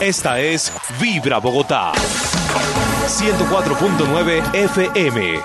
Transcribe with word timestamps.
Esta 0.00 0.40
es 0.40 0.72
Vibra 0.98 1.38
Bogotá. 1.38 1.92
104.9 3.06 4.54
FM. 4.54 5.38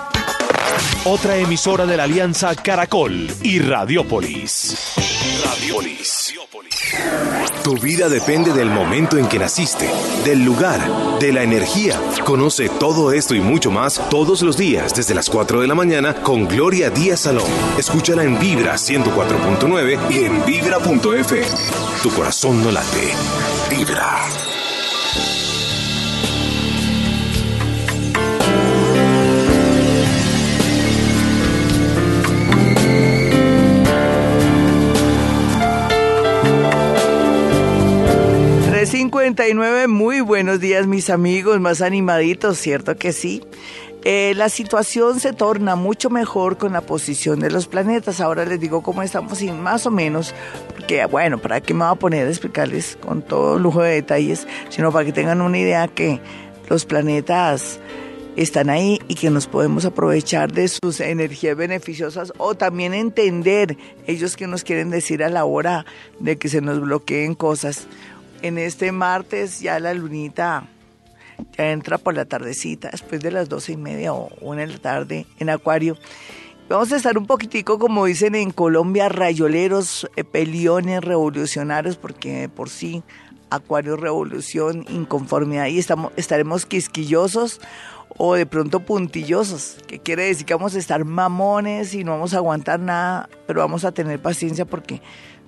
Otra 1.04 1.36
emisora 1.36 1.84
de 1.84 1.98
la 1.98 2.04
Alianza 2.04 2.54
Caracol 2.54 3.30
y 3.42 3.58
Radiópolis. 3.58 4.94
Radiópolis. 5.44 6.32
Tu 7.62 7.74
vida 7.76 8.08
depende 8.08 8.54
del 8.54 8.70
momento 8.70 9.18
en 9.18 9.28
que 9.28 9.38
naciste, 9.38 9.90
del 10.24 10.42
lugar, 10.42 10.80
de 11.18 11.32
la 11.34 11.42
energía. 11.42 12.00
Conoce 12.24 12.70
todo 12.70 13.12
esto 13.12 13.34
y 13.34 13.40
mucho 13.40 13.70
más 13.70 14.00
todos 14.08 14.40
los 14.40 14.56
días 14.56 14.94
desde 14.94 15.14
las 15.14 15.28
4 15.28 15.60
de 15.60 15.66
la 15.66 15.74
mañana 15.74 16.14
con 16.14 16.48
Gloria 16.48 16.88
Díaz 16.88 17.20
Salón. 17.20 17.50
Escúchala 17.76 18.24
en 18.24 18.38
Vibra 18.38 18.76
104.9 18.76 20.10
y 20.10 20.24
en 20.24 20.46
vibra.f. 20.46 21.42
Tu 22.02 22.10
corazón 22.10 22.64
no 22.64 22.70
late. 22.70 23.12
Vibra. 23.68 24.45
59, 39.26 39.88
muy 39.88 40.20
buenos 40.20 40.60
días 40.60 40.86
mis 40.86 41.10
amigos, 41.10 41.58
más 41.58 41.82
animaditos, 41.82 42.58
¿cierto 42.58 42.94
que 42.94 43.12
sí? 43.12 43.42
Eh, 44.04 44.34
la 44.36 44.48
situación 44.48 45.18
se 45.18 45.32
torna 45.32 45.74
mucho 45.74 46.10
mejor 46.10 46.58
con 46.58 46.74
la 46.74 46.80
posición 46.80 47.40
de 47.40 47.50
los 47.50 47.66
planetas. 47.66 48.20
Ahora 48.20 48.44
les 48.44 48.60
digo 48.60 48.84
cómo 48.84 49.02
estamos 49.02 49.42
y 49.42 49.50
más 49.50 49.84
o 49.84 49.90
menos, 49.90 50.32
porque 50.76 51.04
bueno, 51.06 51.38
para 51.38 51.60
qué 51.60 51.74
me 51.74 51.84
voy 51.84 51.92
a 51.92 51.96
poner 51.96 52.28
a 52.28 52.30
explicarles 52.30 52.96
con 53.04 53.20
todo 53.20 53.58
lujo 53.58 53.82
de 53.82 53.94
detalles, 53.94 54.46
sino 54.68 54.92
para 54.92 55.04
que 55.04 55.12
tengan 55.12 55.40
una 55.40 55.58
idea 55.58 55.88
que 55.88 56.20
los 56.68 56.84
planetas 56.84 57.80
están 58.36 58.70
ahí 58.70 59.00
y 59.08 59.16
que 59.16 59.30
nos 59.30 59.48
podemos 59.48 59.84
aprovechar 59.86 60.52
de 60.52 60.68
sus 60.68 61.00
energías 61.00 61.56
beneficiosas 61.56 62.32
o 62.38 62.54
también 62.54 62.94
entender 62.94 63.76
ellos 64.06 64.36
que 64.36 64.46
nos 64.46 64.62
quieren 64.62 64.90
decir 64.90 65.24
a 65.24 65.30
la 65.30 65.44
hora 65.44 65.84
de 66.20 66.36
que 66.36 66.48
se 66.48 66.60
nos 66.60 66.80
bloqueen 66.80 67.34
cosas 67.34 67.88
en 68.42 68.58
este 68.58 68.92
martes 68.92 69.60
ya 69.60 69.78
la 69.80 69.94
lunita 69.94 70.68
ya 71.56 71.70
entra 71.70 71.98
por 71.98 72.14
la 72.14 72.24
tardecita, 72.24 72.90
después 72.90 73.20
de 73.20 73.30
las 73.30 73.48
doce 73.48 73.72
y 73.72 73.76
media 73.76 74.12
o 74.12 74.30
una 74.40 74.66
la 74.66 74.78
tarde 74.78 75.26
en 75.38 75.50
Acuario. 75.50 75.96
Vamos 76.68 76.90
a 76.92 76.96
estar 76.96 77.16
un 77.16 77.26
poquitico, 77.26 77.78
como 77.78 78.06
dicen 78.06 78.34
en 78.34 78.50
Colombia, 78.50 79.08
rayoleros, 79.08 80.10
eh, 80.16 80.24
peliones, 80.24 81.02
revolucionarios, 81.02 81.96
porque 81.96 82.48
por 82.48 82.70
sí, 82.70 83.02
Acuario, 83.50 83.96
revolución, 83.96 84.84
inconformidad, 84.88 85.66
y 85.66 85.78
estamos, 85.78 86.12
estaremos 86.16 86.66
quisquillosos 86.66 87.60
o 88.18 88.34
de 88.34 88.46
pronto 88.46 88.80
puntillosos, 88.80 89.76
que 89.86 90.00
quiere 90.00 90.24
decir 90.24 90.46
que 90.46 90.54
vamos 90.54 90.74
a 90.74 90.78
estar 90.78 91.04
mamones 91.04 91.94
y 91.94 92.02
no 92.02 92.12
vamos 92.12 92.34
a 92.34 92.38
aguantar 92.38 92.80
nada, 92.80 93.28
pero 93.46 93.60
vamos 93.60 93.84
a 93.84 93.92
tener 93.92 94.20
paciencia 94.20 94.64
porque 94.64 95.00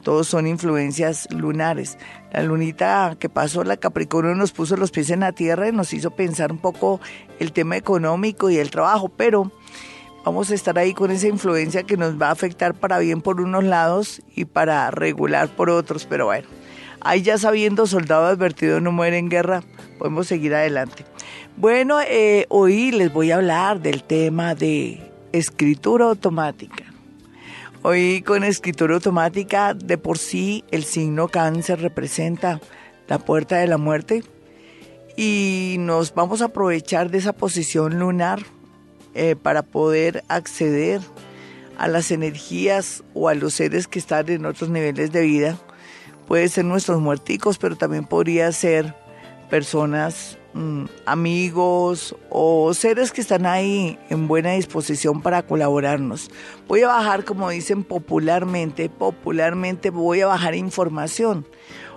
todos 0.09 0.27
son 0.27 0.47
influencias 0.47 1.29
lunares. 1.31 1.99
La 2.33 2.43
lunita 2.43 3.15
que 3.19 3.29
pasó, 3.29 3.63
la 3.63 3.77
Capricornio, 3.77 4.35
nos 4.35 4.53
puso 4.53 4.75
los 4.79 4.91
pies 4.91 5.11
en 5.11 5.21
la 5.21 5.33
tierra 5.33 5.69
y 5.69 5.73
nos 5.73 5.93
hizo 5.93 6.13
pensar 6.13 6.51
un 6.51 6.57
poco 6.57 6.99
el 7.39 7.53
tema 7.53 7.77
económico 7.77 8.49
y 8.49 8.57
el 8.57 8.71
trabajo, 8.71 9.11
pero 9.11 9.53
vamos 10.25 10.51
a 10.51 10.55
estar 10.55 10.79
ahí 10.79 10.95
con 10.95 11.11
esa 11.11 11.29
influencia 11.29 11.83
que 11.83 11.99
nos 11.99 12.19
va 12.19 12.29
a 12.29 12.31
afectar 12.31 12.73
para 12.73 12.99
bien 13.01 13.21
por 13.21 13.39
unos 13.43 13.65
lados 13.65 14.23
y 14.35 14.47
para 14.47 14.91
regular 14.91 15.55
por 15.55 15.69
otros, 15.69 16.07
pero 16.07 16.25
bueno, 16.25 16.49
ahí 17.03 17.21
ya 17.21 17.37
sabiendo, 17.37 17.87
soldado 17.87 18.29
advertido 18.29 18.81
no 18.81 18.93
muere 18.93 19.19
en 19.19 19.29
guerra, 19.29 19.63
podemos 19.99 20.27
seguir 20.27 20.55
adelante. 20.55 21.05
Bueno, 21.59 22.01
eh, 22.01 22.47
hoy 22.49 22.93
les 22.93 23.13
voy 23.13 23.31
a 23.31 23.37
hablar 23.37 23.83
del 23.83 24.03
tema 24.05 24.55
de 24.55 25.13
escritura 25.33 26.07
automática. 26.07 26.98
Hoy 27.83 28.23
con 28.23 28.43
escritura 28.43 28.95
automática, 28.95 29.73
de 29.73 29.99
por 29.99 30.19
sí 30.19 30.65
el 30.73 30.85
signo 30.85 31.29
cáncer 31.29 31.81
representa 31.81 32.61
la 33.07 33.21
puerta 33.21 33.57
de 33.59 33.69
la 33.69 33.79
muerte 33.79 34.25
y 35.17 35.77
nos 35.79 36.13
vamos 36.13 36.43
a 36.43 36.47
aprovechar 36.47 37.11
de 37.11 37.19
esa 37.19 37.33
posición 37.33 37.99
lunar 37.99 38.41
eh, 39.15 39.37
para 39.37 39.63
poder 39.63 40.25
acceder 40.29 41.01
a 41.77 41.87
las 41.87 42.11
energías 42.11 43.05
o 43.15 43.29
a 43.29 43.35
los 43.35 43.55
seres 43.55 43.87
que 43.87 43.99
están 43.99 44.29
en 44.29 44.47
otros 44.47 44.71
niveles 44.71 45.13
de 45.13 45.23
vida. 45.23 45.59
Puede 46.27 46.49
ser 46.49 46.65
nuestros 46.65 47.01
muerticos, 47.01 47.59
pero 47.59 47.77
también 47.77 48.05
podría 48.05 48.51
ser 48.51 48.95
personas 49.51 50.38
amigos 51.05 52.17
o 52.31 52.75
seres 52.75 53.13
que 53.13 53.21
están 53.21 53.47
ahí 53.47 53.99
en 54.11 54.27
buena 54.27 54.53
disposición 54.53 55.23
para 55.23 55.43
colaborarnos. 55.43 56.31
Voy 56.67 56.83
a 56.83 56.89
bajar, 56.89 57.25
como 57.25 57.51
dicen 57.51 57.85
popularmente, 57.85 58.89
popularmente 58.89 59.91
voy 59.91 60.21
a 60.23 60.27
bajar 60.27 60.55
información 60.55 61.47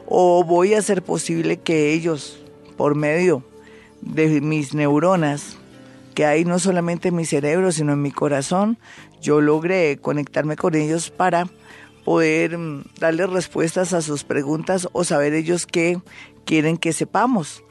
o 0.05 0.43
voy 0.43 0.73
a 0.73 0.79
hacer 0.79 1.01
posible 1.01 1.57
que 1.57 1.93
ellos, 1.93 2.43
por 2.77 2.95
medio 2.95 3.43
de 4.01 4.41
mis 4.41 4.73
neuronas, 4.73 5.57
que 6.13 6.25
hay 6.25 6.43
no 6.45 6.59
solamente 6.59 7.09
en 7.09 7.15
mi 7.15 7.25
cerebro, 7.25 7.71
sino 7.71 7.93
en 7.93 8.01
mi 8.01 8.11
corazón, 8.11 8.77
yo 9.21 9.39
logre 9.39 9.97
conectarme 10.01 10.55
con 10.55 10.75
ellos 10.75 11.09
para 11.09 11.47
poder 12.03 12.57
mm, 12.57 12.83
darles 12.99 13.29
respuestas 13.29 13.93
a 13.93 14.01
sus 14.01 14.23
preguntas 14.23 14.89
o 14.91 15.03
saber 15.03 15.33
ellos 15.33 15.65
qué 15.65 16.01
quieren 16.45 16.77
que 16.77 16.91
sepamos 16.93 17.63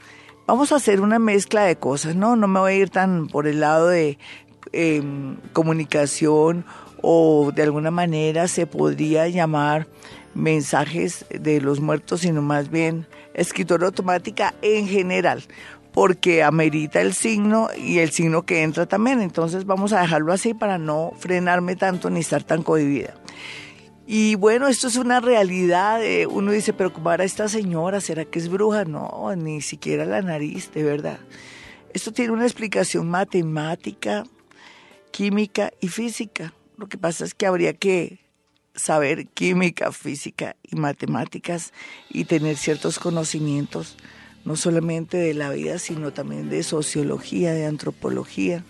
vamos 0.51 0.73
a 0.73 0.75
hacer 0.75 0.99
una 0.99 1.17
mezcla 1.17 1.63
de 1.63 1.77
cosas, 1.77 2.17
¿no? 2.17 2.35
No 2.35 2.45
me 2.49 2.59
voy 2.59 2.73
a 2.73 2.75
ir 2.75 2.89
tan 2.89 3.27
por 3.27 3.47
el 3.47 3.61
lado 3.61 3.87
de 3.87 4.17
em, 4.73 5.37
comunicación 5.53 6.65
o 7.01 7.53
de 7.55 7.63
alguna 7.63 7.89
manera 7.89 8.49
se 8.49 8.67
podría 8.67 9.29
llamar 9.29 9.87
mensajes 10.33 11.25
de 11.29 11.61
los 11.61 11.79
muertos, 11.79 12.19
sino 12.19 12.41
más 12.41 12.69
bien 12.69 13.07
escritura 13.33 13.85
automática 13.85 14.53
en 14.61 14.89
general, 14.89 15.41
porque 15.93 16.43
amerita 16.43 16.99
el 16.99 17.13
signo 17.13 17.69
y 17.77 17.99
el 17.99 18.11
signo 18.11 18.41
que 18.41 18.63
entra 18.63 18.85
también. 18.87 19.21
Entonces 19.21 19.65
vamos 19.65 19.93
a 19.93 20.01
dejarlo 20.01 20.33
así 20.33 20.53
para 20.53 20.77
no 20.77 21.13
frenarme 21.17 21.77
tanto 21.77 22.09
ni 22.09 22.19
estar 22.19 22.43
tan 22.43 22.61
cohibida. 22.61 23.13
Y 24.13 24.35
bueno, 24.35 24.67
esto 24.67 24.89
es 24.89 24.97
una 24.97 25.21
realidad. 25.21 26.01
uno 26.29 26.51
dice, 26.51 26.73
pero 26.73 26.91
¿cómo 26.91 27.13
era 27.13 27.23
esta 27.23 27.47
señora? 27.47 28.01
¿Será 28.01 28.25
que 28.25 28.39
es 28.39 28.49
bruja? 28.49 28.83
No, 28.83 29.33
ni 29.37 29.61
siquiera 29.61 30.03
la 30.03 30.21
nariz, 30.21 30.69
de 30.73 30.83
verdad. 30.83 31.17
Esto 31.93 32.11
tiene 32.11 32.33
una 32.33 32.43
explicación 32.43 33.09
matemática, 33.09 34.25
química 35.11 35.71
y 35.79 35.87
física. 35.87 36.53
Lo 36.75 36.89
que 36.89 36.97
pasa 36.97 37.23
es 37.23 37.33
que 37.33 37.45
habría 37.45 37.71
que 37.71 38.19
saber 38.75 39.27
química, 39.27 39.93
física 39.93 40.57
y 40.61 40.75
matemáticas 40.75 41.71
y 42.09 42.25
tener 42.25 42.57
ciertos 42.57 42.99
conocimientos, 42.99 43.95
no 44.43 44.57
solamente 44.57 45.15
de 45.15 45.33
la 45.33 45.51
vida, 45.51 45.79
sino 45.79 46.11
también 46.11 46.49
de 46.49 46.63
sociología, 46.63 47.53
de 47.53 47.65
antropología 47.65 48.65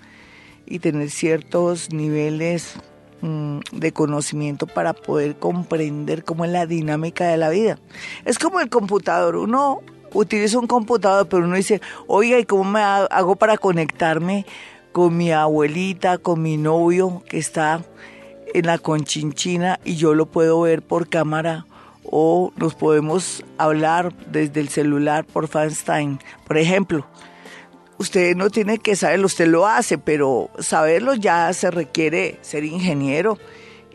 y 0.68 0.78
tener 0.78 1.10
ciertos 1.10 1.92
niveles 1.92 2.76
de 3.22 3.92
conocimiento 3.92 4.68
para 4.68 4.94
poder 4.94 5.36
comprender 5.36 6.24
cómo 6.24 6.46
es 6.46 6.52
la 6.52 6.66
dinámica 6.66 7.28
de 7.28 7.38
la 7.38 7.50
vida. 7.50 7.78
Es 8.26 8.40
como 8.40 8.60
el 8.60 8.70
computador, 8.70 9.36
uno 9.36 9.82
utiliza 10.14 10.60
un 10.60 10.68
computador, 10.68 11.28
pero 11.28 11.46
uno 11.46 11.56
dice, 11.56 11.82
oiga, 12.08 12.40
¿y 12.40 12.46
cómo 12.46 12.64
me 12.64 12.82
hago 12.82 13.36
para 13.36 13.58
conectarme 13.58 14.46
con 14.92 15.16
mi 15.16 15.32
abuelita, 15.32 16.18
con 16.18 16.42
mi 16.42 16.58
novio 16.58 17.24
que 17.30 17.38
está 17.38 17.84
en 18.54 18.66
la 18.66 18.78
conchinchina 18.78 19.80
y 19.86 19.96
yo 19.96 20.14
lo 20.16 20.26
puedo 20.26 20.62
ver 20.62 20.82
por 20.82 21.08
cámara? 21.08 21.66
O 22.04 22.52
nos 22.56 22.74
podemos 22.74 23.46
hablar 23.58 24.14
desde 24.32 24.60
el 24.60 24.70
celular 24.70 25.24
por 25.24 25.48
FaceTime, 25.48 26.18
por 26.48 26.58
ejemplo 26.58 27.06
usted 28.02 28.36
no 28.36 28.50
tiene 28.50 28.80
que 28.80 28.96
saberlo, 28.96 29.28
usted 29.28 29.48
lo 29.48 29.68
hace, 29.68 29.98
pero 29.98 30.50
saberlo 30.60 31.14
ya 31.14 31.54
se 31.54 31.72
requiere 31.72 32.38
ser 32.42 32.64
ingeniero 32.64 33.38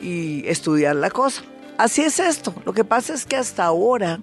y 0.00 0.46
estudiar 0.46 0.96
la 0.96 1.10
cosa. 1.10 1.42
Así 1.76 2.02
es 2.02 2.20
esto. 2.20 2.54
Lo 2.64 2.72
que 2.72 2.84
pasa 2.84 3.12
es 3.12 3.26
que 3.26 3.36
hasta 3.36 3.64
ahora 3.64 4.20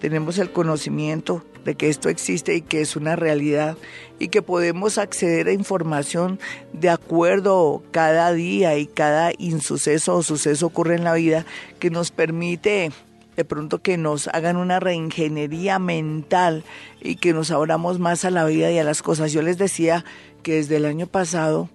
tenemos 0.00 0.38
el 0.38 0.50
conocimiento 0.50 1.44
de 1.64 1.74
que 1.74 1.88
esto 1.88 2.08
existe 2.08 2.54
y 2.54 2.62
que 2.62 2.80
es 2.80 2.94
una 2.94 3.16
realidad 3.16 3.76
y 4.18 4.28
que 4.28 4.42
podemos 4.42 4.98
acceder 4.98 5.48
a 5.48 5.52
información 5.52 6.38
de 6.72 6.90
acuerdo 6.90 7.82
cada 7.90 8.32
día 8.32 8.76
y 8.78 8.86
cada 8.86 9.32
insuceso 9.38 10.14
o 10.14 10.22
suceso 10.22 10.66
ocurre 10.66 10.94
en 10.94 11.04
la 11.04 11.14
vida 11.14 11.44
que 11.78 11.90
nos 11.90 12.10
permite 12.10 12.92
de 13.36 13.44
pronto 13.44 13.80
que 13.80 13.96
nos 13.96 14.28
hagan 14.28 14.56
una 14.56 14.80
reingeniería 14.80 15.78
mental 15.78 16.64
y 17.00 17.16
que 17.16 17.32
nos 17.32 17.50
abramos 17.50 17.98
más 17.98 18.24
a 18.24 18.30
la 18.30 18.44
vida 18.44 18.70
y 18.70 18.78
a 18.78 18.84
las 18.84 19.02
cosas. 19.02 19.32
Yo 19.32 19.42
les 19.42 19.58
decía 19.58 20.04
que 20.42 20.54
desde 20.54 20.76
el 20.76 20.84
año 20.84 21.06
pasado 21.06 21.68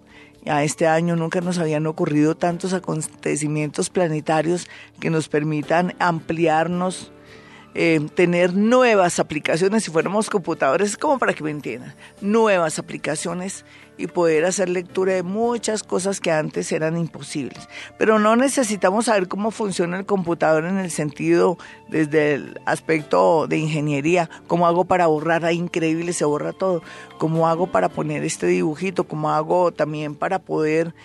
a 0.45 0.63
este 0.63 0.87
año 0.87 1.15
nunca 1.15 1.41
nos 1.41 1.57
habían 1.57 1.85
ocurrido 1.87 2.35
tantos 2.35 2.73
acontecimientos 2.73 3.89
planetarios 3.89 4.67
que 4.99 5.09
nos 5.09 5.27
permitan 5.27 5.95
ampliarnos 5.99 7.11
eh, 7.75 7.99
tener 8.15 8.55
nuevas 8.55 9.19
aplicaciones, 9.19 9.83
si 9.83 9.91
fuéramos 9.91 10.29
computadores, 10.29 10.91
es 10.91 10.97
como 10.97 11.19
para 11.19 11.33
que 11.33 11.43
me 11.43 11.51
entiendan, 11.51 11.93
nuevas 12.19 12.79
aplicaciones 12.79 13.63
y 13.99 14.07
poder 14.07 14.45
hacer 14.45 14.69
lectura 14.69 15.13
de 15.13 15.23
muchas 15.23 15.83
cosas 15.83 16.21
que 16.21 16.31
antes 16.31 16.71
eran 16.71 16.97
imposibles. 16.97 17.67
Pero 17.97 18.17
no 18.17 18.37
necesitamos 18.37 19.05
saber 19.05 19.27
cómo 19.27 19.51
funciona 19.51 19.99
el 19.99 20.05
computador 20.05 20.63
en 20.63 20.77
el 20.77 20.89
sentido, 20.89 21.57
desde 21.89 22.35
el 22.35 22.61
aspecto 22.65 23.45
de 23.47 23.57
ingeniería, 23.57 24.29
cómo 24.47 24.67
hago 24.67 24.85
para 24.85 25.07
borrar, 25.07 25.43
ahí 25.43 25.57
increíble, 25.57 26.13
se 26.13 26.23
borra 26.23 26.53
todo, 26.53 26.81
cómo 27.17 27.49
hago 27.49 27.67
para 27.67 27.89
poner 27.89 28.23
este 28.23 28.47
dibujito, 28.47 29.03
cómo 29.03 29.31
hago 29.31 29.73
también 29.73 30.15
para 30.15 30.39
poder 30.39 30.95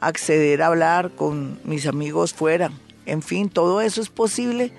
acceder 0.00 0.62
a 0.62 0.68
hablar 0.68 1.10
con 1.10 1.58
mis 1.64 1.88
amigos 1.88 2.34
fuera. 2.34 2.70
En 3.04 3.22
fin, 3.22 3.48
todo 3.48 3.80
eso 3.80 4.00
es 4.00 4.10
posible 4.10 4.72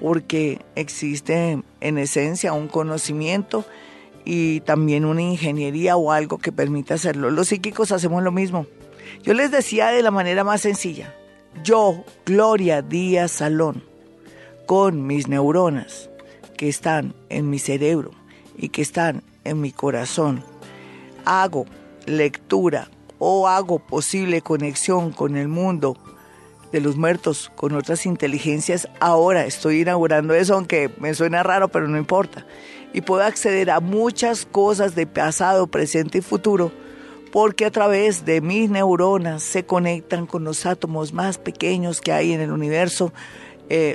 porque 0.00 0.62
existe 0.74 1.62
en 1.80 1.98
esencia 1.98 2.54
un 2.54 2.68
conocimiento 2.68 3.66
y 4.24 4.60
también 4.60 5.04
una 5.04 5.22
ingeniería 5.22 5.96
o 5.96 6.12
algo 6.12 6.38
que 6.38 6.52
permita 6.52 6.94
hacerlo. 6.94 7.30
Los 7.30 7.48
psíquicos 7.48 7.92
hacemos 7.92 8.22
lo 8.22 8.32
mismo. 8.32 8.66
Yo 9.22 9.34
les 9.34 9.50
decía 9.50 9.88
de 9.88 10.02
la 10.02 10.10
manera 10.10 10.44
más 10.44 10.60
sencilla, 10.60 11.14
yo, 11.64 12.04
Gloria 12.24 12.80
Díaz 12.82 13.32
Salón, 13.32 13.82
con 14.66 15.06
mis 15.06 15.28
neuronas 15.28 16.10
que 16.56 16.68
están 16.68 17.14
en 17.28 17.50
mi 17.50 17.58
cerebro 17.58 18.12
y 18.56 18.68
que 18.68 18.82
están 18.82 19.22
en 19.44 19.60
mi 19.60 19.72
corazón, 19.72 20.44
hago 21.24 21.66
lectura 22.06 22.90
o 23.18 23.48
hago 23.48 23.78
posible 23.78 24.42
conexión 24.42 25.12
con 25.12 25.36
el 25.36 25.48
mundo 25.48 25.96
de 26.72 26.80
los 26.80 26.96
muertos 26.96 27.50
con 27.56 27.74
otras 27.74 28.06
inteligencias. 28.06 28.88
Ahora 29.00 29.44
estoy 29.44 29.80
inaugurando 29.80 30.34
eso, 30.34 30.54
aunque 30.54 30.90
me 30.98 31.14
suena 31.14 31.42
raro, 31.42 31.68
pero 31.68 31.88
no 31.88 31.98
importa. 31.98 32.46
Y 32.92 33.02
puedo 33.02 33.22
acceder 33.22 33.70
a 33.70 33.80
muchas 33.80 34.46
cosas 34.46 34.94
de 34.94 35.06
pasado, 35.06 35.66
presente 35.66 36.18
y 36.18 36.22
futuro, 36.22 36.72
porque 37.32 37.64
a 37.64 37.70
través 37.70 38.24
de 38.24 38.40
mis 38.40 38.70
neuronas 38.70 39.42
se 39.42 39.64
conectan 39.64 40.26
con 40.26 40.44
los 40.44 40.66
átomos 40.66 41.12
más 41.12 41.38
pequeños 41.38 42.00
que 42.00 42.12
hay 42.12 42.32
en 42.32 42.40
el 42.40 42.50
universo, 42.50 43.12
eh, 43.68 43.94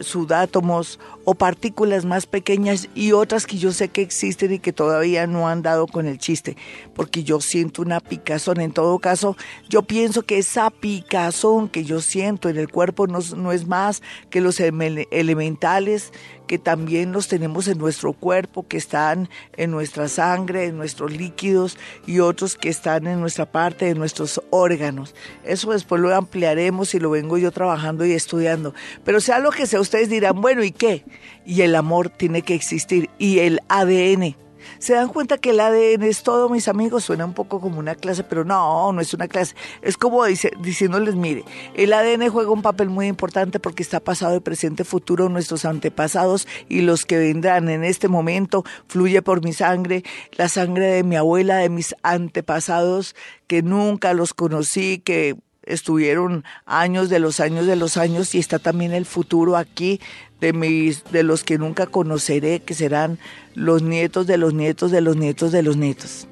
o 1.25 1.35
partículas 1.35 2.05
más 2.05 2.27
pequeñas 2.27 2.87
y 2.95 3.11
otras 3.11 3.45
que 3.47 3.57
yo 3.57 3.71
sé 3.71 3.89
que 3.89 4.01
existen 4.01 4.53
y 4.53 4.59
que 4.59 4.71
todavía 4.71 5.27
no 5.27 5.47
han 5.47 5.61
dado 5.61 5.87
con 5.87 6.05
el 6.05 6.19
chiste, 6.19 6.55
porque 6.93 7.23
yo 7.23 7.41
siento 7.41 7.81
una 7.81 7.99
picazón. 7.99 8.61
En 8.61 8.71
todo 8.71 8.99
caso, 8.99 9.35
yo 9.67 9.81
pienso 9.81 10.21
que 10.21 10.37
esa 10.37 10.69
picazón 10.69 11.67
que 11.67 11.83
yo 11.83 11.99
siento 12.01 12.47
en 12.47 12.57
el 12.57 12.69
cuerpo 12.69 13.07
no, 13.07 13.19
no 13.35 13.51
es 13.51 13.67
más 13.67 14.01
que 14.29 14.39
los 14.39 14.59
elementales 14.59 16.11
que 16.45 16.59
también 16.59 17.11
los 17.11 17.27
tenemos 17.27 17.67
en 17.67 17.77
nuestro 17.77 18.13
cuerpo, 18.13 18.67
que 18.67 18.77
están 18.77 19.29
en 19.57 19.71
nuestra 19.71 20.07
sangre, 20.07 20.65
en 20.65 20.77
nuestros 20.77 21.11
líquidos 21.11 21.77
y 22.05 22.19
otros 22.19 22.55
que 22.55 22.69
están 22.69 23.07
en 23.07 23.19
nuestra 23.19 23.45
parte 23.45 23.85
de 23.85 23.95
nuestros 23.95 24.41
órganos. 24.51 25.15
Eso 25.43 25.71
después 25.71 26.01
lo 26.01 26.13
ampliaremos 26.15 26.93
y 26.93 26.99
lo 26.99 27.09
vengo 27.09 27.37
yo 27.37 27.51
trabajando 27.51 28.05
y 28.05 28.13
estudiando. 28.13 28.73
Pero 29.03 29.19
sea 29.19 29.39
lo 29.39 29.51
que 29.51 29.65
sea, 29.65 29.79
ustedes 29.79 30.09
dirán, 30.09 30.39
bueno, 30.39 30.63
¿y 30.63 30.71
qué? 30.71 31.03
Y 31.45 31.61
el 31.61 31.75
amor 31.75 32.09
tiene 32.09 32.41
que 32.41 32.55
existir 32.55 33.09
y 33.17 33.39
el 33.39 33.59
ADN. 33.69 34.35
¿Se 34.79 34.93
dan 34.93 35.09
cuenta 35.09 35.37
que 35.37 35.51
el 35.51 35.59
ADN 35.59 36.03
es 36.03 36.23
todo, 36.23 36.49
mis 36.49 36.67
amigos? 36.67 37.05
Suena 37.05 37.25
un 37.25 37.33
poco 37.33 37.61
como 37.61 37.79
una 37.79 37.95
clase, 37.95 38.23
pero 38.23 38.43
no, 38.43 38.91
no 38.91 39.01
es 39.01 39.13
una 39.13 39.27
clase. 39.27 39.55
Es 39.81 39.97
como 39.97 40.25
dice, 40.25 40.51
diciéndoles, 40.59 41.15
mire, 41.15 41.43
el 41.75 41.93
ADN 41.93 42.29
juega 42.29 42.51
un 42.51 42.61
papel 42.61 42.89
muy 42.89 43.07
importante 43.07 43.59
porque 43.59 43.83
está 43.83 43.99
pasado, 43.99 44.41
presente, 44.41 44.83
futuro, 44.83 45.29
nuestros 45.29 45.65
antepasados 45.65 46.47
y 46.69 46.81
los 46.81 47.05
que 47.05 47.17
vendrán 47.17 47.69
en 47.69 47.83
este 47.83 48.07
momento, 48.07 48.63
fluye 48.87 49.21
por 49.21 49.43
mi 49.43 49.53
sangre, 49.53 50.03
la 50.33 50.49
sangre 50.49 50.87
de 50.87 51.03
mi 51.03 51.15
abuela, 51.15 51.57
de 51.57 51.69
mis 51.69 51.95
antepasados 52.03 53.15
que 53.47 53.61
nunca 53.61 54.13
los 54.13 54.33
conocí, 54.33 54.99
que 54.99 55.37
estuvieron 55.65 56.43
años 56.65 57.09
de 57.09 57.19
los 57.19 57.39
años 57.39 57.65
de 57.65 57.75
los 57.75 57.97
años 57.97 58.35
y 58.35 58.39
está 58.39 58.59
también 58.59 58.93
el 58.93 59.05
futuro 59.05 59.57
aquí 59.57 59.99
de 60.41 60.53
mis 60.53 61.03
de 61.11 61.23
los 61.23 61.43
que 61.43 61.57
nunca 61.57 61.87
conoceré 61.87 62.59
que 62.59 62.73
serán 62.73 63.19
los 63.53 63.81
nietos 63.81 64.27
de 64.27 64.37
los 64.37 64.53
nietos 64.53 64.91
de 64.91 65.01
los 65.01 65.15
nietos 65.15 65.51
de 65.51 65.63
los 65.63 65.77
nietos. 65.77 66.27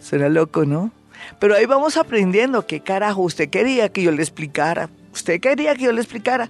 Suena 0.00 0.28
loco, 0.28 0.64
¿no? 0.64 0.92
Pero 1.38 1.54
ahí 1.54 1.66
vamos 1.66 1.96
aprendiendo 1.96 2.66
qué 2.66 2.80
carajo 2.80 3.22
usted 3.22 3.50
quería 3.50 3.90
que 3.90 4.02
yo 4.02 4.12
le 4.12 4.22
explicara. 4.22 4.88
Usted 5.12 5.40
quería 5.40 5.74
que 5.74 5.84
yo 5.84 5.92
le 5.92 6.00
explicara. 6.00 6.48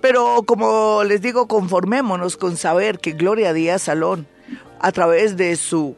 Pero 0.00 0.42
como 0.44 1.04
les 1.04 1.22
digo, 1.22 1.46
conformémonos 1.46 2.36
con 2.36 2.56
saber 2.56 2.98
que 2.98 3.12
Gloria 3.12 3.52
Díaz 3.52 3.82
Salón, 3.82 4.26
a 4.80 4.90
través 4.90 5.36
de 5.36 5.54
su 5.56 5.96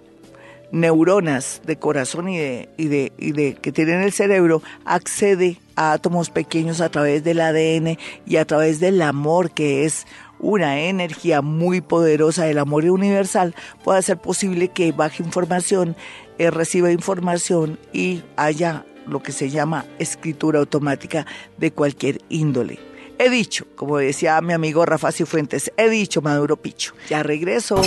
neuronas 0.75 1.63
de 1.65 1.77
corazón 1.77 2.29
y 2.29 2.37
de, 2.37 2.69
y 2.77 2.89
de, 2.89 3.13
y 3.17 3.31
de 3.31 3.55
que 3.55 3.71
tienen 3.71 4.03
el 4.03 4.13
cerebro 4.13 4.61
accede 4.85 5.61
a 5.77 5.93
átomos 5.93 6.31
pequeños 6.31 6.81
a 6.81 6.89
través 6.89 7.23
del 7.23 7.41
ADN 7.41 7.97
y 8.27 8.37
a 8.37 8.45
través 8.45 8.81
del 8.81 9.01
amor 9.01 9.53
que 9.53 9.85
es 9.85 10.05
una 10.41 10.81
energía 10.81 11.43
muy 11.43 11.81
poderosa 11.81 12.45
del 12.45 12.59
amor 12.59 12.85
universal 12.87 13.55
puede 13.85 14.03
ser 14.03 14.19
posible 14.19 14.69
que 14.69 14.91
baje 14.91 15.23
información, 15.23 15.95
eh, 16.39 16.51
reciba 16.51 16.91
información 16.91 17.79
y 17.93 18.25
haya 18.37 18.85
lo 19.07 19.23
que 19.23 19.31
se 19.31 19.51
llama 19.51 19.87
escritura 20.01 20.59
automática 20.59 21.25
de 21.57 21.71
cualquier 21.71 22.19
índole. 22.29 22.94
He 23.25 23.31
dicho, 23.31 23.65
como 23.75 23.97
decía 23.97 24.39
mi 24.43 24.53
amigo 24.53 24.85
Rafa 24.85 25.11
Cifuentes, 25.11 25.73
he 25.79 25.89
dicho 25.89 26.21
Maduro 26.21 26.59
Picho. 26.59 26.93
Ya 27.09 27.23
regreso. 27.23 27.81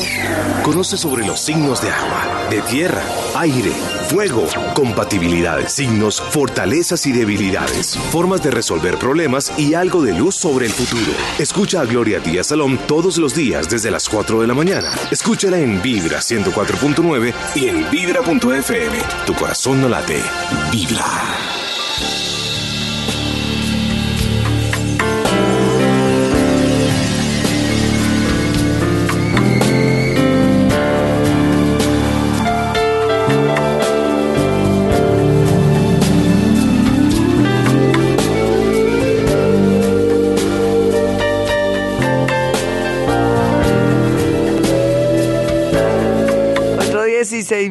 Conoce 0.63 0.97
sobre 0.97 1.27
los 1.27 1.39
signos 1.39 1.79
de 1.79 1.91
agua, 1.91 2.47
de 2.49 2.59
tierra, 2.63 3.03
aire, 3.35 3.69
fuego, 4.09 4.47
compatibilidades, 4.73 5.73
signos, 5.73 6.19
fortalezas 6.19 7.05
y 7.05 7.11
debilidades, 7.11 7.99
formas 8.09 8.41
de 8.41 8.49
resolver 8.49 8.97
problemas 8.97 9.53
y 9.59 9.75
algo 9.75 10.01
de 10.01 10.13
luz 10.13 10.33
sobre 10.33 10.65
el 10.65 10.71
futuro. 10.71 11.11
Escucha 11.37 11.81
a 11.81 11.85
Gloria 11.85 12.19
Díaz 12.19 12.47
Salón 12.47 12.79
todos 12.87 13.19
los 13.19 13.35
días 13.35 13.69
desde 13.69 13.91
las 13.91 14.09
4 14.09 14.41
de 14.41 14.47
la 14.47 14.55
mañana. 14.55 14.91
Escúchala 15.11 15.59
en 15.59 15.83
Vibra 15.83 16.17
104.9 16.17 17.33
y 17.53 17.67
en 17.67 17.91
Vibra.fm. 17.91 18.97
Tu 19.27 19.35
corazón 19.35 19.81
no 19.81 19.87
late. 19.87 20.19
Vibra. 20.71 21.46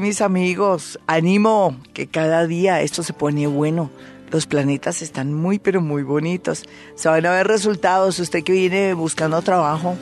Mis 0.06 0.20
amigos, 0.20 1.00
animo 1.08 1.76
que 1.92 2.06
cada 2.06 2.46
día 2.46 2.80
esto 2.80 3.02
se 3.02 3.12
pone 3.12 3.48
bueno. 3.48 3.90
Los 4.30 4.46
planetas 4.46 5.02
están 5.02 5.34
muy, 5.34 5.58
pero 5.58 5.80
muy 5.80 6.04
bonitos. 6.04 6.62
Se 6.94 7.08
van 7.08 7.26
a 7.26 7.32
ver 7.32 7.48
resultados. 7.48 8.20
Usted 8.20 8.44
que 8.44 8.52
viene 8.52 8.94
buscando 8.94 9.42
trabajo, 9.42 9.96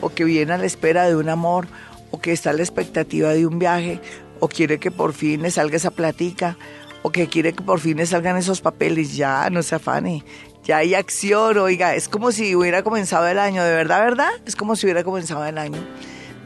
o 0.00 0.08
que 0.08 0.24
viene 0.24 0.54
a 0.54 0.58
la 0.58 0.64
espera 0.64 1.06
de 1.06 1.16
un 1.16 1.28
amor, 1.28 1.66
o 2.10 2.18
que 2.18 2.32
está 2.32 2.48
a 2.48 2.52
la 2.54 2.62
expectativa 2.62 3.34
de 3.34 3.46
un 3.46 3.58
viaje, 3.58 4.00
o 4.40 4.48
quiere 4.48 4.78
que 4.78 4.90
por 4.90 5.12
fin 5.12 5.42
le 5.42 5.50
salga 5.50 5.76
esa 5.76 5.90
platica, 5.90 6.56
o 7.02 7.10
que 7.10 7.26
quiere 7.26 7.52
que 7.52 7.62
por 7.62 7.78
fin 7.78 7.98
le 7.98 8.06
salgan 8.06 8.38
esos 8.38 8.62
papeles, 8.62 9.14
ya, 9.14 9.50
no 9.50 9.62
se 9.62 9.74
afane. 9.74 10.24
Ya 10.64 10.78
hay 10.78 10.94
acción, 10.94 11.58
oiga, 11.58 11.94
es 11.94 12.08
como 12.08 12.32
si 12.32 12.56
hubiera 12.56 12.82
comenzado 12.82 13.28
el 13.28 13.38
año, 13.38 13.62
de 13.62 13.74
verdad, 13.74 14.00
¿verdad? 14.02 14.30
Es 14.46 14.56
como 14.56 14.76
si 14.76 14.86
hubiera 14.86 15.04
comenzado 15.04 15.44
el 15.44 15.58
año 15.58 15.78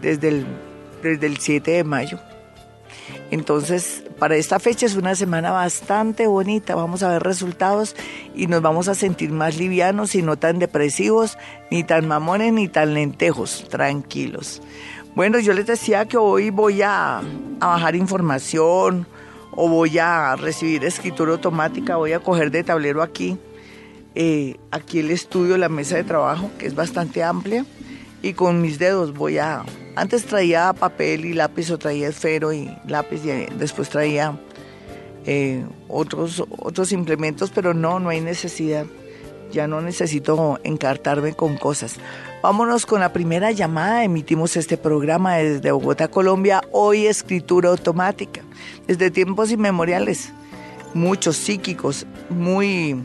desde 0.02 0.28
el, 0.28 0.46
desde 1.04 1.26
el 1.28 1.36
7 1.36 1.70
de 1.70 1.84
mayo. 1.84 2.18
Entonces, 3.30 4.04
para 4.18 4.36
esta 4.36 4.58
fecha 4.60 4.86
es 4.86 4.96
una 4.96 5.14
semana 5.14 5.50
bastante 5.50 6.26
bonita, 6.26 6.74
vamos 6.74 7.02
a 7.02 7.10
ver 7.10 7.22
resultados 7.22 7.96
y 8.34 8.46
nos 8.46 8.62
vamos 8.62 8.88
a 8.88 8.94
sentir 8.94 9.30
más 9.30 9.56
livianos 9.56 10.14
y 10.14 10.22
no 10.22 10.36
tan 10.36 10.58
depresivos, 10.58 11.36
ni 11.70 11.84
tan 11.84 12.06
mamones, 12.06 12.52
ni 12.52 12.68
tan 12.68 12.94
lentejos, 12.94 13.66
tranquilos. 13.68 14.62
Bueno, 15.14 15.38
yo 15.38 15.54
les 15.54 15.66
decía 15.66 16.04
que 16.04 16.18
hoy 16.18 16.50
voy 16.50 16.82
a, 16.82 17.22
bajar 17.58 17.96
información 17.96 19.06
o 19.52 19.68
voy 19.68 19.98
a 19.98 20.36
recibir 20.36 20.84
escritura 20.84 21.32
automática, 21.32 21.96
voy 21.96 22.12
a 22.12 22.20
coger 22.20 22.50
de 22.50 22.62
tablero 22.62 23.02
aquí, 23.02 23.38
eh, 24.14 24.56
aquí 24.70 25.00
el 25.00 25.10
estudio, 25.10 25.56
la 25.56 25.68
mesa 25.68 25.96
de 25.96 26.04
trabajo, 26.04 26.50
que 26.58 26.66
es 26.66 26.74
bastante 26.74 27.22
amplia, 27.22 27.64
y 28.22 28.34
con 28.34 28.60
mis 28.60 28.78
dedos 28.78 29.14
voy 29.14 29.38
a 29.38 29.64
antes 29.96 30.26
traía 30.26 30.72
papel 30.74 31.24
y 31.24 31.32
lápiz 31.32 31.70
o 31.70 31.78
traía 31.78 32.08
esfero 32.08 32.52
y 32.52 32.70
lápiz 32.86 33.24
y 33.24 33.30
eh, 33.30 33.48
después 33.58 33.88
traía 33.88 34.38
eh, 35.24 35.64
otros, 35.88 36.44
otros 36.58 36.92
implementos, 36.92 37.50
pero 37.50 37.74
no, 37.74 37.98
no 37.98 38.10
hay 38.10 38.20
necesidad. 38.20 38.86
Ya 39.52 39.66
no 39.66 39.80
necesito 39.80 40.60
encartarme 40.64 41.32
con 41.32 41.56
cosas. 41.56 41.96
Vámonos 42.42 42.84
con 42.84 43.00
la 43.00 43.12
primera 43.12 43.52
llamada. 43.52 44.04
Emitimos 44.04 44.56
este 44.56 44.76
programa 44.76 45.36
desde 45.36 45.72
Bogotá, 45.72 46.08
Colombia. 46.08 46.62
Hoy 46.72 47.06
escritura 47.06 47.70
automática. 47.70 48.42
Desde 48.86 49.10
tiempos 49.10 49.50
inmemoriales. 49.50 50.32
Muchos 50.94 51.36
psíquicos 51.36 52.06
muy, 52.28 52.96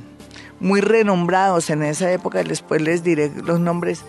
muy 0.59 0.81
renombrados 0.81 1.69
en 1.69 1.83
esa 1.83 2.11
época. 2.11 2.43
Después 2.43 2.81
les 2.81 3.03
diré 3.03 3.31
los 3.43 3.59
nombres. 3.59 4.03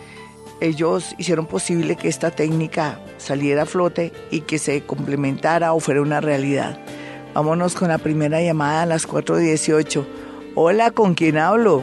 Ellos 0.63 1.17
hicieron 1.19 1.47
posible 1.47 1.97
que 1.97 2.07
esta 2.07 2.31
técnica 2.31 3.01
saliera 3.17 3.63
a 3.63 3.67
flote 3.67 4.13
y 4.31 4.43
que 4.43 4.59
se 4.59 4.83
complementara 4.87 5.73
o 5.73 5.81
fuera 5.81 6.01
una 6.01 6.21
realidad. 6.21 6.79
Vámonos 7.35 7.75
con 7.75 7.89
la 7.89 7.99
primera 7.99 8.41
llamada 8.41 8.83
a 8.83 8.87
las 8.87 9.09
4.18. 9.09 10.07
Hola, 10.55 10.93
¿con 10.93 11.15
quién 11.15 11.37
hablo? 11.37 11.83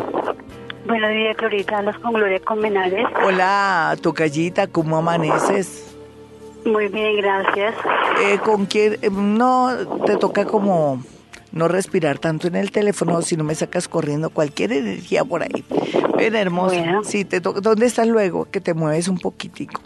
Buenos 0.87 1.11
días, 1.11 1.35
Glorita. 1.35 1.79
Hablas 1.79 1.99
con 1.99 2.13
Gloria 2.13 2.39
Comenales. 2.39 3.05
Hola, 3.21 3.97
Tocallita, 4.01 4.67
¿cómo 4.67 4.95
amaneces? 4.95 5.93
Muy 6.63 6.87
bien, 6.87 7.17
gracias. 7.17 7.75
Eh, 8.23 8.39
¿Con 8.45 8.65
quién? 8.65 8.93
Eh, 9.01 9.09
no, 9.11 9.71
te 10.05 10.15
toca 10.15 10.45
como 10.45 11.03
no 11.51 11.67
respirar 11.67 12.19
tanto 12.19 12.47
en 12.47 12.55
el 12.55 12.71
teléfono, 12.71 13.21
si 13.21 13.35
no 13.35 13.43
me 13.43 13.55
sacas 13.55 13.87
corriendo 13.87 14.29
cualquier 14.29 14.71
energía 14.73 15.23
por 15.25 15.43
ahí. 15.43 15.63
Ven, 16.17 16.35
hermosa. 16.35 16.99
Sí, 17.03 17.25
te 17.25 17.41
toca. 17.41 17.61
¿Dónde 17.61 17.85
estás 17.85 18.07
luego? 18.07 18.45
Que 18.45 18.61
te 18.61 18.73
mueves 18.73 19.07
un 19.07 19.17
poquitico. 19.17 19.81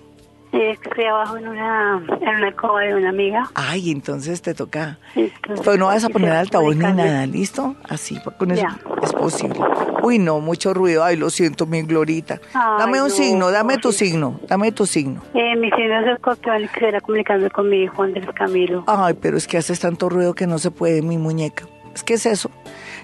Estoy 0.53 1.05
abajo 1.05 1.37
en 1.37 1.47
una, 1.47 2.03
en 2.21 2.35
una 2.35 2.47
alcoba 2.47 2.81
de 2.81 2.95
una 2.95 3.09
amiga. 3.09 3.49
Ay, 3.55 3.91
entonces 3.91 4.41
te 4.41 4.53
toca. 4.53 4.99
Pero 5.15 5.77
no 5.77 5.87
vas 5.87 6.03
a 6.03 6.09
poner 6.09 6.31
altavoz 6.31 6.75
ni 6.75 6.83
nada, 6.83 7.25
¿listo? 7.25 7.75
Así, 7.89 8.19
con 8.37 8.51
eso 8.51 8.67
es 9.01 9.13
posible. 9.13 9.59
Uy, 10.03 10.19
no, 10.19 10.39
mucho 10.41 10.73
ruido. 10.73 11.03
Ay, 11.03 11.15
lo 11.15 11.29
siento, 11.29 11.65
mi 11.65 11.81
glorita. 11.81 12.39
dame 12.53 13.01
un 13.01 13.09
signo, 13.09 13.51
dame 13.51 13.77
tu 13.77 13.91
signo, 13.91 14.39
dame 14.47 14.71
tu 14.71 14.85
signo. 14.85 15.21
Eh, 15.33 15.55
mi 15.55 15.69
signo 15.71 15.99
es 16.01 16.07
el 16.07 16.63
y 16.63 16.67
quisiera 16.67 17.01
comunicando 17.01 17.49
con 17.49 17.69
mi 17.69 17.83
hijo 17.83 18.03
Andrés 18.03 18.27
Camilo. 18.35 18.83
Ay, 18.87 19.15
pero 19.19 19.37
es 19.37 19.47
que 19.47 19.57
haces 19.57 19.79
tanto 19.79 20.09
ruido 20.09 20.33
que 20.33 20.45
no 20.45 20.59
se 20.59 20.71
puede, 20.71 21.01
mi 21.01 21.17
muñeca. 21.17 21.65
Es 21.95 22.03
que 22.03 22.15
es 22.15 22.25
eso. 22.25 22.49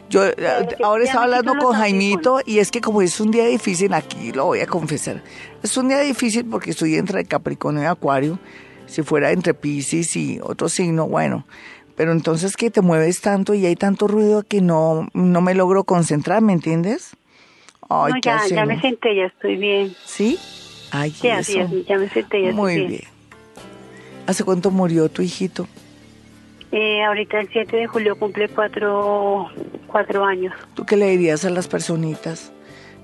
Yo 0.10 0.25
eh, 0.25 0.36
ahora 0.84 1.04
estaba 1.04 1.25
hablando 1.25 1.56
con 1.58 1.75
Jaimito 1.75 2.39
y 2.46 2.60
es 2.60 2.72
que 2.72 2.82
como 2.82 3.01
es 3.01 3.20
un 3.20 3.30
día 3.30 3.46
difícil, 3.46 3.94
aquí 3.94 4.32
lo 4.32 4.46
voy 4.46 4.60
a 4.60 4.66
confesar, 4.66 5.22
es 5.62 5.78
un 5.78 5.88
día 5.88 6.00
difícil 6.00 6.46
porque 6.46 6.72
estoy 6.72 6.96
entre 6.96 7.24
Capricornio 7.25 7.84
y 7.84 7.86
Acuario. 7.86 8.39
Si 8.88 9.04
fuera 9.04 9.32
entre 9.32 9.54
Pisces 9.54 10.16
y 10.16 10.39
otro 10.42 10.68
signo, 10.68 11.08
bueno, 11.08 11.46
pero 11.96 12.12
entonces 12.12 12.58
que 12.58 12.72
te 12.72 12.82
mueves 12.82 13.22
tanto 13.22 13.54
y 13.54 13.68
hay 13.68 13.75
tanto 13.75 14.08
ruido 14.08 14.42
que 14.42 14.62
no, 14.62 15.10
no 15.13 15.42
me 15.42 15.54
logro 15.54 15.84
concentrar, 15.84 16.42
¿me 16.42 16.54
entiendes? 16.54 17.12
Ay, 17.88 18.13
no, 18.13 18.20
ya, 18.24 18.48
ya 18.48 18.66
me 18.66 18.82
senté, 18.82 19.16
ya 19.16 19.25
estoy 19.25 19.58
bien. 19.58 19.96
¿Sí? 20.06 20.39
Ay, 20.89 21.12
sí, 21.12 21.30
así 21.30 21.60
es, 21.60 21.70
ya 21.86 22.00
me 22.00 22.10
senté, 22.10 22.42
ya 22.42 22.51
Muy 22.51 22.72
estoy 22.72 22.88
bien. 22.88 23.01
bien. 23.01 23.20
¿Hace 24.25 24.44
cuánto 24.44 24.72
murió 24.72 25.08
tu 25.10 25.22
hijito? 25.22 25.68
Eh, 26.71 27.03
ahorita 27.03 27.39
el 27.39 27.49
7 27.49 27.75
de 27.75 27.88
julio 27.88 28.17
cumple 28.17 28.47
cuatro, 28.49 29.47
cuatro 29.88 30.23
años. 30.23 30.53
¿Tú 30.75 30.85
qué 30.85 30.95
le 30.95 31.07
dirías 31.09 31.45
a 31.45 31.49
las 31.49 31.67
personitas? 31.67 32.53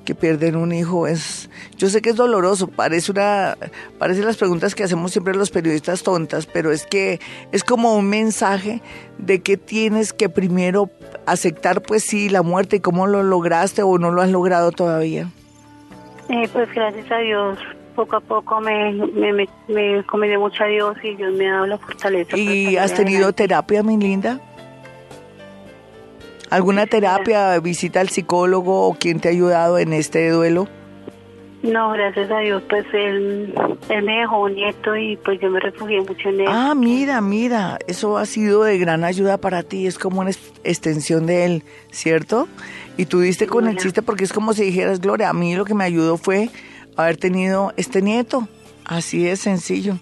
que 0.05 0.15
pierden 0.15 0.55
un 0.55 0.72
hijo 0.72 1.07
es 1.07 1.50
yo 1.77 1.89
sé 1.89 2.01
que 2.01 2.12
es 2.12 2.15
doloroso 2.15 2.67
parece 2.67 3.12
una 3.12 3.57
parece 3.98 4.22
las 4.22 4.38
preguntas 4.38 4.75
que 4.75 4.84
hacemos 4.84 5.12
siempre 5.12 5.34
los 5.34 5.50
periodistas 5.50 6.03
tontas 6.03 6.45
pero 6.45 6.72
es 6.72 6.86
que 6.86 7.19
es 7.51 7.63
como 7.63 7.95
un 7.95 8.07
mensaje 8.07 8.81
de 9.17 9.41
que 9.41 9.57
tienes 9.57 10.13
que 10.13 10.29
primero 10.29 10.91
aceptar 11.25 11.81
pues 11.81 12.03
sí 12.03 12.29
la 12.29 12.43
muerte 12.43 12.75
y 12.75 12.79
cómo 12.79 13.07
lo 13.07 13.24
lograste 13.24 13.81
o 13.81 13.98
no 13.98 14.12
lo 14.12 14.22
has 14.22 14.29
logrado 14.29 14.72
todavía 14.72 15.27
eh, 16.29 16.48
pues 16.53 16.72
gracias 16.74 17.12
a 17.12 17.17
Dios 17.17 17.57
poco 17.96 18.18
a 18.18 18.20
poco 18.20 18.60
me, 18.62 18.92
me, 18.94 19.34
me, 19.34 19.48
me 19.68 20.38
mucho 20.38 20.64
a 20.64 20.68
Dios 20.68 20.98
y 21.04 21.16
Dios 21.16 21.34
me 21.34 21.50
ha 21.50 21.54
dado 21.54 21.68
la 21.68 21.78
fortaleza. 21.78 22.38
¿Y 22.38 22.78
has 22.78 22.94
tenido 22.94 23.34
terapia, 23.34 23.82
mi 23.82 23.98
linda? 23.98 24.40
¿Alguna 26.50 26.86
terapia, 26.86 27.60
visita 27.60 28.02
al 28.02 28.10
psicólogo 28.10 28.88
o 28.88 28.94
quién 28.94 29.20
te 29.20 29.30
ha 29.30 29.32
ayudado 29.32 29.80
en 29.80 29.94
este 29.94 30.30
duelo? 30.30 30.68
No, 31.64 31.92
gracias 31.94 32.30
a 32.30 32.40
Dios, 32.40 32.62
pues 32.70 32.86
él, 32.94 33.52
me 33.90 34.20
dejó 34.20 34.44
un 34.44 34.54
nieto 34.54 34.96
y 34.96 35.18
pues 35.18 35.40
yo 35.42 35.50
me 35.50 35.60
refugié 35.60 36.00
mucho 36.02 36.30
en 36.30 36.42
él. 36.42 36.48
Ah, 36.48 36.75
mira, 36.75 37.22
mira, 37.22 37.80
eso 37.88 38.20
ha 38.20 38.28
sido 38.28 38.64
de 38.64 38.78
gran 38.78 39.04
ayuda 39.04 39.38
para 39.38 39.64
ti, 39.64 39.88
es 39.88 39.98
como 39.98 40.22
una 40.22 40.30
extensión 40.64 41.25
de 41.25 41.46
él, 41.46 41.64
¿cierto? 41.90 42.48
Y 42.98 43.08
tú 43.08 43.20
diste 43.20 43.48
con 43.48 43.68
el 43.68 43.78
chiste 43.78 44.04
porque 44.04 44.25
es 44.25 44.32
como 44.32 44.54
si 44.54 44.64
dijeras, 44.66 45.02
Gloria, 45.02 45.30
a 45.30 45.34
mí 45.34 45.56
lo 45.56 45.66
que 45.66 45.74
me 45.74 45.84
ayudó 45.84 46.18
fue 46.18 46.50
haber 46.96 47.18
tenido 47.18 47.74
este 47.78 48.02
nieto, 48.02 48.48
así 48.86 49.28
es 49.28 49.42
sencillo. 49.42 49.98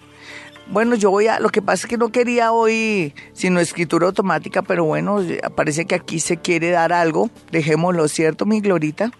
Bueno, 0.66 0.94
yo 0.94 1.10
voy 1.10 1.26
a, 1.26 1.40
lo 1.40 1.50
que 1.50 1.60
pasa 1.60 1.86
es 1.86 1.90
que 1.90 1.98
no 1.98 2.08
quería 2.08 2.52
hoy 2.52 3.12
sino 3.34 3.60
escritura 3.60 4.06
automática, 4.06 4.62
pero 4.62 4.84
bueno, 4.84 5.18
parece 5.54 5.84
que 5.84 5.94
aquí 5.94 6.20
se 6.20 6.38
quiere 6.38 6.70
dar 6.70 6.92
algo, 6.92 7.28
dejémoslo, 7.50 8.08
¿cierto, 8.08 8.46
mi 8.46 8.60
Glorita? 8.60 9.10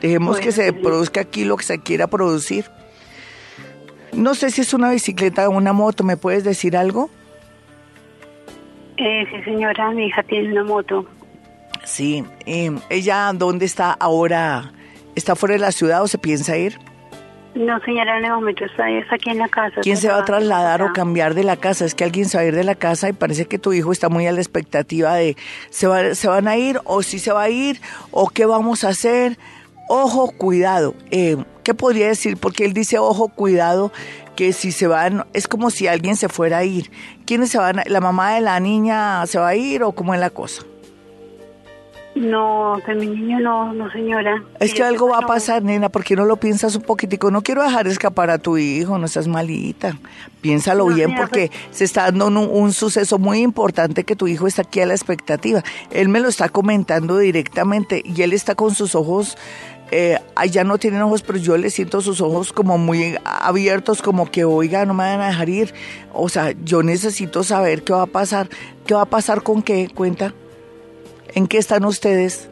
Dejemos 0.00 0.38
que 0.38 0.52
se 0.52 0.72
produzca 0.72 1.22
aquí 1.22 1.44
lo 1.44 1.56
que 1.56 1.64
se 1.64 1.80
quiera 1.80 2.06
producir. 2.06 2.66
No 4.12 4.34
sé 4.34 4.50
si 4.50 4.60
es 4.60 4.74
una 4.74 4.90
bicicleta 4.90 5.48
o 5.48 5.52
una 5.52 5.72
moto, 5.72 6.04
¿me 6.04 6.16
puedes 6.16 6.44
decir 6.44 6.76
algo? 6.76 7.10
Eh, 8.98 9.26
sí, 9.30 9.42
señora, 9.42 9.90
mi 9.90 10.06
hija 10.06 10.22
tiene 10.22 10.52
una 10.52 10.64
moto. 10.64 11.06
Sí, 11.84 12.24
eh, 12.46 12.70
¿ella 12.90 13.32
dónde 13.34 13.64
está 13.64 13.92
ahora? 13.92 14.72
¿Está 15.16 15.34
fuera 15.34 15.54
de 15.54 15.60
la 15.60 15.72
ciudad 15.72 16.02
o 16.02 16.08
se 16.08 16.18
piensa 16.18 16.56
ir? 16.56 16.78
No, 17.54 17.78
señora, 17.80 18.16
el 18.16 18.30
momento 18.30 18.64
está, 18.64 18.84
aquí 19.10 19.30
en 19.30 19.38
la 19.38 19.48
casa. 19.48 19.82
¿Quién 19.82 19.98
se 19.98 20.08
va 20.08 20.18
a 20.18 20.24
trasladar 20.24 20.82
o 20.82 20.92
cambiar 20.94 21.34
de 21.34 21.44
la 21.44 21.56
casa? 21.56 21.84
Es 21.84 21.94
que 21.94 22.04
alguien 22.04 22.26
se 22.26 22.38
va 22.38 22.44
a 22.44 22.46
ir 22.46 22.54
de 22.54 22.64
la 22.64 22.74
casa 22.74 23.10
y 23.10 23.12
parece 23.12 23.44
que 23.44 23.58
tu 23.58 23.74
hijo 23.74 23.92
está 23.92 24.08
muy 24.08 24.26
a 24.26 24.32
la 24.32 24.40
expectativa 24.40 25.14
de 25.14 25.36
¿se, 25.68 25.86
va, 25.86 26.14
se 26.14 26.28
van 26.28 26.48
a 26.48 26.56
ir 26.56 26.80
o 26.84 27.02
si 27.02 27.18
se 27.18 27.30
va 27.30 27.42
a 27.42 27.50
ir 27.50 27.78
o 28.10 28.28
qué 28.28 28.46
vamos 28.46 28.84
a 28.84 28.88
hacer? 28.88 29.36
Ojo, 29.88 30.30
cuidado. 30.30 30.94
Eh, 31.10 31.36
¿Qué 31.62 31.74
podría 31.74 32.08
decir? 32.08 32.38
Porque 32.38 32.64
él 32.64 32.72
dice, 32.72 32.98
ojo, 32.98 33.28
cuidado, 33.28 33.92
que 34.34 34.54
si 34.54 34.72
se 34.72 34.86
van, 34.86 35.26
es 35.34 35.46
como 35.46 35.70
si 35.70 35.86
alguien 35.86 36.16
se 36.16 36.30
fuera 36.30 36.58
a 36.58 36.64
ir. 36.64 36.90
¿Quiénes 37.26 37.50
se 37.50 37.58
van? 37.58 37.82
¿La 37.86 38.00
mamá 38.00 38.34
de 38.34 38.40
la 38.40 38.58
niña 38.60 39.26
se 39.26 39.38
va 39.38 39.48
a 39.48 39.56
ir 39.56 39.82
o 39.82 39.92
cómo 39.92 40.14
es 40.14 40.20
la 40.20 40.30
cosa? 40.30 40.62
No, 42.14 42.76
de 42.86 42.94
mi 42.94 43.06
niño 43.06 43.40
no, 43.40 43.72
no 43.72 43.90
señora. 43.90 44.44
Es 44.60 44.74
que 44.74 44.82
algo 44.82 45.08
va 45.08 45.18
a 45.18 45.26
pasar, 45.26 45.62
nena, 45.62 45.88
porque 45.88 46.14
no 46.14 46.26
lo 46.26 46.36
piensas 46.36 46.76
un 46.76 46.82
poquitico. 46.82 47.30
No 47.30 47.42
quiero 47.42 47.62
dejar 47.62 47.86
escapar 47.86 48.28
a 48.28 48.36
tu 48.36 48.58
hijo, 48.58 48.98
no 48.98 49.06
estás 49.06 49.28
malita. 49.28 49.96
Piénsalo 50.42 50.86
bien 50.86 51.14
porque 51.14 51.48
pues 51.48 51.78
se 51.78 51.84
está 51.84 52.10
dando 52.10 52.26
un, 52.26 52.72
suceso 52.72 53.18
muy 53.18 53.38
importante 53.38 54.04
que 54.04 54.14
tu 54.14 54.28
hijo 54.28 54.46
está 54.46 54.62
aquí 54.62 54.80
a 54.80 54.86
la 54.86 54.94
expectativa. 54.94 55.62
Él 55.90 56.10
me 56.10 56.20
lo 56.20 56.28
está 56.28 56.50
comentando 56.50 57.16
directamente 57.16 58.02
y 58.04 58.20
él 58.22 58.34
está 58.34 58.54
con 58.56 58.74
sus 58.74 58.94
ojos, 58.94 59.38
eh, 59.90 60.18
allá 60.34 60.64
no 60.64 60.78
tienen 60.78 61.00
ojos, 61.02 61.22
pero 61.22 61.38
yo 61.38 61.56
le 61.56 61.70
siento 61.70 62.00
sus 62.00 62.20
ojos 62.20 62.52
como 62.52 62.76
muy 62.76 63.16
abiertos, 63.24 64.02
como 64.02 64.30
que, 64.30 64.44
oiga, 64.44 64.84
no 64.84 64.94
me 64.94 65.04
van 65.04 65.20
a 65.20 65.28
dejar 65.28 65.48
ir. 65.48 65.74
O 66.12 66.28
sea, 66.28 66.52
yo 66.64 66.82
necesito 66.82 67.42
saber 67.42 67.84
qué 67.84 67.92
va 67.92 68.02
a 68.02 68.06
pasar. 68.06 68.48
¿Qué 68.86 68.94
va 68.94 69.02
a 69.02 69.06
pasar 69.06 69.42
con 69.42 69.62
qué? 69.62 69.88
Cuenta. 69.94 70.34
¿En 71.34 71.46
qué 71.46 71.58
están 71.58 71.84
ustedes? 71.84 72.50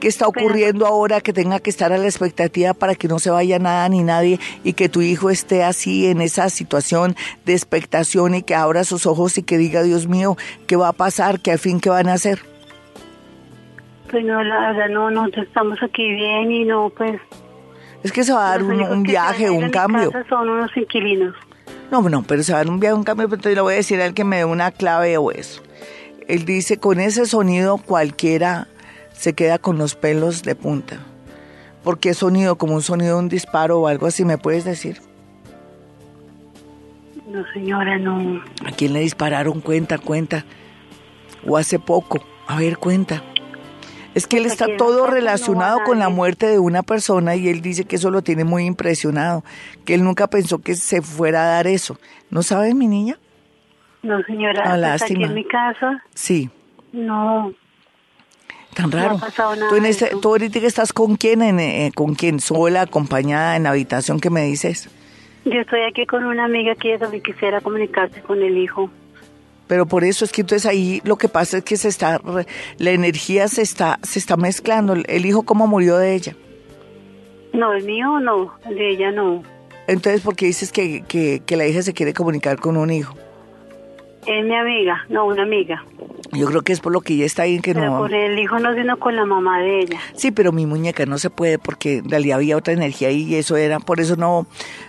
¿Qué 0.00 0.08
está 0.08 0.26
ocurriendo 0.26 0.86
ahora 0.86 1.20
que 1.20 1.32
tenga 1.32 1.60
que 1.60 1.70
estar 1.70 1.92
a 1.92 1.98
la 1.98 2.06
expectativa 2.06 2.74
para 2.74 2.94
que 2.94 3.08
no 3.08 3.18
se 3.18 3.30
vaya 3.30 3.58
nada 3.58 3.88
ni 3.88 4.02
nadie 4.02 4.38
y 4.64 4.72
que 4.72 4.88
tu 4.88 5.02
hijo 5.02 5.30
esté 5.30 5.64
así 5.64 6.06
en 6.06 6.20
esa 6.20 6.48
situación 6.50 7.14
de 7.44 7.52
expectación 7.52 8.34
y 8.34 8.42
que 8.42 8.54
abra 8.54 8.84
sus 8.84 9.06
ojos 9.06 9.38
y 9.38 9.42
que 9.42 9.58
diga, 9.58 9.82
Dios 9.82 10.06
mío, 10.06 10.36
¿qué 10.66 10.76
va 10.76 10.88
a 10.88 10.92
pasar? 10.92 11.40
¿Qué 11.40 11.52
al 11.52 11.58
fin 11.58 11.80
qué 11.80 11.90
van 11.90 12.08
a 12.08 12.14
hacer? 12.14 12.40
Pues 14.10 14.24
no, 14.24 14.42
la 14.42 14.72
verdad, 14.72 14.88
no, 14.88 15.10
nosotros 15.10 15.46
estamos 15.46 15.78
aquí 15.82 16.12
bien 16.12 16.52
y 16.52 16.64
no, 16.64 16.90
pues... 16.96 17.20
Es 18.02 18.12
que 18.12 18.22
se 18.22 18.32
va 18.32 18.46
a 18.46 18.50
dar 18.50 18.62
un, 18.62 19.02
viaje, 19.02 19.50
un 19.50 19.68
cambio. 19.70 20.12
son 20.28 20.48
unos 20.48 20.74
inquilinos. 20.76 21.34
No, 21.90 22.02
no, 22.02 22.22
pero 22.22 22.42
se 22.42 22.52
va 22.52 22.60
a 22.60 22.64
dar 22.64 22.70
un 22.70 22.78
viaje, 22.78 22.94
un 22.94 23.04
cambio, 23.04 23.28
pero 23.28 23.54
le 23.54 23.60
voy 23.60 23.74
a 23.74 23.76
decir 23.76 24.00
a 24.00 24.06
él 24.06 24.14
que 24.14 24.24
me 24.24 24.38
dé 24.38 24.44
una 24.44 24.70
clave 24.70 25.16
o 25.16 25.32
eso. 25.32 25.62
Él 26.28 26.44
dice, 26.44 26.78
con 26.78 27.00
ese 27.00 27.26
sonido 27.26 27.78
cualquiera 27.78 28.68
se 29.12 29.34
queda 29.34 29.58
con 29.58 29.78
los 29.78 29.94
pelos 29.94 30.42
de 30.42 30.54
punta. 30.54 30.98
¿Por 31.84 31.98
qué 31.98 32.14
sonido? 32.14 32.56
¿Como 32.58 32.74
un 32.74 32.82
sonido 32.82 33.16
de 33.16 33.22
un 33.22 33.28
disparo 33.28 33.80
o 33.80 33.86
algo 33.86 34.06
así? 34.06 34.24
¿Me 34.24 34.38
puedes 34.38 34.64
decir? 34.64 35.00
No, 37.28 37.44
señora, 37.52 37.98
no. 37.98 38.42
¿A 38.64 38.72
quién 38.72 38.92
le 38.92 39.00
dispararon? 39.00 39.60
Cuenta, 39.60 39.98
cuenta. 39.98 40.44
O 41.46 41.56
hace 41.56 41.78
poco. 41.78 42.20
A 42.48 42.58
ver, 42.58 42.78
cuenta. 42.78 43.22
Es 44.16 44.26
que 44.26 44.38
él 44.38 44.46
está 44.46 44.66
todo 44.78 45.06
relacionado 45.06 45.80
con 45.84 45.98
la 45.98 46.08
muerte 46.08 46.46
de 46.46 46.58
una 46.58 46.82
persona 46.82 47.36
y 47.36 47.48
él 47.48 47.60
dice 47.60 47.84
que 47.84 47.96
eso 47.96 48.10
lo 48.10 48.22
tiene 48.22 48.44
muy 48.44 48.64
impresionado, 48.64 49.44
que 49.84 49.92
él 49.92 50.02
nunca 50.02 50.26
pensó 50.26 50.58
que 50.60 50.74
se 50.74 51.02
fuera 51.02 51.42
a 51.42 51.46
dar 51.48 51.66
eso. 51.66 51.98
¿No 52.30 52.42
sabe 52.42 52.72
mi 52.72 52.88
niña? 52.88 53.18
No, 54.02 54.22
señora. 54.24 54.76
Lástima. 54.76 55.20
Aquí 55.20 55.24
en 55.24 55.34
mi 55.34 55.44
casa. 55.44 56.02
Sí. 56.14 56.50
No. 56.92 57.52
Tan 58.74 58.92
raro. 58.92 59.10
No 59.10 59.16
ha 59.16 59.20
pasado 59.20 59.56
nada 59.56 59.68
¿Tú, 59.70 59.76
en 59.76 59.86
este. 59.86 60.10
¿Tú 60.20 60.28
ahorita 60.28 60.58
estás 60.60 60.92
con 60.92 61.16
quién? 61.16 61.42
En, 61.42 61.58
eh, 61.60 61.90
¿Con 61.94 62.14
quién? 62.14 62.40
¿Sola, 62.40 62.82
acompañada, 62.82 63.56
en 63.56 63.64
la 63.64 63.70
habitación 63.70 64.20
que 64.20 64.30
me 64.30 64.44
dices? 64.44 64.90
Yo 65.44 65.60
estoy 65.60 65.82
aquí 65.82 66.06
con 66.06 66.24
una 66.24 66.44
amiga 66.44 66.74
que 66.74 66.88
ella 66.90 66.98
también 67.00 67.22
quisiera 67.22 67.60
comunicarse 67.60 68.20
con 68.20 68.42
el 68.42 68.58
hijo. 68.58 68.90
Pero 69.66 69.86
por 69.86 70.04
eso 70.04 70.24
es 70.24 70.32
que 70.32 70.42
entonces 70.42 70.66
ahí 70.66 71.00
lo 71.04 71.16
que 71.16 71.28
pasa 71.28 71.58
es 71.58 71.64
que 71.64 71.76
se 71.76 71.88
está, 71.88 72.20
la 72.78 72.90
energía 72.90 73.48
se 73.48 73.62
está, 73.62 73.98
se 74.02 74.18
está 74.18 74.36
mezclando. 74.36 74.94
El 74.94 75.26
hijo 75.26 75.42
cómo 75.44 75.66
murió 75.66 75.96
de 75.96 76.14
ella. 76.14 76.36
No, 77.52 77.72
el 77.72 77.84
mío 77.84 78.20
no, 78.20 78.54
el 78.68 78.76
de 78.76 78.90
ella 78.90 79.10
no. 79.12 79.42
Entonces, 79.88 80.20
¿por 80.20 80.36
qué 80.36 80.46
dices 80.46 80.72
que, 80.72 81.02
que, 81.06 81.42
que 81.44 81.56
la 81.56 81.66
hija 81.66 81.82
se 81.82 81.94
quiere 81.94 82.12
comunicar 82.12 82.58
con 82.58 82.76
un 82.76 82.90
hijo? 82.90 83.16
Es 84.26 84.44
mi 84.44 84.54
amiga, 84.56 85.04
no, 85.08 85.26
una 85.26 85.42
amiga. 85.42 85.84
Yo 86.32 86.46
creo 86.46 86.62
que 86.62 86.72
es 86.72 86.80
por 86.80 86.92
lo 86.92 87.00
que 87.00 87.14
ella 87.14 87.24
está 87.24 87.42
ahí 87.42 87.60
que 87.60 87.72
Pero 87.72 87.86
no. 87.92 87.98
con 87.98 88.12
el 88.12 88.38
hijo 88.38 88.58
no, 88.58 88.74
sino 88.74 88.98
con 88.98 89.14
la 89.14 89.24
mamá 89.24 89.60
de 89.60 89.80
ella. 89.80 90.00
Sí, 90.16 90.32
pero 90.32 90.50
mi 90.52 90.66
muñeca 90.66 91.06
no 91.06 91.16
se 91.18 91.30
puede 91.30 91.58
porque 91.58 91.98
en 91.98 92.10
realidad 92.10 92.38
había 92.38 92.56
otra 92.56 92.74
energía 92.74 93.08
ahí 93.08 93.22
y 93.22 93.36
eso 93.36 93.56
era, 93.56 93.78
por 93.78 94.00
eso 94.00 94.16
no, 94.16 94.46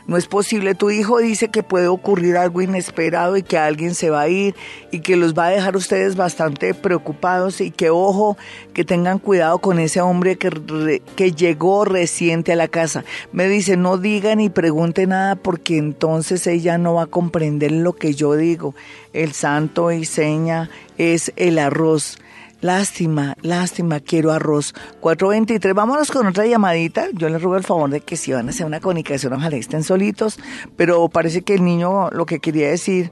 no 0.07 0.17
es 0.17 0.25
posible. 0.27 0.73
Tu 0.73 0.89
hijo 0.89 1.19
dice 1.19 1.49
que 1.49 1.61
puede 1.63 1.87
ocurrir 1.87 2.35
algo 2.37 2.61
inesperado 2.61 3.37
y 3.37 3.43
que 3.43 3.57
alguien 3.57 3.93
se 3.93 4.09
va 4.09 4.21
a 4.21 4.27
ir 4.29 4.55
y 4.91 5.01
que 5.01 5.15
los 5.15 5.35
va 5.35 5.45
a 5.45 5.49
dejar 5.51 5.77
ustedes 5.77 6.15
bastante 6.15 6.73
preocupados 6.73 7.61
y 7.61 7.69
que 7.71 7.91
ojo, 7.91 8.35
que 8.73 8.83
tengan 8.83 9.19
cuidado 9.19 9.59
con 9.59 9.79
ese 9.79 10.01
hombre 10.01 10.37
que, 10.37 10.49
re- 10.49 11.01
que 11.15 11.31
llegó 11.31 11.85
reciente 11.85 12.51
a 12.51 12.55
la 12.55 12.67
casa. 12.67 13.05
Me 13.31 13.47
dice, 13.47 13.77
no 13.77 13.97
diga 13.97 14.35
ni 14.35 14.49
pregunte 14.49 15.05
nada 15.05 15.35
porque 15.35 15.77
entonces 15.77 16.45
ella 16.47 16.77
no 16.79 16.95
va 16.95 17.03
a 17.03 17.07
comprender 17.07 17.71
lo 17.71 17.93
que 17.93 18.13
yo 18.15 18.33
digo. 18.35 18.73
El 19.13 19.26
santo 19.33 19.91
y 19.91 20.05
seña 20.05 20.69
es 20.97 21.31
el 21.35 21.59
arroz. 21.59 22.17
Lástima, 22.59 23.35
lástima, 23.41 23.99
quiero 23.99 24.31
arroz. 24.31 24.73
423, 24.99 25.75
vámonos 25.75 26.11
con 26.11 26.25
otra 26.25 26.45
llamadita. 26.45 27.07
Yo 27.13 27.29
les 27.29 27.41
ruego 27.41 27.57
el 27.57 27.63
favor 27.63 27.89
de 27.89 28.01
que 28.01 28.17
si 28.17 28.33
van 28.33 28.47
a 28.47 28.49
hacer 28.49 28.65
una 28.65 28.79
comunicación, 28.79 29.33
ojalá 29.33 29.55
estén 29.57 29.83
solitos, 29.83 30.39
pero 30.75 31.07
parece 31.09 31.43
que 31.43 31.53
el 31.53 31.63
niño 31.63 32.09
lo 32.09 32.25
que 32.25 32.39
quería 32.39 32.69
decir 32.69 33.11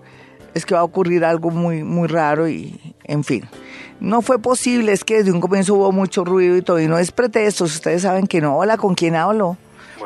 es 0.55 0.65
que 0.65 0.73
va 0.73 0.79
a 0.79 0.83
ocurrir 0.83 1.23
algo 1.23 1.51
muy, 1.51 1.83
muy 1.83 2.07
raro 2.07 2.47
y, 2.47 2.95
en 3.03 3.23
fin. 3.23 3.47
No 3.99 4.21
fue 4.21 4.39
posible, 4.39 4.93
es 4.93 5.03
que 5.03 5.17
desde 5.17 5.31
un 5.31 5.41
comienzo 5.41 5.75
hubo 5.75 5.91
mucho 5.91 6.25
ruido 6.25 6.57
y 6.57 6.61
todo, 6.61 6.79
y 6.79 6.87
no 6.87 6.97
es 6.97 7.11
pretexto, 7.11 7.65
ustedes 7.65 8.01
saben 8.01 8.25
que 8.25 8.41
no. 8.41 8.57
Hola, 8.57 8.77
¿con 8.77 8.95
quién 8.95 9.15
hablo? 9.15 9.57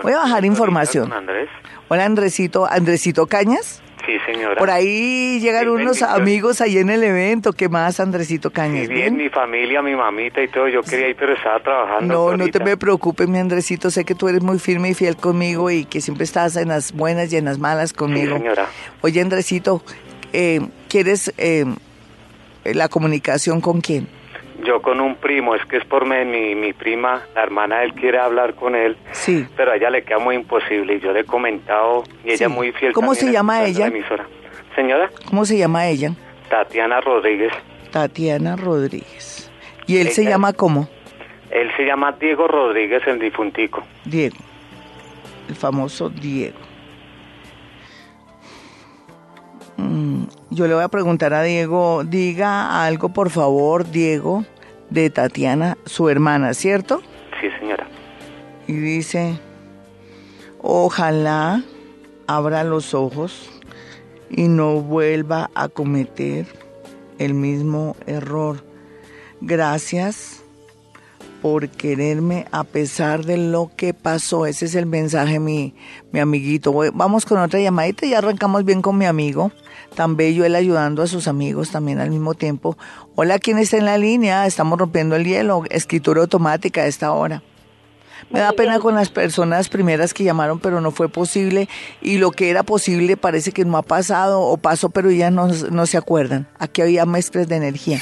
Voy 0.03 0.13
a 0.13 0.17
bajar 0.17 0.45
información. 0.45 1.11
Andrés. 1.13 1.49
Hola, 1.87 2.05
Andresito, 2.05 2.69
Andresito 2.69 3.27
Cañas. 3.27 3.81
Sí, 4.05 4.13
señora. 4.25 4.55
Por 4.55 4.69
ahí 4.69 5.39
llegan 5.39 5.63
Sí, 5.63 5.69
unos 5.69 6.01
amigos 6.01 6.61
ahí 6.61 6.77
en 6.77 6.89
el 6.89 7.03
evento. 7.03 7.53
¿Qué 7.53 7.69
más, 7.69 7.99
Andresito 7.99 8.49
Sí, 8.49 8.55
Cañas? 8.55 8.87
bien, 8.87 9.15
mi 9.17 9.29
familia, 9.29 9.81
mi 9.81 9.95
mamita 9.95 10.41
y 10.41 10.47
todo. 10.47 10.67
Yo 10.67 10.81
quería 10.81 11.09
ir, 11.09 11.15
pero 11.17 11.33
estaba 11.33 11.59
trabajando. 11.61 12.13
No, 12.13 12.23
no 12.37 12.43
ahorita. 12.43 12.59
te 12.59 12.65
me 12.65 12.77
preocupes, 12.77 13.27
mi 13.27 13.37
Andresito. 13.39 13.91
Sé 13.91 14.05
que 14.05 14.15
tú 14.15 14.27
eres 14.27 14.41
muy 14.41 14.57
firme 14.59 14.89
y 14.89 14.93
fiel 14.93 15.15
conmigo 15.17 15.69
y 15.69 15.85
que 15.85 16.01
siempre 16.01 16.23
estás 16.23 16.55
en 16.55 16.69
las 16.69 16.91
buenas 16.93 17.31
y 17.33 17.37
en 17.37 17.45
las 17.45 17.59
malas 17.59 17.93
conmigo. 17.93 18.35
Sí, 18.35 18.41
señora. 18.41 18.67
Oye, 19.01 19.21
Andresito, 19.21 19.83
eh, 20.33 20.61
¿quieres 20.87 21.33
eh, 21.37 21.65
la 22.65 22.87
comunicación 22.89 23.61
con 23.61 23.81
quién? 23.81 24.07
Yo 24.65 24.81
con 24.81 24.99
un 24.99 25.15
primo, 25.15 25.55
es 25.55 25.63
que 25.65 25.77
es 25.77 25.85
por 25.85 26.05
mi, 26.05 26.55
mi, 26.55 26.73
prima, 26.73 27.21
la 27.35 27.43
hermana 27.43 27.79
de 27.79 27.85
él 27.85 27.93
quiere 27.93 28.19
hablar 28.19 28.55
con 28.55 28.75
él, 28.75 28.97
Sí. 29.11 29.45
pero 29.55 29.71
a 29.71 29.75
ella 29.77 29.89
le 29.89 30.03
queda 30.03 30.19
muy 30.19 30.35
imposible. 30.35 30.95
Y 30.95 30.99
yo 30.99 31.11
le 31.13 31.21
he 31.21 31.23
comentado, 31.23 32.03
y 32.25 32.29
ella 32.31 32.47
Sí. 32.47 32.53
muy 32.53 32.71
fiel. 32.73 32.93
¿Cómo 32.93 33.15
se 33.15 33.31
llama 33.31 33.63
ella? 33.65 33.89
la 33.89 33.95
emisora. 33.97 34.25
Señora, 34.75 35.09
¿Cómo 35.29 35.45
se 35.45 35.57
llama 35.57 35.87
ella? 35.87 36.11
Tatiana 36.49 36.99
Rodríguez. 37.01 37.51
Tatiana 37.91 38.55
Rodríguez. 38.55 39.49
¿Y 39.87 39.97
él 39.97 40.09
se 40.09 40.23
llama 40.23 40.53
cómo? 40.53 40.87
Él 41.51 41.69
se 41.75 41.83
llama 41.85 42.11
Diego 42.19 42.47
Rodríguez, 42.47 43.01
el 43.07 43.19
difuntico. 43.19 43.83
Diego. 44.05 44.37
El 45.47 45.55
famoso 45.55 46.09
Diego. 46.09 46.57
Yo 50.49 50.67
le 50.67 50.73
voy 50.73 50.83
a 50.83 50.87
preguntar 50.87 51.33
a 51.33 51.43
Diego, 51.43 52.03
diga 52.03 52.85
algo 52.85 53.09
por 53.09 53.29
favor, 53.29 53.89
Diego, 53.89 54.45
de 54.89 55.09
Tatiana, 55.09 55.77
su 55.85 56.09
hermana, 56.09 56.53
¿cierto? 56.53 57.01
Sí, 57.41 57.47
señora. 57.59 57.87
Y 58.67 58.73
dice, 58.73 59.39
ojalá 60.61 61.63
abra 62.27 62.63
los 62.63 62.93
ojos 62.93 63.49
y 64.29 64.47
no 64.47 64.81
vuelva 64.81 65.49
a 65.55 65.69
cometer 65.69 66.45
el 67.17 67.33
mismo 67.33 67.95
error. 68.05 68.63
Gracias 69.41 70.38
por 71.41 71.69
quererme 71.69 72.45
a 72.51 72.63
pesar 72.63 73.25
de 73.25 73.37
lo 73.37 73.71
que 73.75 73.93
pasó. 73.93 74.45
Ese 74.45 74.65
es 74.65 74.75
el 74.75 74.85
mensaje, 74.85 75.39
mi, 75.39 75.73
mi 76.11 76.19
amiguito. 76.19 76.71
Voy- 76.71 76.91
Vamos 76.93 77.25
con 77.25 77.39
otra 77.39 77.59
llamadita 77.59 78.05
y 78.05 78.13
arrancamos 78.13 78.65
bien 78.65 78.81
con 78.81 78.97
mi 78.97 79.05
amigo. 79.05 79.51
Tan 79.95 80.15
bello 80.17 80.45
él 80.45 80.55
ayudando 80.55 81.01
a 81.01 81.07
sus 81.07 81.27
amigos 81.27 81.71
también 81.71 81.99
al 81.99 82.09
mismo 82.09 82.33
tiempo. 82.33 82.77
Hola, 83.15 83.39
¿quién 83.39 83.57
está 83.57 83.77
en 83.77 83.85
la 83.85 83.97
línea? 83.97 84.45
Estamos 84.45 84.77
rompiendo 84.77 85.15
el 85.15 85.25
hielo. 85.25 85.63
Escritura 85.69 86.21
automática 86.21 86.81
a 86.81 86.85
esta 86.87 87.11
hora. 87.11 87.41
Me 88.31 88.39
da 88.41 88.51
pena 88.51 88.79
con 88.79 88.93
las 88.93 89.09
personas 89.09 89.69
primeras 89.69 90.13
que 90.13 90.23
llamaron, 90.23 90.59
pero 90.59 90.81
no 90.81 90.91
fue 90.91 91.09
posible. 91.09 91.67
Y 92.01 92.17
lo 92.17 92.31
que 92.31 92.49
era 92.51 92.61
posible 92.63 93.17
parece 93.17 93.51
que 93.51 93.65
no 93.65 93.77
ha 93.77 93.81
pasado 93.81 94.41
o 94.41 94.57
pasó, 94.57 94.89
pero 94.89 95.09
ya 95.09 95.31
no, 95.31 95.47
no 95.47 95.85
se 95.87 95.97
acuerdan. 95.97 96.47
Aquí 96.59 96.81
había 96.81 97.05
mezclas 97.07 97.47
de 97.47 97.55
energía. 97.55 97.99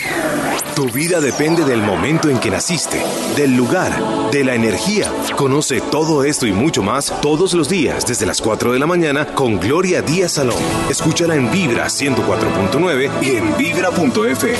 Tu 0.78 0.86
vida 0.92 1.20
depende 1.20 1.66
del 1.66 1.82
momento 1.82 2.30
en 2.30 2.38
que 2.38 2.52
naciste, 2.52 3.02
del 3.36 3.58
lugar, 3.58 4.30
de 4.30 4.44
la 4.44 4.54
energía. 4.54 5.12
Conoce 5.36 5.82
todo 5.82 6.24
esto 6.24 6.46
y 6.46 6.52
mucho 6.52 6.84
más 6.84 7.12
todos 7.20 7.56
los 7.56 7.68
días 7.68 8.06
desde 8.06 8.28
las 8.28 8.40
4 8.40 8.74
de 8.74 8.78
la 8.78 8.86
mañana 8.86 9.26
con 9.26 9.60
Gloria 9.60 10.04
Díaz 10.04 10.34
Salón. 10.34 10.62
Escúchala 10.88 11.34
en 11.34 11.50
Vibra 11.50 11.88
104.9 11.88 13.10
y 13.24 13.38
en 13.38 13.58
vibra.fm. 13.58 14.54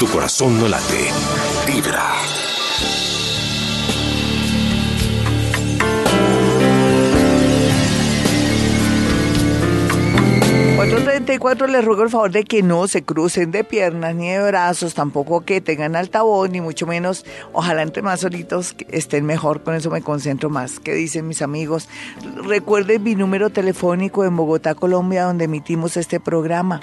Tu 0.00 0.08
corazón 0.08 0.58
no 0.58 0.66
late. 0.66 1.12
Vibra. 1.64 2.41
434 10.82 11.68
les 11.68 11.84
ruego 11.84 12.02
el 12.02 12.10
favor 12.10 12.32
de 12.32 12.42
que 12.42 12.60
no 12.60 12.88
se 12.88 13.04
crucen 13.04 13.52
de 13.52 13.62
piernas 13.62 14.16
ni 14.16 14.30
de 14.30 14.42
brazos, 14.42 14.94
tampoco 14.94 15.42
que 15.42 15.60
tengan 15.60 15.94
altavoz, 15.94 16.50
ni 16.50 16.60
mucho 16.60 16.88
menos, 16.88 17.24
ojalá 17.52 17.82
entre 17.82 18.02
más 18.02 18.18
solitos 18.18 18.74
estén 18.88 19.24
mejor, 19.24 19.62
con 19.62 19.76
eso 19.76 19.90
me 19.90 20.02
concentro 20.02 20.50
más. 20.50 20.80
¿Qué 20.80 20.92
dicen 20.94 21.28
mis 21.28 21.40
amigos? 21.40 21.88
Recuerden 22.44 23.00
mi 23.04 23.14
número 23.14 23.50
telefónico 23.50 24.24
en 24.24 24.36
Bogotá, 24.36 24.74
Colombia, 24.74 25.22
donde 25.22 25.44
emitimos 25.44 25.96
este 25.96 26.18
programa. 26.18 26.80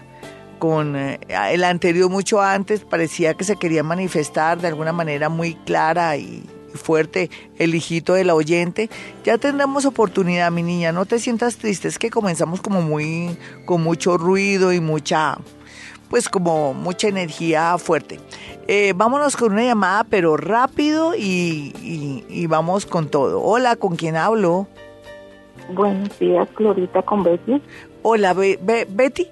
con 0.58 0.96
eh, 0.96 1.18
el 1.28 1.64
anterior 1.64 2.08
mucho 2.08 2.40
antes 2.40 2.84
parecía 2.84 3.34
que 3.34 3.44
se 3.44 3.56
quería 3.56 3.82
manifestar 3.82 4.60
de 4.60 4.68
alguna 4.68 4.92
manera 4.92 5.28
muy 5.28 5.54
clara 5.54 6.16
y 6.16 6.44
fuerte 6.74 7.30
el 7.58 7.74
hijito 7.74 8.14
de 8.14 8.24
la 8.24 8.34
oyente. 8.34 8.90
Ya 9.24 9.38
tendremos 9.38 9.84
oportunidad, 9.84 10.50
mi 10.50 10.62
niña, 10.62 10.92
no 10.92 11.06
te 11.06 11.18
sientas 11.18 11.56
triste, 11.56 11.88
es 11.88 11.98
que 11.98 12.10
comenzamos 12.10 12.60
como 12.60 12.82
muy 12.82 13.37
con 13.64 13.82
mucho 13.82 14.18
ruido 14.18 14.72
y 14.72 14.80
mucha 14.80 15.38
pues 16.10 16.28
como 16.28 16.74
mucha 16.74 17.08
energía 17.08 17.76
fuerte. 17.78 18.20
Eh, 18.68 18.92
vámonos 18.94 19.37
con 19.37 19.52
una 19.52 19.64
llamada, 19.64 20.04
pero 20.04 20.37
rápido 20.37 21.14
y, 21.16 22.46
vamos 22.48 22.87
con 22.87 23.08
todo. 23.08 23.42
Hola, 23.42 23.76
¿con 23.76 23.96
quién 23.96 24.16
hablo? 24.16 24.68
Buenos 25.70 26.16
días, 26.18 26.48
Glorita, 26.54 27.02
con 27.02 27.22
Betty. 27.24 27.60
Hola, 28.02 28.32
Betty. 28.32 29.28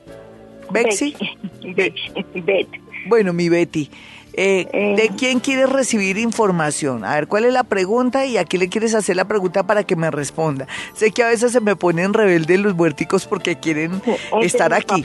Bexy. 0.70 1.14
Betty. 1.62 2.68
Bueno, 3.08 3.32
mi 3.32 3.48
Betty. 3.48 3.90
Eh, 4.34 4.66
eh. 4.72 4.94
¿De 4.96 5.10
quién 5.16 5.40
quieres 5.40 5.68
recibir 5.68 6.18
información? 6.18 7.04
A 7.04 7.14
ver, 7.14 7.28
¿cuál 7.28 7.44
es 7.44 7.52
la 7.52 7.64
pregunta? 7.64 8.24
Y 8.24 8.38
aquí 8.38 8.56
le 8.56 8.68
quieres 8.68 8.94
hacer 8.94 9.16
la 9.16 9.26
pregunta 9.26 9.62
para 9.64 9.84
que 9.84 9.96
me 9.96 10.10
responda. 10.10 10.66
Sé 10.94 11.10
que 11.10 11.22
a 11.22 11.28
veces 11.28 11.52
se 11.52 11.60
me 11.60 11.76
ponen 11.76 12.14
rebeldes 12.14 12.58
los 12.60 12.74
muerticos 12.74 13.26
porque 13.26 13.56
quieren 13.56 14.00
estar 14.40 14.72
aquí. 14.72 15.04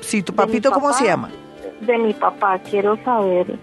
Sí, 0.00 0.22
¿tu 0.22 0.34
papito 0.34 0.70
cómo 0.70 0.92
se 0.92 1.06
llama? 1.06 1.30
De 1.80 1.96
mi 1.96 2.12
papá, 2.12 2.58
quiero 2.58 3.02
saber. 3.04 3.58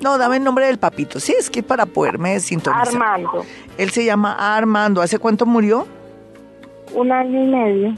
No, 0.00 0.18
dame 0.18 0.36
el 0.36 0.44
nombre 0.44 0.66
del 0.66 0.78
papito. 0.78 1.20
Sí, 1.20 1.34
es 1.38 1.48
que 1.48 1.62
para 1.62 1.86
poderme 1.86 2.38
sintonizar. 2.40 2.88
Armando. 2.88 3.44
Él 3.78 3.90
se 3.90 4.04
llama 4.04 4.56
Armando. 4.56 5.00
¿Hace 5.00 5.18
cuánto 5.18 5.46
murió? 5.46 5.86
Un 6.94 7.12
año 7.12 7.42
y 7.42 7.46
medio. 7.46 7.94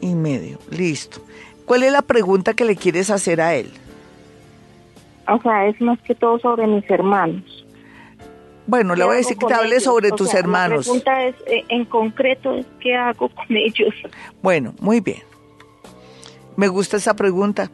Y 0.00 0.14
medio, 0.14 0.58
listo. 0.70 1.20
¿Cuál 1.64 1.82
es 1.82 1.92
la 1.92 2.02
pregunta 2.02 2.54
que 2.54 2.64
le 2.64 2.76
quieres 2.76 3.10
hacer 3.10 3.40
a 3.40 3.54
él? 3.54 3.70
O 5.30 5.40
sea, 5.40 5.66
es 5.66 5.80
más 5.80 5.98
que 6.02 6.14
todo 6.14 6.38
sobre 6.38 6.66
mis 6.66 6.88
hermanos. 6.90 7.66
Bueno, 8.66 8.94
le 8.94 9.04
voy 9.04 9.14
a 9.14 9.16
decir 9.16 9.36
que 9.36 9.46
te 9.46 9.54
hable 9.54 9.80
sobre 9.80 10.10
tus 10.12 10.32
hermanos. 10.34 10.86
La 10.86 10.92
pregunta 10.92 11.24
es, 11.24 11.34
eh, 11.46 11.64
en 11.68 11.84
concreto, 11.84 12.56
¿qué 12.80 12.94
hago 12.94 13.28
con 13.28 13.56
ellos? 13.56 13.94
Bueno, 14.42 14.74
muy 14.80 15.00
bien. 15.00 15.22
Me 16.56 16.68
gusta 16.68 16.96
esa 16.96 17.14
pregunta. 17.14 17.70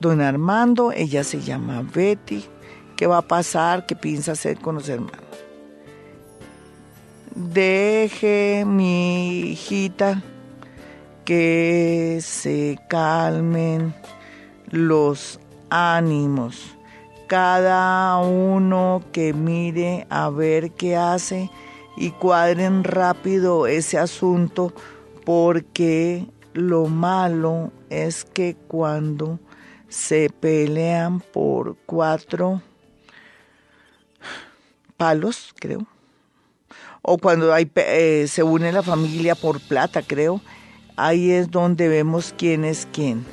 Don 0.00 0.20
Armando, 0.20 0.92
ella 0.92 1.24
se 1.24 1.40
llama 1.40 1.82
Betty. 1.94 2.44
¿Qué 2.96 3.06
va 3.06 3.18
a 3.18 3.22
pasar? 3.22 3.84
¿Qué 3.86 3.96
piensa 3.96 4.32
hacer 4.32 4.58
con 4.58 4.76
los 4.76 4.88
hermanos? 4.88 5.20
Deje 7.34 8.64
mi 8.66 9.40
hijita 9.50 10.22
que 11.24 12.18
se 12.22 12.78
calmen 12.88 13.94
los 14.70 15.38
ánimos. 15.70 16.76
Cada 17.26 18.18
uno 18.18 19.02
que 19.12 19.32
mire 19.32 20.06
a 20.08 20.30
ver 20.30 20.70
qué 20.72 20.96
hace 20.96 21.50
y 21.96 22.10
cuadren 22.10 22.84
rápido 22.84 23.66
ese 23.66 23.98
asunto 23.98 24.72
porque 25.24 26.26
lo 26.54 26.86
malo 26.86 27.70
es 27.90 28.24
que 28.24 28.56
cuando 28.66 29.38
se 29.88 30.30
pelean 30.30 31.20
por 31.20 31.76
cuatro 31.86 32.62
palos, 34.96 35.54
creo, 35.58 35.86
o 37.02 37.18
cuando 37.18 37.52
hay, 37.52 37.70
eh, 37.74 38.26
se 38.28 38.42
une 38.42 38.72
la 38.72 38.82
familia 38.82 39.34
por 39.34 39.60
plata, 39.60 40.02
creo, 40.02 40.40
ahí 40.96 41.30
es 41.30 41.50
donde 41.50 41.88
vemos 41.88 42.34
quién 42.36 42.64
es 42.64 42.86
quién. 42.92 43.24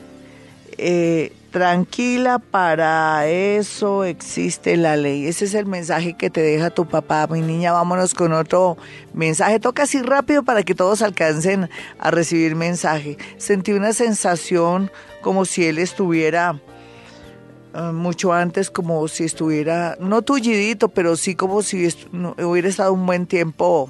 Eh, 0.77 1.33
Tranquila, 1.55 2.39
para 2.39 3.27
eso 3.27 4.03
existe 4.03 4.75
la 4.75 4.97
ley. 4.97 5.25
Ese 5.25 5.45
es 5.45 5.53
el 5.53 5.65
mensaje 5.65 6.17
que 6.17 6.29
te 6.29 6.41
deja 6.41 6.69
tu 6.69 6.85
papá. 6.85 7.27
Mi 7.27 7.39
niña, 7.39 7.71
vámonos 7.71 8.13
con 8.13 8.33
otro 8.33 8.75
mensaje. 9.13 9.61
Toca 9.61 9.83
así 9.83 10.01
rápido 10.01 10.43
para 10.43 10.63
que 10.63 10.75
todos 10.75 11.01
alcancen 11.01 11.69
a 11.97 12.11
recibir 12.11 12.57
mensaje. 12.57 13.17
Sentí 13.37 13.71
una 13.71 13.93
sensación 13.93 14.91
como 15.21 15.45
si 15.45 15.65
él 15.65 15.79
estuviera 15.79 16.59
eh, 17.73 17.79
mucho 17.93 18.33
antes, 18.33 18.69
como 18.69 19.07
si 19.07 19.23
estuviera, 19.23 19.95
no 20.01 20.23
tullidito, 20.23 20.89
pero 20.89 21.15
sí 21.15 21.35
como 21.35 21.61
si 21.61 21.87
hubiera 22.37 22.67
estado 22.67 22.91
un 22.91 23.05
buen 23.05 23.27
tiempo 23.27 23.89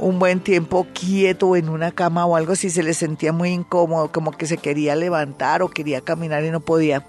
un 0.00 0.18
buen 0.18 0.40
tiempo 0.40 0.86
quieto 0.92 1.56
en 1.56 1.68
una 1.68 1.92
cama 1.92 2.26
o 2.26 2.36
algo 2.36 2.54
así, 2.54 2.70
se 2.70 2.82
le 2.82 2.94
sentía 2.94 3.32
muy 3.32 3.50
incómodo, 3.50 4.10
como 4.10 4.32
que 4.32 4.46
se 4.46 4.56
quería 4.56 4.96
levantar 4.96 5.62
o 5.62 5.68
quería 5.68 6.00
caminar 6.00 6.44
y 6.44 6.50
no 6.50 6.60
podía. 6.60 7.06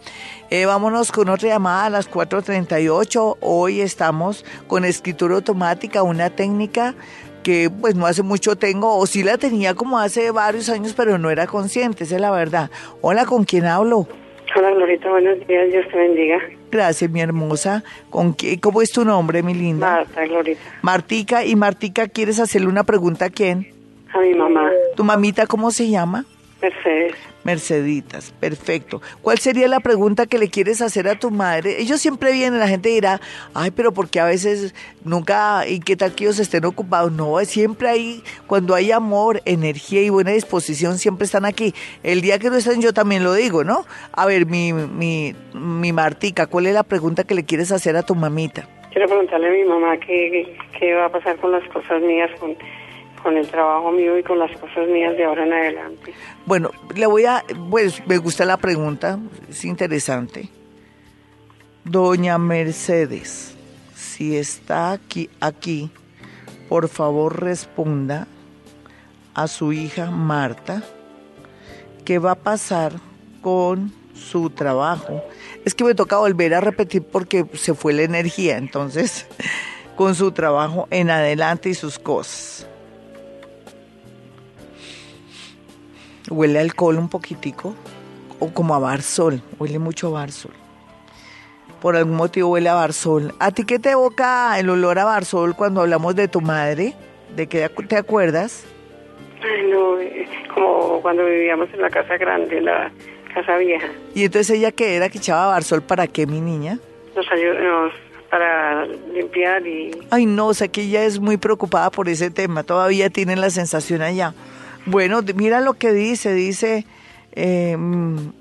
Eh, 0.49 0.65
vámonos 0.65 1.11
con 1.11 1.29
otra 1.29 1.49
llamada 1.49 1.85
a 1.85 1.89
las 1.89 2.09
4.38. 2.09 3.37
Hoy 3.41 3.81
estamos 3.81 4.45
con 4.67 4.85
escritura 4.85 5.35
automática, 5.35 6.03
una 6.03 6.29
técnica 6.29 6.95
que 7.43 7.69
pues 7.69 7.95
no 7.95 8.05
hace 8.05 8.21
mucho 8.21 8.55
tengo, 8.55 8.97
o 8.97 9.07
sí 9.07 9.23
la 9.23 9.37
tenía 9.37 9.73
como 9.73 9.97
hace 9.97 10.29
varios 10.31 10.69
años, 10.69 10.93
pero 10.95 11.17
no 11.17 11.29
era 11.29 11.47
consciente, 11.47 12.03
esa 12.03 12.15
es 12.15 12.21
la 12.21 12.31
verdad. 12.31 12.69
Hola, 13.01 13.25
¿con 13.25 13.45
quién 13.45 13.65
hablo? 13.65 14.07
Hola, 14.53 14.71
Glorita, 14.71 15.09
buenos 15.09 15.47
días, 15.47 15.71
Dios 15.71 15.85
te 15.89 15.97
bendiga. 15.97 16.37
Gracias, 16.71 17.09
mi 17.09 17.21
hermosa. 17.21 17.83
¿Con 18.09 18.33
qué, 18.33 18.59
¿Cómo 18.59 18.81
es 18.81 18.91
tu 18.91 19.05
nombre, 19.05 19.43
mi 19.43 19.53
linda? 19.53 19.89
Marta, 19.89 20.25
Glorita. 20.25 20.61
Martica, 20.81 21.45
¿y 21.45 21.55
Martica 21.55 22.07
quieres 22.07 22.39
hacerle 22.39 22.67
una 22.67 22.83
pregunta 22.83 23.25
a 23.25 23.29
quién? 23.29 23.67
A 24.13 24.19
mi 24.19 24.33
mamá. 24.33 24.69
¿Tu 24.95 25.03
mamita 25.03 25.47
cómo 25.47 25.71
se 25.71 25.89
llama? 25.89 26.25
Mercedes. 26.61 27.13
Merceditas, 27.43 28.31
perfecto. 28.39 29.01
¿Cuál 29.21 29.39
sería 29.39 29.67
la 29.67 29.79
pregunta 29.79 30.27
que 30.27 30.37
le 30.37 30.49
quieres 30.49 30.81
hacer 30.81 31.07
a 31.07 31.17
tu 31.17 31.31
madre? 31.31 31.81
Ellos 31.81 31.99
siempre 31.99 32.31
vienen, 32.31 32.59
la 32.59 32.67
gente 32.67 32.89
dirá, 32.89 33.19
ay, 33.53 33.71
pero 33.71 33.91
porque 33.91 34.19
a 34.19 34.25
veces 34.25 34.75
nunca, 35.03 35.67
y 35.67 35.79
qué 35.79 35.95
tal 35.95 36.13
que 36.13 36.25
ellos 36.25 36.39
estén 36.39 36.65
ocupados. 36.65 37.11
No, 37.11 37.39
siempre 37.45 37.89
hay, 37.89 38.23
cuando 38.45 38.75
hay 38.75 38.91
amor, 38.91 39.41
energía 39.45 40.01
y 40.01 40.09
buena 40.09 40.31
disposición, 40.31 40.99
siempre 40.99 41.25
están 41.25 41.45
aquí. 41.45 41.73
El 42.03 42.21
día 42.21 42.37
que 42.37 42.49
no 42.49 42.57
estén, 42.57 42.81
yo 42.81 42.93
también 42.93 43.23
lo 43.23 43.33
digo, 43.33 43.63
¿no? 43.63 43.85
A 44.11 44.25
ver, 44.27 44.45
mi, 44.45 44.71
mi, 44.71 45.33
mi 45.53 45.93
Martica, 45.93 46.45
¿cuál 46.45 46.67
es 46.67 46.73
la 46.73 46.83
pregunta 46.83 47.23
que 47.23 47.33
le 47.33 47.43
quieres 47.43 47.71
hacer 47.71 47.95
a 47.95 48.03
tu 48.03 48.13
mamita? 48.13 48.67
Quiero 48.91 49.07
preguntarle 49.07 49.47
a 49.47 49.51
mi 49.51 49.63
mamá 49.63 49.97
qué, 49.97 50.53
qué 50.77 50.93
va 50.93 51.05
a 51.05 51.09
pasar 51.09 51.37
con 51.37 51.51
las 51.51 51.63
cosas 51.69 52.01
mías, 52.01 52.29
con 52.39 52.55
con 53.21 53.37
el 53.37 53.47
trabajo 53.47 53.91
mío 53.91 54.17
y 54.17 54.23
con 54.23 54.39
las 54.39 54.51
cosas 54.57 54.87
mías 54.87 55.15
de 55.15 55.23
ahora 55.23 55.45
en 55.45 55.53
adelante. 55.53 56.13
Bueno, 56.45 56.71
le 56.95 57.05
voy 57.05 57.25
a, 57.25 57.43
pues 57.69 58.05
me 58.07 58.17
gusta 58.17 58.45
la 58.45 58.57
pregunta, 58.57 59.19
es 59.49 59.65
interesante. 59.65 60.49
Doña 61.83 62.37
Mercedes, 62.37 63.55
si 63.95 64.37
está 64.37 64.91
aquí, 64.91 65.29
aquí, 65.39 65.89
por 66.69 66.87
favor 66.89 67.41
responda 67.41 68.27
a 69.33 69.47
su 69.47 69.73
hija 69.73 70.11
Marta 70.11 70.83
qué 72.05 72.19
va 72.19 72.31
a 72.31 72.35
pasar 72.35 72.93
con 73.41 73.91
su 74.13 74.49
trabajo. 74.49 75.23
Es 75.65 75.73
que 75.73 75.83
me 75.83 75.95
toca 75.95 76.17
volver 76.17 76.53
a 76.53 76.61
repetir 76.61 77.03
porque 77.03 77.45
se 77.53 77.73
fue 77.73 77.93
la 77.93 78.03
energía, 78.03 78.57
entonces, 78.57 79.27
con 79.95 80.15
su 80.15 80.31
trabajo 80.31 80.87
en 80.91 81.09
adelante 81.09 81.69
y 81.69 81.73
sus 81.73 81.99
cosas. 81.99 82.67
Huele 86.29 86.59
a 86.59 86.61
alcohol 86.61 86.97
un 86.97 87.09
poquitico, 87.09 87.75
o 88.39 88.53
como 88.53 88.75
a 88.75 88.79
barsol, 88.79 89.41
huele 89.59 89.79
mucho 89.79 90.07
a 90.07 90.21
barsol. 90.21 90.51
Por 91.81 91.95
algún 91.95 92.15
motivo 92.15 92.49
huele 92.49 92.69
a 92.69 92.75
barsol. 92.75 93.33
¿A 93.39 93.51
ti 93.51 93.65
qué 93.65 93.79
te 93.79 93.91
evoca 93.91 94.59
el 94.59 94.69
olor 94.69 94.99
a 94.99 95.05
barsol 95.05 95.55
cuando 95.55 95.81
hablamos 95.81 96.15
de 96.15 96.27
tu 96.27 96.41
madre? 96.41 96.93
¿De 97.35 97.47
qué 97.47 97.69
te 97.87 97.97
acuerdas? 97.97 98.65
no, 99.69 99.97
como 100.53 101.01
cuando 101.01 101.25
vivíamos 101.25 101.69
en 101.73 101.81
la 101.81 101.89
casa 101.89 102.17
grande, 102.17 102.61
la 102.61 102.91
casa 103.33 103.57
vieja. 103.57 103.87
¿Y 104.13 104.25
entonces 104.25 104.57
ella 104.57 104.71
qué 104.71 104.95
era 104.95 105.09
que 105.09 105.17
echaba 105.17 105.47
barsol 105.47 105.81
para 105.81 106.07
qué, 106.07 106.27
mi 106.27 106.41
niña? 106.41 106.77
Nos 107.15 107.29
ayudó, 107.31 107.89
para 108.29 108.85
limpiar 109.13 109.65
y... 109.67 109.91
Ay, 110.09 110.25
no, 110.25 110.47
o 110.47 110.53
sea 110.53 110.67
que 110.69 110.83
ella 110.83 111.03
es 111.03 111.19
muy 111.19 111.37
preocupada 111.37 111.91
por 111.91 112.07
ese 112.07 112.31
tema, 112.31 112.63
todavía 112.63 113.09
tiene 113.09 113.35
la 113.35 113.49
sensación 113.49 114.01
allá. 114.01 114.33
Bueno, 114.85 115.21
mira 115.35 115.61
lo 115.61 115.75
que 115.75 115.93
dice, 115.93 116.33
dice, 116.33 116.85
em, 117.33 118.31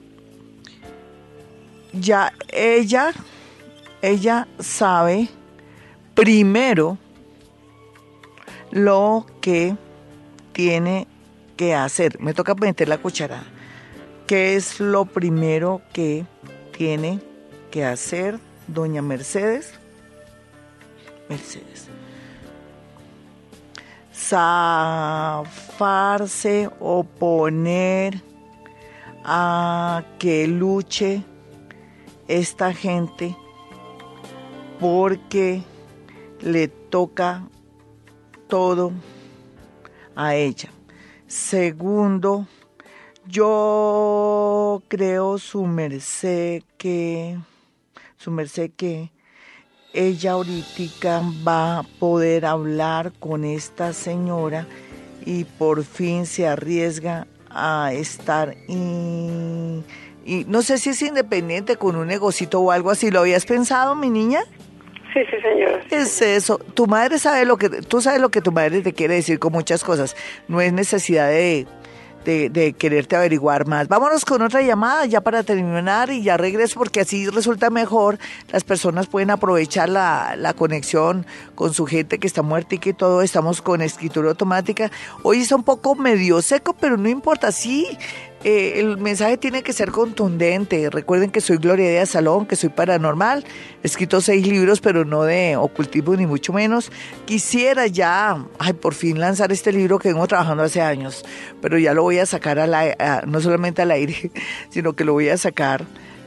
ya 1.93 2.33
ella, 2.49 3.13
ella 4.01 4.49
sabe 4.59 5.29
primero 6.15 6.99
lo 8.71 9.27
que 9.41 9.77
tiene 10.53 11.07
que 11.57 11.75
hacer. 11.75 12.19
Me 12.21 12.33
toca 12.33 12.55
meter 12.55 12.89
la 12.89 12.99
cucharada. 12.99 13.45
¿Qué 14.27 14.57
es 14.57 14.81
lo 14.81 15.05
primero 15.05 15.83
que 15.93 16.25
tiene 16.77 17.21
que 17.71 17.85
hacer 17.85 18.39
doña 18.67 19.03
Mercedes? 19.03 19.75
Mercedes 21.29 21.91
zafarse, 25.81 26.69
oponer 26.79 28.23
a 29.25 30.05
que 30.19 30.47
luche 30.47 31.23
esta 32.29 32.73
gente 32.75 33.35
porque 34.79 35.63
le 36.43 36.69
toca 36.69 37.43
todo 38.49 38.93
a 40.15 40.35
ella. 40.35 40.71
Segundo, 41.27 42.47
Yo 43.27 44.83
creo 44.89 45.39
su 45.39 45.65
merced 45.65 46.65
que, 46.77 47.39
su 48.17 48.33
merced 48.33 48.73
que 48.77 49.13
ella 49.93 50.33
ahorita 50.33 51.23
va 51.47 51.79
a 51.79 51.83
poder 52.01 52.45
hablar 52.45 53.13
con 53.21 53.45
esta 53.45 53.93
señora 53.93 54.67
y 55.25 55.45
por 55.45 55.85
fin 55.85 56.27
se 56.27 56.47
arriesga 56.47 57.27
a 57.51 57.93
estar 57.93 58.57
y, 58.69 59.83
y 60.25 60.45
no 60.47 60.63
sé 60.63 60.79
si 60.79 60.91
es 60.91 61.03
independiente 61.03 61.77
con 61.77 61.97
un 61.97 62.07
negocito 62.07 62.61
o 62.61 62.71
algo 62.71 62.91
así. 62.91 63.11
¿Lo 63.11 63.21
habías 63.21 63.47
pensado, 63.47 63.95
mi 63.95 64.11
niña? 64.11 64.41
Sí, 65.13 65.21
sí, 65.29 65.37
señora. 65.43 65.83
Es 65.91 66.23
eso. 66.23 66.59
Tu 66.59 66.87
madre 66.87 67.19
sabe 67.19 67.45
lo 67.45 67.57
que, 67.57 67.69
tú 67.69 68.01
sabes 68.01 68.21
lo 68.21 68.29
que 68.29 68.41
tu 68.41 68.53
madre 68.53 68.81
te 68.81 68.93
quiere 68.93 69.15
decir 69.15 69.39
con 69.39 69.53
muchas 69.53 69.83
cosas. 69.83 70.17
No 70.47 70.61
es 70.61 70.73
necesidad 70.73 71.29
de, 71.29 71.67
de, 72.25 72.75
quererte 72.79 73.17
averiguar 73.17 73.67
más. 73.67 73.89
Vámonos 73.89 74.25
con 74.25 74.43
otra 74.43 74.63
llamada 74.63 75.07
ya 75.07 75.21
para 75.21 75.43
terminar 75.43 76.11
y 76.11 76.23
ya 76.23 76.37
regreso 76.37 76.79
porque 76.79 77.01
así 77.01 77.29
resulta 77.29 77.71
mejor. 77.71 78.19
Las 78.53 78.65
personas 78.65 79.07
pueden 79.07 79.31
aprovechar 79.31 79.89
la, 79.89 80.35
la 80.37 80.55
conexión 80.55 81.27
con 81.55 81.75
su 81.75 81.87
gente 81.87 82.19
que 82.19 82.27
está 82.27 82.43
muerta 82.43 82.75
y 82.75 82.79
que 82.79 82.93
todo. 82.93 83.23
Estamos 83.23 83.63
con 83.63 83.83
escritura 83.83 84.31
automática. 84.31 84.91
Hoy 85.23 85.41
está 85.41 85.57
un 85.57 85.65
poco 85.65 85.95
medio 85.95 86.43
seco, 86.43 86.75
pero 86.79 86.97
no 86.97 87.09
importa. 87.09 87.53
Sí, 87.53 87.87
eh, 88.43 88.81
el 88.81 88.97
mensaje 88.99 89.37
tiene 89.37 89.63
que 89.63 89.73
ser 89.73 89.91
contundente. 89.91 90.89
Recuerden 90.91 91.31
que 91.31 91.41
soy 91.41 91.59
Gloria 91.59 91.91
Díaz 91.91 92.11
Salón, 92.11 92.47
que 92.47 92.57
soy 92.57 92.71
paranormal. 92.71 93.45
He 93.83 93.87
escrito 93.87 94.21
seis 94.21 94.47
libros, 94.47 94.81
pero 94.81 95.05
no 95.05 95.25
de 95.25 95.57
ocultismo 95.57 96.15
ni 96.17 96.27
mucho 96.27 96.53
menos. 96.53 96.91
Quisiera 97.27 97.87
ya, 97.87 98.45
ay, 98.59 98.73
por 98.73 98.95
fin 98.95 99.21
lanzar 99.21 99.53
este 99.53 99.73
libro 99.73 99.99
que 99.99 100.09
vengo 100.09 100.27
trabajando 100.27 100.63
hace 100.63 100.81
años, 100.81 101.25
pero 101.61 101.79
ya 101.79 101.93
lo 101.95 102.03
voy 102.03 102.19
a 102.19 102.27
sacar 102.27 102.59
al 102.59 102.73
ai- 102.75 102.95
a- 102.99 103.23
no 103.27 103.41
solamente 103.41 103.83
al 103.83 103.91
aire, 103.91 104.31
sino 104.71 104.95
que 104.95 105.05
lo 105.05 105.13
voy 105.13 105.29
a 105.29 105.37
sacar 105.37 105.85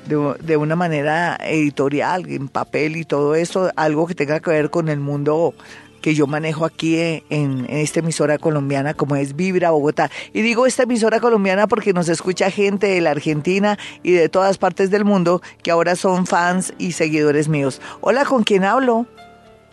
de, 0.08 0.36
de 0.42 0.58
una 0.58 0.76
manera 0.76 1.38
editorial, 1.44 2.30
en 2.30 2.48
papel 2.50 2.98
y 2.98 3.06
todo 3.06 3.36
eso, 3.36 3.72
algo 3.76 4.06
que 4.06 4.14
tenga 4.16 4.40
que 4.40 4.50
ver 4.52 4.70
con 4.70 4.90
el 4.90 5.00
mundo 5.00 5.54
que 6.04 6.14
yo 6.14 6.28
manejo 6.28 6.66
aquí 6.66 7.00
en, 7.00 7.24
en 7.30 7.66
esta 7.70 8.02
emisora 8.02 8.38
colombiana 8.38 8.94
como 8.94 9.16
es 9.16 9.38
Vibra 9.38 9.72
Bogotá. 9.72 10.12
Y 10.34 10.42
digo 10.42 10.66
esta 10.66 10.84
emisora 10.84 11.22
colombiana 11.22 11.66
porque 11.66 11.94
nos 11.94 12.10
escucha 12.10 12.52
gente 12.52 12.88
de 12.88 13.00
la 13.00 13.12
Argentina 13.12 13.80
y 14.04 14.12
de 14.12 14.28
todas 14.28 14.58
partes 14.58 14.92
del 14.92 15.06
mundo 15.06 15.42
que 15.64 15.72
ahora 15.72 15.96
son 15.96 16.28
fans 16.28 16.74
y 16.78 16.92
seguidores 16.92 17.48
míos. 17.48 17.82
Hola, 18.02 18.26
¿con 18.26 18.44
quién 18.44 18.66
hablo? 18.66 19.06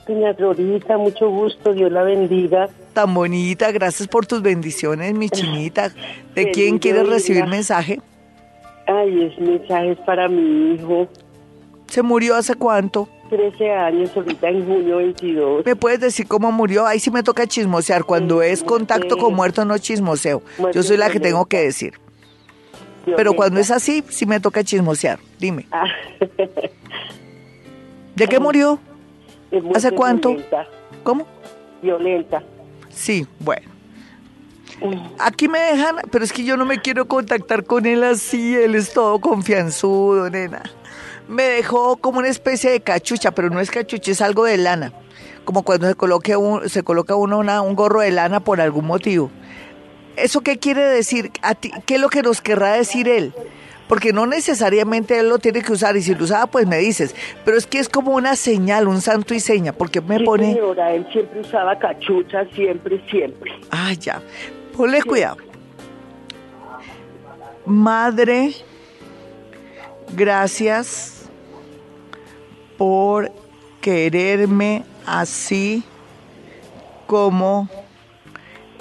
Doña 0.07 0.33
Glorita, 0.33 0.97
mucho 0.99 1.29
gusto, 1.29 1.73
Dios 1.73 1.91
la 1.91 2.05
bendiga. 2.05 2.69
Tan 2.93 3.13
bonita, 3.13 3.73
gracias 3.73 4.07
por 4.07 4.25
tus 4.25 4.41
bendiciones, 4.41 5.13
mi 5.15 5.31
chinita. 5.31 5.91
¿De 6.37 6.53
quién 6.53 6.79
quieres 6.79 7.09
recibir 7.09 7.47
mensaje? 7.47 8.01
Ay, 8.87 9.25
es 9.25 9.39
mensaje 9.41 9.97
para 10.07 10.29
mi 10.29 10.75
hijo. 10.75 11.09
¿Se 11.89 12.03
murió 12.03 12.37
hace 12.37 12.55
cuánto? 12.55 13.09
13 13.31 13.73
años, 13.73 14.11
ahorita 14.15 14.49
en 14.49 14.67
junio 14.67 14.97
22. 14.99 15.65
¿Me 15.65 15.77
puedes 15.77 16.01
decir 16.01 16.27
cómo 16.27 16.51
murió? 16.53 16.87
Ahí 16.87 16.99
sí 16.99 17.11
me 17.11 17.23
toca 17.23 17.47
chismosear. 17.47 18.05
Cuando 18.05 18.43
es 18.43 18.63
contacto 18.63 19.17
con 19.17 19.35
muerto 19.35 19.65
no 19.65 19.79
chismoseo. 19.79 20.43
Yo 20.75 20.83
soy 20.83 20.97
la 20.97 21.11
que 21.11 21.21
tengo 21.21 21.47
que 21.47 21.61
decir. 21.61 21.95
Pero 23.17 23.33
cuando 23.35 23.61
es 23.61 23.71
así, 23.71 24.05
sí 24.09 24.27
me 24.27 24.41
toca 24.41 24.63
chismosear. 24.63 25.19
Dime. 25.39 25.67
Ah, 25.71 25.87
¿De 28.15 28.29
qué 28.29 28.39
murió? 28.39 28.79
¿Hace 29.75 29.93
cuánto? 29.93 30.31
Violenta, 30.31 30.67
¿Cómo? 31.03 31.27
violenta. 31.81 32.43
Sí, 32.91 33.27
bueno. 33.39 33.69
Aquí 35.19 35.49
me 35.49 35.59
dejan, 35.59 35.97
pero 36.11 36.25
es 36.25 36.33
que 36.33 36.45
yo 36.45 36.57
no 36.57 36.65
me 36.65 36.81
quiero 36.81 37.07
contactar 37.07 37.65
con 37.65 37.87
él 37.87 38.03
así, 38.03 38.55
él 38.57 38.75
es 38.75 38.93
todo 38.93 39.19
confianzudo, 39.21 40.31
nena. 40.31 40.63
Me 41.31 41.45
dejó 41.45 41.97
como 41.97 42.19
una 42.19 42.29
especie 42.29 42.71
de 42.71 42.81
cachucha, 42.81 43.31
pero 43.31 43.51
no 43.51 43.61
es 43.61 43.71
cachucha, 43.71 44.11
es 44.11 44.21
algo 44.21 44.45
de 44.45 44.57
lana. 44.57 44.93
Como 45.45 45.63
cuando 45.63 45.87
se, 45.87 45.95
coloque 45.95 46.37
un- 46.37 46.69
se 46.69 46.83
coloca 46.83 47.15
uno 47.15 47.39
una- 47.39 47.63
un 47.63 47.75
gorro 47.77 48.01
de 48.01 48.11
lana 48.11 48.41
por 48.41 48.61
algún 48.61 48.85
motivo. 48.87 49.31
¿Eso 50.17 50.41
qué 50.41 50.59
quiere 50.59 50.83
decir? 50.83 51.31
¿A 51.43 51.55
ti, 51.55 51.71
¿Qué 51.87 51.95
es 51.95 52.01
lo 52.01 52.09
que 52.09 52.23
nos 52.23 52.41
querrá 52.41 52.73
decir 52.73 53.09
él? 53.09 53.33
Porque 53.89 54.13
no 54.13 54.27
necesariamente 54.27 55.19
él 55.19 55.29
lo 55.29 55.39
tiene 55.39 55.63
que 55.63 55.73
usar, 55.73 55.97
y 55.97 56.03
si 56.03 56.15
lo 56.15 56.25
usaba, 56.25 56.47
pues 56.49 56.67
me 56.67 56.79
dices. 56.79 57.15
Pero 57.45 57.57
es 57.57 57.67
que 57.67 57.79
es 57.79 57.89
como 57.89 58.13
una 58.15 58.35
señal, 58.37 58.87
un 58.89 59.01
santo 59.01 59.33
y 59.35 59.41
seña, 59.41 59.73
porque 59.73 60.01
me 60.01 60.19
Sí, 60.19 60.25
pone... 60.25 60.53
señora, 60.53 60.93
él 60.93 61.07
siempre 61.13 61.41
usaba 61.41 61.79
cachucha, 61.79 62.45
siempre, 62.55 63.01
siempre. 63.09 63.53
Ah, 63.71 63.93
ya. 63.93 64.21
Ponle 64.77 65.03
cuidado. 65.03 65.37
Madre, 67.67 68.53
gracias 70.15 71.20
por 72.81 73.31
quererme 73.83 74.87
así 75.05 75.85
como 77.07 77.69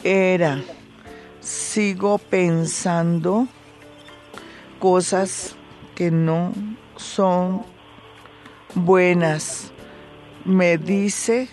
era. 0.06 0.64
Sigo 1.42 2.18
pensando 2.18 3.46
cosas 4.80 5.54
que 5.96 6.12
no 6.12 6.54
son 6.96 7.64
buenas. 8.74 9.74
Me 10.46 10.78
dice 10.78 11.50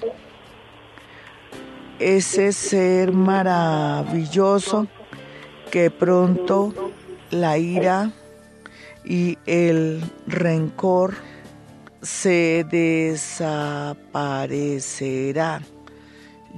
ese 1.99 2.53
ser 2.53 3.11
maravilloso 3.11 4.87
que 5.73 5.91
pronto 5.91 6.73
la 7.33 7.59
ira 7.59 8.13
y 9.05 9.37
el 9.47 10.01
rencor 10.29 11.17
se 12.07 12.65
desaparecerá. 12.71 15.61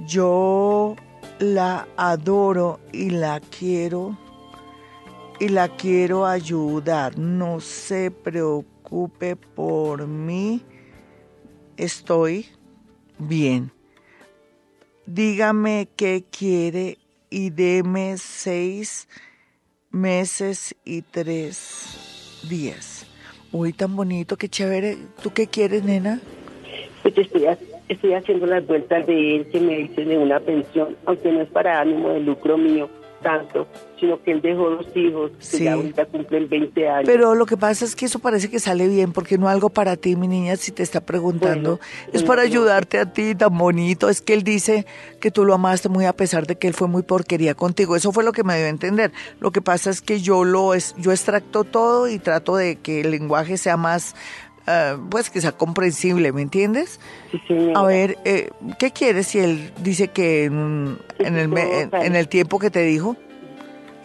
Yo 0.05 0.95
la 1.39 1.85
adoro 1.97 2.79
y 2.93 3.09
la 3.09 3.41
quiero 3.41 4.17
y 5.39 5.49
la 5.49 5.67
quiero 5.75 6.25
ayudar. 6.25 7.17
No 7.17 7.59
se 7.59 8.11
preocupe 8.11 9.35
por 9.35 10.07
mí. 10.07 10.63
Estoy 11.75 12.45
bien 13.17 13.73
dígame 15.13 15.89
qué 15.95 16.23
quiere 16.29 16.99
y 17.29 17.49
deme 17.49 18.17
seis 18.17 19.07
meses 19.89 20.75
y 20.85 21.01
tres 21.01 22.45
días. 22.47 22.98
Uy, 23.51 23.73
tan 23.73 23.95
bonito, 23.95 24.37
qué 24.37 24.47
chévere. 24.47 24.97
¿Tú 25.23 25.31
qué 25.31 25.47
quieres, 25.47 25.83
nena? 25.83 26.19
Pues 27.01 27.17
estoy, 27.17 27.45
estoy 27.87 28.13
haciendo 28.13 28.45
las 28.45 28.65
vueltas 28.67 29.07
de 29.07 29.37
él 29.37 29.47
que 29.49 29.59
me 29.59 29.77
dice 29.77 30.05
de 30.05 30.17
una 30.17 30.39
pensión, 30.39 30.95
aunque 31.05 31.31
no 31.31 31.41
es 31.41 31.49
para 31.49 31.81
ánimo 31.81 32.09
de 32.09 32.19
lucro 32.19 32.57
mío 32.57 32.89
tanto, 33.21 33.67
sino 33.99 34.21
que 34.23 34.31
él 34.31 34.41
dejó 34.41 34.69
dos 34.69 34.87
hijos 34.95 35.31
que 35.31 35.43
Sí. 35.45 35.63
ya 35.65 35.73
ahorita 35.73 36.05
cumplen 36.05 36.47
20 36.49 36.87
años. 36.89 37.03
Pero 37.05 37.35
lo 37.35 37.45
que 37.45 37.57
pasa 37.57 37.85
es 37.85 37.95
que 37.95 38.05
eso 38.05 38.19
parece 38.19 38.49
que 38.49 38.59
sale 38.59 38.87
bien, 38.87 39.11
porque 39.11 39.37
no 39.37 39.49
algo 39.49 39.69
para 39.69 39.95
ti, 39.97 40.15
mi 40.15 40.27
niña, 40.27 40.55
si 40.55 40.71
te 40.71 40.83
está 40.83 41.01
preguntando. 41.01 41.77
Bueno, 41.77 42.13
es 42.13 42.23
para 42.23 42.41
ayudarte 42.43 42.99
a 42.99 43.11
ti, 43.11 43.35
tan 43.35 43.57
bonito. 43.57 44.09
Es 44.09 44.21
que 44.21 44.33
él 44.33 44.43
dice 44.43 44.85
que 45.19 45.31
tú 45.31 45.45
lo 45.45 45.53
amaste 45.53 45.89
muy 45.89 46.05
a 46.05 46.13
pesar 46.13 46.47
de 46.47 46.55
que 46.57 46.67
él 46.67 46.73
fue 46.73 46.87
muy 46.87 47.03
porquería 47.03 47.55
contigo. 47.55 47.95
Eso 47.95 48.11
fue 48.11 48.23
lo 48.23 48.31
que 48.31 48.43
me 48.43 48.55
dio 48.57 48.65
a 48.65 48.69
entender. 48.69 49.11
Lo 49.39 49.51
que 49.51 49.61
pasa 49.61 49.89
es 49.89 50.01
que 50.01 50.21
yo 50.21 50.43
lo 50.43 50.73
es, 50.73 50.95
yo 50.97 51.11
extracto 51.11 51.63
todo 51.63 52.07
y 52.07 52.19
trato 52.19 52.55
de 52.55 52.77
que 52.77 53.01
el 53.01 53.11
lenguaje 53.11 53.57
sea 53.57 53.77
más, 53.77 54.15
ah, 54.69 54.97
pues 55.09 55.29
que 55.29 55.41
sea 55.41 55.51
comprensible, 55.51 56.31
¿me 56.31 56.41
entiendes? 56.43 56.99
Sí, 57.31 57.39
señora. 57.47 57.79
A 57.79 57.83
ver, 57.83 58.17
eh, 58.25 58.49
¿qué 58.79 58.91
quieres 58.91 59.27
si 59.27 59.39
él 59.39 59.71
dice 59.81 60.07
que 60.09 60.45
en, 60.45 60.97
en 61.19 61.35
el, 61.37 61.47
me- 61.49 61.81
en- 61.81 61.89
en 61.93 62.15
el 62.15 62.27
tiempo 62.27 62.59
que 62.59 62.69
te 62.69 62.83
dijo? 62.83 63.17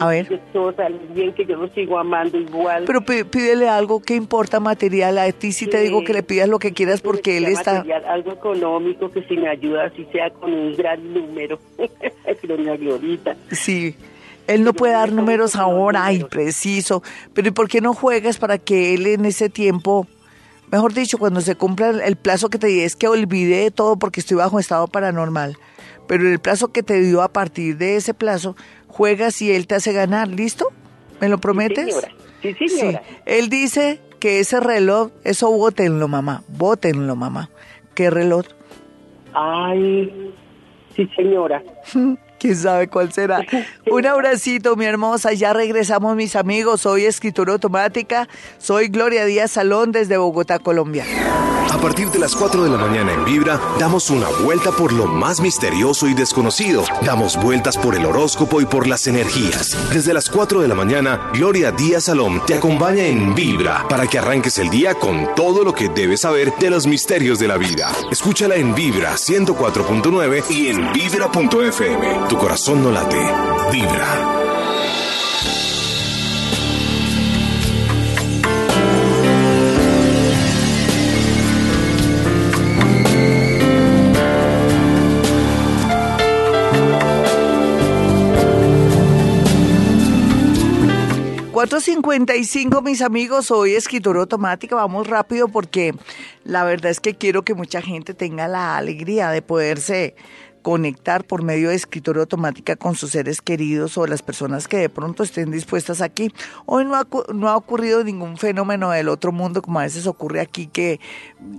A 0.00 0.09
ver. 0.09 0.27
Que 0.27 0.38
todo 0.53 0.74
sale 0.74 0.98
bien, 1.14 1.33
que 1.35 1.46
yo 1.46 1.55
lo 1.57 1.68
sigo 1.68 1.96
amando 1.98 2.37
igual. 2.37 2.83
Pero 2.85 3.03
pí- 3.03 3.22
pídele 3.22 3.68
algo 3.68 4.00
que 4.03 4.16
importa 4.16 4.59
material. 4.59 5.18
A 5.18 5.31
ti 5.31 5.53
sí 5.53 5.68
te 5.68 5.79
Sí. 5.79 5.85
digo 5.85 6.03
que 6.03 6.12
le 6.12 6.24
pidas 6.24 6.48
lo 6.48 6.59
que 6.59 6.72
quieras 6.72 7.00
porque 7.00 7.37
él 7.37 7.44
está... 7.44 7.74
material, 7.74 8.05
algo 8.07 8.33
económico 8.33 9.09
que 9.12 9.22
si 9.22 9.37
me 9.37 9.48
ayuda, 9.48 9.85
así 9.85 10.05
sea 10.11 10.31
con 10.31 10.53
un 10.53 10.74
gran 10.77 11.14
número. 11.14 11.61
Doña 12.42 12.77
Glorita. 12.77 13.37
Sí. 13.53 13.94
Él 14.48 14.64
no 14.64 14.74
puede 14.74 14.92
dar 14.94 15.11
números 15.12 15.55
ahora, 15.57 16.05
ay, 16.05 16.24
preciso. 16.24 17.03
Pero 17.33 17.48
¿y 17.48 17.50
por 17.53 17.68
qué 17.68 17.81
no 17.81 17.94
juegas 17.94 18.37
para 18.38 18.59
que 18.59 18.94
él 18.94 19.07
en 19.07 19.24
ese 19.24 19.48
tiempo, 19.48 20.07
mejor 20.74 20.92
dicho, 20.92 21.18
cuando 21.18 21.40
se 21.40 21.54
cumpla 21.54 21.90
el- 21.90 22.16
plazo 22.16 22.50
que 22.50 22.58
te 22.58 22.66
di, 22.66 22.80
es 22.80 22.96
que 22.96 23.06
olvidé 23.08 23.62
de 23.64 23.70
todo 23.70 23.96
porque 23.96 24.20
estoy 24.20 24.37
bajo 24.38 24.58
estado 24.58 24.87
paranormal. 24.88 25.56
Pero 26.08 26.28
el 26.28 26.38
plazo 26.40 26.72
que 26.72 26.82
te 26.82 27.00
dio 27.00 27.22
a 27.22 27.28
partir 27.28 27.76
de 27.78 27.96
ese 27.96 28.12
plazo, 28.14 28.56
juegas 28.88 29.40
y 29.40 29.52
él 29.52 29.66
te 29.66 29.76
hace 29.76 29.92
ganar, 29.92 30.28
¿listo? 30.28 30.66
¿Me 31.20 31.28
lo 31.28 31.38
prometes? 31.38 31.94
señora. 31.94 32.08
Sí, 32.42 32.68
señora. 32.68 33.02
Él 33.24 33.48
dice 33.48 34.00
que 34.20 34.40
ese 34.40 34.58
reloj, 34.60 35.10
eso 35.22 35.50
bótenlo, 35.50 36.08
mamá, 36.08 36.42
bótenlo, 36.48 37.14
mamá. 37.16 37.50
¿Qué 37.94 38.10
reloj? 38.10 38.44
Ay, 39.32 40.32
sí, 40.94 41.08
señora. 41.16 41.62
quién 42.44 42.57
sabe 42.57 42.88
cuál 42.88 43.11
será. 43.11 43.40
Un 43.90 44.07
abracito, 44.07 44.76
mi 44.76 44.85
hermosa. 44.85 45.33
Ya 45.33 45.54
regresamos, 45.54 46.14
mis 46.14 46.37
amigos. 46.37 46.83
Soy 46.83 47.07
escritura 47.07 47.54
automática. 47.54 48.28
Soy 48.59 48.88
Gloria 48.88 49.24
Díaz 49.24 49.52
Salón 49.52 49.92
desde 49.92 50.18
Bogotá, 50.18 50.59
Colombia. 50.59 51.07
A 51.70 51.78
partir 51.78 52.11
de 52.11 52.18
las 52.18 52.37
4 52.37 52.64
de 52.64 52.70
la 52.70 52.76
mañana 52.76 53.12
en 53.12 53.24
Vibra, 53.24 53.59
damos 53.80 54.11
una 54.11 54.28
vuelta 54.44 54.70
por 54.70 54.92
lo 54.92 55.07
más 55.07 55.40
misterioso 55.40 56.07
y 56.07 56.14
desconocido. 56.14 56.85
Damos 57.02 57.37
vueltas 57.42 57.78
por 57.78 57.94
el 57.94 58.04
horóscopo 58.04 58.61
y 58.61 58.66
por 58.66 58.87
las 58.87 59.07
energías. 59.07 59.76
Desde 59.92 60.14
las 60.14 60.28
4 60.28 60.61
de 60.61 60.68
la 60.68 60.74
mañana, 60.74 61.30
Gloria 61.33 61.72
Díaz 61.72 62.04
Salón 62.04 62.42
te 62.46 62.54
acompaña 62.54 63.07
en 63.07 63.35
Vibra 63.35 63.87
para 63.88 64.07
que 64.07 64.18
arranques 64.18 64.59
el 64.59 64.70
día 64.70 64.94
con 64.94 65.35
todo 65.35 65.64
lo 65.64 65.74
que 65.74 65.88
debes 65.88 66.20
saber 66.20 66.52
de 66.61 66.70
los 66.70 66.87
misterios 66.87 67.38
de 67.38 67.48
la 67.48 67.57
vida. 67.57 67.90
Escúchala 68.11 68.57
en 68.57 68.74
Vibra 68.74 69.14
104.9 69.14 70.44
y 70.50 70.68
en 70.68 70.92
Vibra.fm. 70.92 72.28
Tu 72.34 72.40
corazón 72.40 72.82
no 72.82 72.90
late. 72.90 73.16
Vibra. 73.70 74.34
4.55, 91.64 92.82
mis 92.82 93.00
amigos, 93.00 93.50
hoy 93.50 93.74
escritura 93.74 94.20
automática, 94.20 94.76
vamos 94.76 95.06
rápido 95.06 95.48
porque 95.48 95.94
la 96.44 96.62
verdad 96.62 96.90
es 96.90 97.00
que 97.00 97.14
quiero 97.14 97.42
que 97.42 97.54
mucha 97.54 97.80
gente 97.80 98.12
tenga 98.12 98.48
la 98.48 98.76
alegría 98.76 99.30
de 99.30 99.40
poderse 99.40 100.14
conectar 100.64 101.24
por 101.24 101.42
medio 101.42 101.68
de 101.68 101.74
escritura 101.74 102.20
automática 102.20 102.74
con 102.74 102.94
sus 102.94 103.11
seres 103.11 103.42
queridos 103.42 103.98
o 103.98 104.07
las 104.07 104.22
personas 104.22 104.66
que 104.66 104.79
de 104.79 104.88
pronto 104.88 105.22
estén 105.22 105.50
dispuestas 105.50 106.00
aquí. 106.00 106.33
Hoy 106.64 106.87
no 106.87 106.96
ha, 106.96 107.07
no 107.35 107.50
ha 107.50 107.57
ocurrido 107.57 108.03
ningún 108.03 108.38
fenómeno 108.38 108.90
del 108.90 109.11
otro 109.11 109.31
mundo 109.31 109.61
como 109.61 109.81
a 109.81 109.83
veces 109.83 110.07
ocurre 110.07 110.40
aquí 110.40 110.66
que 110.66 111.00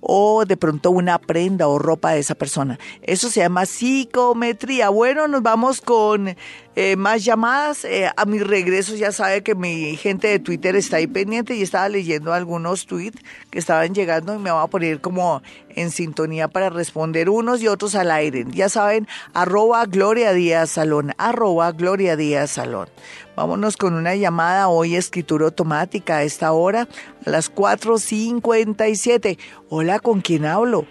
o 0.00 0.44
de 0.46 0.56
pronto 0.56 0.92
una 0.92 1.18
prenda 1.18 1.66
o 1.66 1.80
ropa 1.80 2.12
de 2.12 2.20
esa 2.20 2.36
persona. 2.36 2.78
Eso 3.02 3.28
se 3.28 3.40
llama 3.40 3.66
psicometría. 3.66 4.88
Bueno, 4.90 5.26
nos 5.26 5.42
vamos 5.42 5.80
con 5.80 6.36
eh, 6.80 6.94
más 6.94 7.24
llamadas. 7.24 7.84
Eh, 7.84 8.08
a 8.16 8.24
mi 8.24 8.38
regreso 8.38 8.94
ya 8.94 9.10
sabe 9.10 9.42
que 9.42 9.56
mi 9.56 9.96
gente 9.96 10.28
de 10.28 10.38
Twitter 10.38 10.76
está 10.76 10.98
ahí 10.98 11.08
pendiente 11.08 11.56
y 11.56 11.62
estaba 11.62 11.88
leyendo 11.88 12.32
algunos 12.32 12.86
tweets 12.86 13.20
que 13.50 13.58
estaban 13.58 13.96
llegando 13.96 14.32
y 14.32 14.38
me 14.38 14.52
va 14.52 14.62
a 14.62 14.68
poner 14.68 15.00
como 15.00 15.42
en 15.70 15.90
sintonía 15.90 16.46
para 16.46 16.70
responder 16.70 17.30
unos 17.30 17.60
y 17.62 17.66
otros 17.66 17.96
al 17.96 18.12
aire. 18.12 18.44
Ya 18.50 18.68
saben, 18.68 19.08
arroba 19.34 19.86
Gloria 19.86 20.32
Díaz 20.32 20.70
Salón, 20.70 21.14
arroba 21.18 21.72
Gloria 21.72 22.14
Díaz 22.14 22.52
Salón. 22.52 22.86
Vámonos 23.34 23.76
con 23.76 23.94
una 23.94 24.14
llamada 24.14 24.68
hoy, 24.68 24.94
escritura 24.94 25.46
automática 25.46 26.18
a 26.18 26.22
esta 26.22 26.52
hora, 26.52 26.86
a 27.26 27.30
las 27.30 27.52
4.57. 27.52 29.36
Hola, 29.68 29.98
¿con 29.98 30.20
quién 30.20 30.46
hablo? 30.46 30.86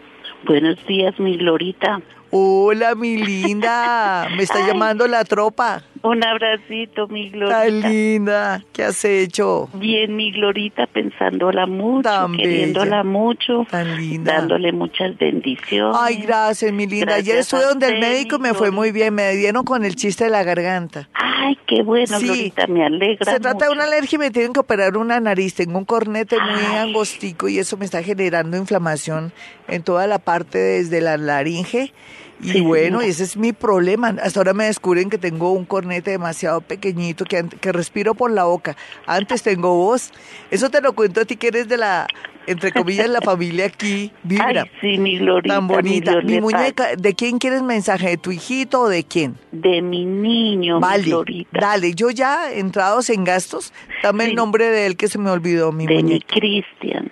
Buenos 0.46 0.86
días, 0.86 1.18
mi 1.18 1.38
Glorita. 1.38 2.02
Hola, 2.30 2.94
mi 2.96 3.18
linda. 3.18 4.28
Me 4.36 4.44
está 4.44 4.66
llamando 4.68 5.08
la 5.08 5.24
tropa. 5.24 5.84
Un 6.04 6.24
abracito, 6.24 7.08
mi 7.08 7.30
Glorita. 7.30 7.64
Tan 7.64 7.82
linda. 7.82 8.64
¿Qué 8.74 8.84
has 8.84 9.04
hecho? 9.06 9.70
Bien, 9.74 10.16
mi 10.16 10.32
Glorita, 10.32 10.88
pensándola 10.88 11.66
mucho, 11.66 12.10
queriéndola 12.36 13.04
mucho. 13.04 13.66
Tan 13.70 13.98
linda. 13.98 14.34
Dándole 14.34 14.72
muchas 14.72 15.18
bendiciones. 15.18 15.98
Ay, 16.00 16.18
gracias, 16.18 16.72
mi 16.72 16.88
linda. 16.88 17.16
Ayer 17.16 17.38
estuve 17.38 17.64
donde 17.64 17.88
el 17.88 18.00
médico 18.00 18.40
me 18.40 18.54
fue 18.54 18.72
muy 18.72 18.92
bien. 18.92 19.14
Me 19.14 19.36
dieron 19.36 19.64
con 19.64 19.86
el 19.86 19.96
chiste 19.96 20.26
de 20.26 20.30
la 20.30 20.44
garganta. 20.44 21.10
Ay, 21.14 21.58
qué 21.66 21.82
bueno, 21.82 22.20
Glorita, 22.20 22.68
me 22.68 22.86
alegra. 22.86 23.32
Se 23.32 23.40
trata 23.40 23.66
de 23.66 23.72
una 23.72 23.86
alergia 23.86 24.16
y 24.18 24.20
me 24.20 24.32
tienen 24.32 24.54
que 24.54 24.60
operar 24.60 24.98
una 24.98 25.20
nariz. 25.20 25.56
Tengo 25.56 25.78
un 25.78 25.86
cornete 25.86 26.38
muy 26.40 26.76
angostico 26.78 27.48
y 27.48 27.60
eso 27.60 27.78
me 27.78 27.86
está 27.86 28.04
generando 28.04 28.58
inflamación 28.58 29.32
en 29.68 29.84
toda 29.84 30.08
la 30.08 30.20
parte 30.20 30.58
desde 30.58 31.02
la 31.02 31.18
laringe 31.18 31.94
y 32.42 32.62
bueno, 32.62 33.02
ese 33.02 33.24
es 33.24 33.38
mi 33.38 33.54
problema. 33.54 34.10
Hasta 34.22 34.40
ahora 34.40 34.54
me 34.54 34.66
descubren 34.66 35.10
que 35.10 35.18
tengo 35.18 35.52
un 35.52 35.66
cornete 35.66 36.12
demasiado 36.12 36.62
pequeñito 36.62 37.26
que, 37.26 37.46
que 37.62 37.72
respiro 37.72 38.14
por 38.16 38.32
la 38.32 38.46
boca. 38.46 38.76
Antes 39.06 39.44
tengo 39.44 39.76
voz. 39.76 40.12
Eso 40.52 40.70
te 40.70 40.82
lo 40.82 40.94
cuento 40.94 41.22
a 41.22 41.26
ti 41.26 41.36
que 41.36 41.48
eres 41.48 41.68
de 41.68 41.78
la, 41.78 42.08
entre 42.48 42.72
comillas, 42.72 43.10
la 43.10 43.22
familia 43.22 43.66
aquí. 43.66 44.12
Vibra. 44.24 44.64
Ay, 44.64 44.72
sí, 44.82 44.98
mi 44.98 45.18
glorita. 45.18 45.56
Tan 45.56 45.68
bonita. 45.68 46.22
Mi, 46.22 46.40
muñeca, 46.40 46.96
¿de 46.96 47.14
quién 47.14 47.38
quieres 47.40 47.62
mensaje? 47.62 48.10
¿De 48.10 48.18
tu 48.18 48.32
hijito 48.32 48.82
o 48.82 48.90
de 48.90 49.04
quién? 49.04 49.36
De 49.52 49.82
mi 49.82 50.06
niño, 50.06 50.80
vale, 50.80 51.04
mi 51.04 51.10
glorita. 51.10 51.60
Dale, 51.60 51.94
yo 51.94 52.10
ya 52.10 52.52
entrados 52.54 53.10
en 53.10 53.24
gastos, 53.26 53.74
dame 54.02 54.26
el 54.26 54.36
nombre 54.36 54.70
de 54.70 54.86
él 54.86 54.96
que 54.96 55.08
se 55.08 55.20
me 55.20 55.30
olvidó, 55.30 55.72
mi 55.72 55.86
de 55.86 55.96
muñeca. 55.96 56.36
mi 56.36 56.40
Cristian. 56.42 57.12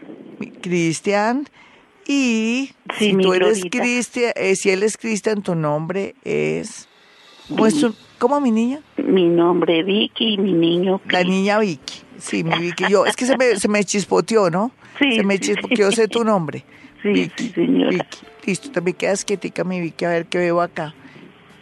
Cristian. 0.62 1.48
Y 2.08 2.72
si 3.00 3.16
tú 3.18 3.34
eres 3.34 3.64
Cristian, 3.72 4.32
eh, 4.36 4.56
si 4.56 4.70
él 4.70 4.84
es 4.84 4.98
Cristian, 4.98 5.42
tu 5.42 5.56
nombre 5.56 6.14
es... 6.24 6.88
¿Cómo, 7.50 7.66
es 7.66 7.80
tu- 7.80 7.96
cómo, 8.20 8.40
mi 8.42 8.52
niña? 8.52 8.80
Mi 8.98 9.28
nombre 9.28 9.84
Vicky 9.84 10.34
y 10.34 10.38
mi 10.38 10.54
niño 10.54 11.02
La 11.10 11.24
niña 11.24 11.60
Vicky. 11.60 12.02
Sí, 12.20 12.44
mi 12.44 12.58
Vicky. 12.60 12.86
Yo, 12.90 13.06
es 13.06 13.16
que 13.16 13.26
se 13.26 13.36
me, 13.38 13.56
se 13.60 13.68
me 13.68 13.84
chispoteó, 13.84 14.50
¿no? 14.50 14.72
Sí, 15.00 15.16
Se 15.18 15.24
me 15.24 15.36
sí. 15.38 15.46
chispoteó, 15.48 15.90
yo 15.90 15.92
sé 15.92 16.08
tu 16.08 16.24
nombre. 16.24 16.64
Sí, 17.04 17.12
Vicky. 17.12 17.48
sí, 17.50 17.54
señora. 17.54 17.90
Vicky. 17.92 18.18
Listo, 18.46 18.82
me 18.82 18.94
quedas 18.94 19.24
quietica, 19.26 19.64
mi 19.64 19.80
Vicky, 19.80 20.06
a 20.06 20.10
ver 20.10 20.26
qué 20.26 20.40
veo 20.40 20.60
acá. 20.62 20.96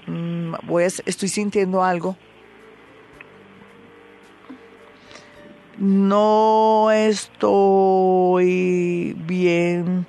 Mm, 0.07 0.53
voy 0.67 0.83
a, 0.83 0.87
estoy 0.87 1.27
sintiendo 1.27 1.83
algo. 1.83 2.15
No 5.77 6.89
estoy 7.93 9.15
bien 9.25 10.05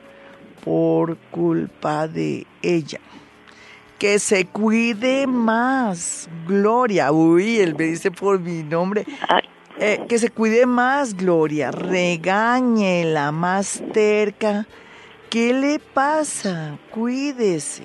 por 0.65 1.17
culpa 1.31 2.09
de 2.09 2.47
ella. 2.63 3.01
Que 3.99 4.19
se 4.19 4.47
cuide 4.47 5.27
más, 5.27 6.29
Gloria. 6.47 7.13
Uy, 7.13 7.59
él 7.59 7.75
me 7.77 7.85
dice 7.85 8.11
por 8.11 8.41
mi 8.41 8.63
nombre. 8.63 9.07
Eh, 9.79 10.05
que 10.09 10.19
se 10.19 10.31
cuide 10.31 10.67
más, 10.67 11.15
Gloria. 11.15 11.71
Regáñela 11.71 13.31
más 13.33 13.83
terca. 13.93 14.67
¿Qué 15.31 15.53
le 15.53 15.79
pasa? 15.79 16.79
Cuídese. 16.91 17.85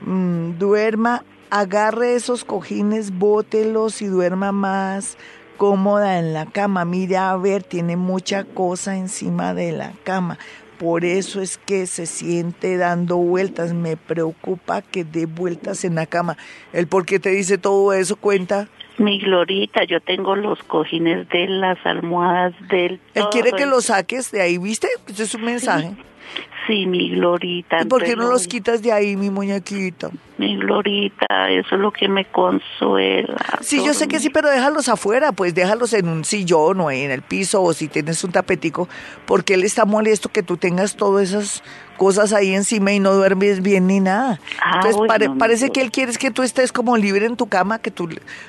Mm, 0.00 0.58
duerma, 0.58 1.24
agarre 1.50 2.14
esos 2.14 2.44
cojines, 2.44 3.16
bótelos 3.16 4.02
y 4.02 4.06
duerma 4.06 4.52
más 4.52 5.16
cómoda 5.56 6.18
en 6.18 6.32
la 6.32 6.46
cama. 6.46 6.84
Mira, 6.84 7.30
a 7.30 7.36
ver, 7.36 7.62
tiene 7.62 7.96
mucha 7.96 8.42
cosa 8.42 8.96
encima 8.96 9.54
de 9.54 9.70
la 9.70 9.92
cama. 10.02 10.38
Por 10.82 11.04
eso 11.04 11.40
es 11.40 11.58
que 11.58 11.86
se 11.86 12.06
siente 12.06 12.76
dando 12.76 13.16
vueltas. 13.16 13.72
Me 13.72 13.96
preocupa 13.96 14.82
que 14.82 15.04
dé 15.04 15.26
vueltas 15.26 15.84
en 15.84 15.94
la 15.94 16.06
cama. 16.06 16.36
¿El 16.72 16.88
por 16.88 17.06
qué 17.06 17.20
te 17.20 17.30
dice 17.30 17.56
todo 17.56 17.92
eso 17.92 18.16
cuenta? 18.16 18.66
Mi 18.98 19.20
Glorita, 19.20 19.84
yo 19.84 20.00
tengo 20.00 20.34
los 20.34 20.60
cojines 20.64 21.28
de 21.28 21.46
las 21.46 21.78
almohadas 21.86 22.54
del... 22.68 22.98
Él 23.14 23.24
quiere 23.30 23.52
que 23.52 23.64
los 23.64 23.84
saques 23.84 24.32
de 24.32 24.40
ahí, 24.40 24.58
¿viste? 24.58 24.88
Ese 25.06 25.22
es 25.22 25.34
un 25.36 25.44
mensaje. 25.44 25.90
Sí, 25.90 26.02
mi 26.68 27.10
Glorita. 27.10 27.82
¿Y 27.82 27.84
por 27.86 28.02
qué 28.04 28.16
no 28.16 28.28
los 28.30 28.46
quitas 28.46 28.82
de 28.82 28.92
ahí, 28.92 29.16
mi 29.16 29.30
muñequita? 29.30 30.10
Mi 30.38 30.56
Glorita, 30.56 31.50
eso 31.50 31.74
es 31.74 31.80
lo 31.80 31.92
que 31.92 32.08
me 32.08 32.24
consuela. 32.24 33.36
Sí, 33.60 33.84
yo 33.84 33.94
sé 33.94 34.08
que 34.08 34.18
sí, 34.18 34.30
pero 34.30 34.48
déjalos 34.48 34.88
afuera, 34.88 35.32
pues 35.32 35.54
déjalos 35.54 35.92
en 35.92 36.08
un 36.08 36.24
sillón 36.24 36.80
o 36.80 36.90
en 36.90 37.10
el 37.10 37.22
piso 37.22 37.62
o 37.62 37.72
si 37.74 37.88
tienes 37.88 38.22
un 38.24 38.32
tapetico, 38.32 38.88
porque 39.26 39.54
él 39.54 39.64
está 39.64 39.84
molesto 39.84 40.28
que 40.30 40.42
tú 40.42 40.56
tengas 40.56 40.96
todas 40.96 41.28
esas 41.28 41.62
cosas 41.98 42.32
ahí 42.32 42.52
encima 42.54 42.92
y 42.92 42.98
no 42.98 43.12
duermes 43.12 43.62
bien 43.62 43.86
ni 43.86 44.00
nada. 44.00 44.40
Ah, 44.60 44.72
Entonces 44.76 44.96
bueno, 44.96 45.08
pare- 45.12 45.30
parece 45.38 45.70
que 45.70 45.80
él 45.82 45.92
quiere 45.92 46.10
es 46.10 46.18
que 46.18 46.30
tú 46.32 46.42
estés 46.42 46.72
como 46.72 46.96
libre 46.96 47.26
en 47.26 47.36
tu 47.36 47.46
cama, 47.46 47.78
que 47.78 47.90
tu, 47.92 48.08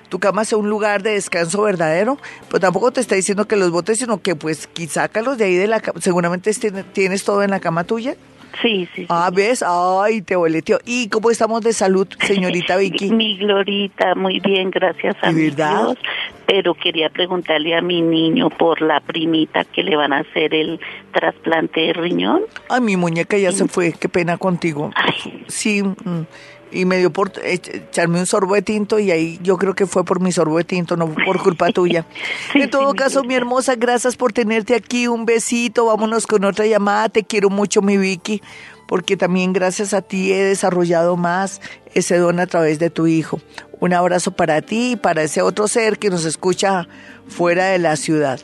tu 0.09 0.17
cama 0.17 0.45
sea 0.45 0.57
un 0.57 0.69
lugar 0.69 1.03
de 1.03 1.11
descanso 1.11 1.61
verdadero, 1.61 2.17
pero 2.47 2.59
tampoco 2.61 2.91
te 2.91 3.01
está 3.01 3.13
diciendo 3.15 3.45
que 3.47 3.55
los 3.55 3.69
botes, 3.69 3.99
sino 3.99 4.21
que 4.21 4.36
pues 4.36 4.65
quizá 4.67 5.01
sácalos 5.03 5.38
de 5.38 5.45
ahí 5.45 5.55
de 5.55 5.67
la 5.67 5.82
cama, 5.82 5.99
seguramente 6.01 6.51
tienes 6.93 7.24
todo 7.26 7.43
en 7.43 7.51
la 7.51 7.59
cama 7.64 7.86
tuya. 7.86 8.16
Sí, 8.61 8.88
sí. 8.93 9.01
sí. 9.01 9.05
Ah, 9.09 9.32
¿ves? 9.34 9.64
Ay, 9.66 10.22
te 10.22 10.36
boleteó. 10.36 10.78
¿Y 10.86 11.07
cómo 11.07 11.32
estamos 11.32 11.61
de 11.61 11.74
salud, 11.74 12.07
señorita 12.20 12.78
Vicky? 12.78 13.09
Mi 13.09 13.38
Glorita, 13.38 14.14
muy 14.16 14.39
bien, 14.39 14.70
gracias 14.70 15.16
a 15.22 15.28
¿De 15.28 15.34
mi 15.34 15.49
verdad? 15.49 15.86
Dios. 15.86 15.97
Pero 16.45 16.76
quería 16.76 17.09
preguntarle 17.09 17.76
a 17.76 17.82
mi 17.82 18.01
niño 18.01 18.49
por 18.49 18.82
la 18.82 18.99
primita 18.99 19.64
que 19.64 19.82
le 19.82 19.95
van 19.95 20.14
a 20.14 20.20
hacer 20.20 20.53
el 20.53 20.80
trasplante 21.14 21.80
de 21.80 21.93
riñón. 21.93 22.41
Ay, 22.70 22.82
mi 22.82 22.97
muñeca 22.97 23.38
ya 23.38 23.51
se 23.51 23.68
fue, 23.68 23.93
qué 23.93 24.09
pena 24.09 24.38
contigo. 24.38 24.91
Ay. 24.93 25.45
Sí, 25.47 25.82
mm, 25.82 26.26
y 26.74 26.86
me 26.86 26.97
dio 26.97 27.13
por 27.13 27.32
ech- 27.34 27.74
echarme 27.89 28.19
un 28.19 28.26
sorbo 28.26 28.55
de 28.55 28.61
tinto 28.61 28.99
y 28.99 29.11
ahí 29.11 29.39
yo 29.43 29.57
creo 29.57 29.74
que 29.76 29.86
fue 29.86 30.03
por 30.03 30.19
mi 30.19 30.32
sorbo 30.32 30.57
de 30.57 30.63
tinto, 30.63 30.97
no 30.97 31.13
por 31.26 31.41
culpa 31.41 31.67
tuya. 31.74 32.05
Sí, 32.51 32.61
en 32.61 32.69
todo 32.69 32.88
sí, 32.88 32.88
mi 32.93 32.97
caso, 32.97 33.19
mi 33.21 33.28
Glorita. 33.28 33.38
hermosa, 33.41 33.76
gracias 33.76 34.15
por 34.15 34.34
tenerte 34.34 34.76
aquí, 34.76 35.07
un 35.07 35.26
besito, 35.26 35.86
vámonos 35.86 36.28
con 36.28 36.43
otra 36.45 36.65
llamada, 36.65 37.09
te 37.09 37.24
quiero 37.24 37.49
mucho, 37.49 37.82
mi 37.82 37.97
Vicky, 37.97 38.41
porque 38.88 39.15
también 39.17 39.53
gracias 39.53 39.93
a 39.93 40.01
ti 40.01 40.32
he 40.34 40.43
desarrollado 40.43 41.15
más 41.15 41.61
ese 41.93 42.17
don 42.17 42.39
a 42.39 42.47
través 42.47 42.80
de 42.80 42.89
tu 42.89 43.07
hijo. 43.07 43.39
Un 43.80 43.93
abrazo 43.93 44.32
para 44.32 44.61
ti 44.61 44.91
y 44.91 44.95
para 44.95 45.24
ese 45.24 45.41
otro 45.41 45.67
ser 45.67 45.99
que 45.99 46.09
nos 46.09 46.26
escucha 46.26 46.88
fuera 47.28 47.65
de 47.67 47.80
la 47.80 47.95
ciudad. 47.97 48.39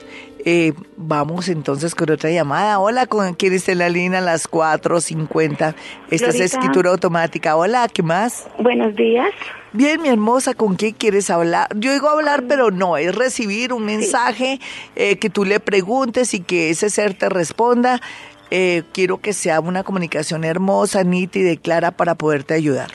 Eh, 0.51 0.73
vamos 0.97 1.47
entonces 1.47 1.93
con 1.93 2.09
otra 2.09 2.31
llamada. 2.31 2.79
Hola, 2.79 3.05
¿con 3.05 3.35
quién 3.35 3.53
está 3.53 3.71
en 3.71 3.77
la 3.77 3.89
línea? 3.89 4.17
A 4.17 4.21
las 4.23 4.49
4.50. 4.49 5.75
Esta 6.09 6.29
es 6.29 6.39
escritura 6.39 6.89
automática. 6.89 7.55
Hola, 7.55 7.87
¿qué 7.87 8.01
más? 8.01 8.49
Buenos 8.57 8.95
días. 8.95 9.29
Bien, 9.73 10.01
mi 10.01 10.09
hermosa, 10.09 10.55
¿con 10.55 10.73
quién 10.75 10.95
quieres 10.95 11.29
hablar? 11.29 11.67
Yo 11.75 11.93
digo 11.93 12.09
hablar, 12.09 12.45
pero 12.47 12.71
no, 12.71 12.97
es 12.97 13.13
recibir 13.13 13.73
un 13.73 13.85
mensaje 13.85 14.59
eh, 14.95 15.17
que 15.19 15.29
tú 15.29 15.45
le 15.45 15.59
preguntes 15.59 16.33
y 16.33 16.39
que 16.39 16.71
ese 16.71 16.89
ser 16.89 17.13
te 17.13 17.29
responda. 17.29 18.01
Eh, 18.49 18.81
quiero 18.91 19.19
que 19.19 19.33
sea 19.33 19.59
una 19.59 19.83
comunicación 19.83 20.43
hermosa, 20.43 21.03
nítida 21.03 21.51
y 21.51 21.57
clara 21.57 21.91
para 21.91 22.15
poderte 22.15 22.55
ayudar. 22.55 22.89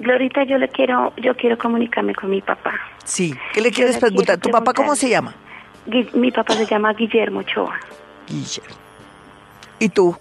Glorita, 0.00 0.42
yo 0.42 0.58
le 0.58 0.66
quiero, 0.66 1.12
yo 1.16 1.36
quiero 1.36 1.56
comunicarme 1.56 2.12
con 2.12 2.28
mi 2.30 2.40
papá. 2.40 2.72
Sí, 3.04 3.36
¿qué 3.52 3.60
le 3.60 3.70
Yo 3.70 3.76
quieres 3.76 3.94
le 3.94 4.00
preguntar? 4.00 4.40
quiero 4.40 4.58
¿Tu 4.58 4.64
papá 4.64 4.74
cómo 4.74 4.96
se 4.96 5.08
llama? 5.08 5.36
Mi 6.14 6.30
papá 6.30 6.54
se 6.54 6.66
llama 6.66 6.92
Guillermo 6.92 7.40
Ochoa. 7.40 7.78
Guillermo. 8.28 8.76
¿Y 9.78 9.88
tú, 9.88 10.16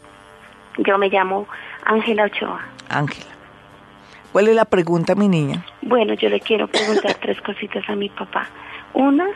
Yo 0.80 0.97
me 0.97 1.09
llamo 1.09 1.47
Ángela 1.86 2.24
Ochoa. 2.26 2.59
Ángela? 2.89 3.30
¿Cuál 4.32 4.47
es 4.47 4.55
la 4.55 4.66
pregunta, 4.66 5.14
mi 5.14 5.28
niña? 5.28 5.64
Bueno, 5.82 6.14
yo 6.14 6.30
le 6.30 6.39
quiero 6.39 6.68
preguntar 6.68 7.16
tres 7.22 7.39
cositas 7.41 7.84
a 7.89 7.95
mi 7.95 8.09
papá. 8.09 8.47
Una, 8.93 9.28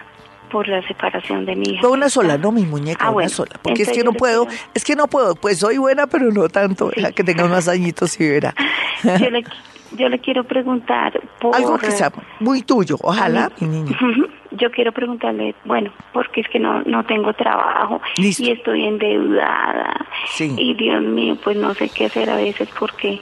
por 0.50 0.68
la 0.68 0.82
separación 0.88 1.46
de 1.46 1.56
mi 1.56 1.70
hija. 1.74 1.82
No, 1.84 1.92
una 1.92 2.10
sola, 2.10 2.38
no, 2.38 2.52
mi 2.52 2.64
muñeca, 2.66 3.04
Ah, 3.06 3.10
una 3.10 3.14
bueno. 3.14 3.30
sola. 3.30 3.52
Porque 3.62 3.84
es 3.84 3.92
que 3.92 4.04
no 4.04 4.14
puedo, 4.14 4.48
quiero- 4.48 4.62
es 4.74 4.84
que 4.86 4.96
no 4.96 5.08
puedo. 5.08 5.36
Pues 5.36 5.60
soy 5.60 5.78
buena, 5.78 6.08
pero 6.08 6.32
no 6.32 6.48
tanto. 6.50 6.90
Deja 6.96 7.12
que 7.12 7.24
tenga 7.24 7.44
unos 7.44 7.68
añitos 7.68 8.20
y 8.20 8.28
verá. 8.30 8.56
Yo 9.20 9.30
le, 9.30 9.44
yo 9.92 10.10
le 10.10 10.20
quiero 10.20 10.44
preguntar 10.46 11.22
por... 11.40 11.56
Algo 11.56 11.78
que 11.78 11.92
sea 11.92 12.12
muy 12.40 12.62
tuyo, 12.64 12.98
ojalá, 13.02 13.52
mi 13.60 13.68
niña. 13.68 13.98
Yo 14.58 14.72
quiero 14.72 14.92
preguntarle, 14.92 15.56
bueno, 15.66 15.92
porque 16.14 16.42
es 16.42 16.48
que 16.50 16.60
no, 16.60 16.82
no 16.84 17.04
tengo 17.06 17.34
trabajo 17.34 18.02
Listo. 18.18 18.44
y 18.44 18.52
estoy 18.52 18.86
endeudada. 18.86 20.06
Sí. 20.36 20.54
Y 20.58 20.74
Dios 20.76 21.02
mío, 21.04 21.38
pues 21.44 21.58
no 21.58 21.74
sé 21.74 21.90
qué 21.90 22.06
hacer 22.06 22.30
a 22.30 22.36
veces 22.36 22.70
porque 22.80 23.20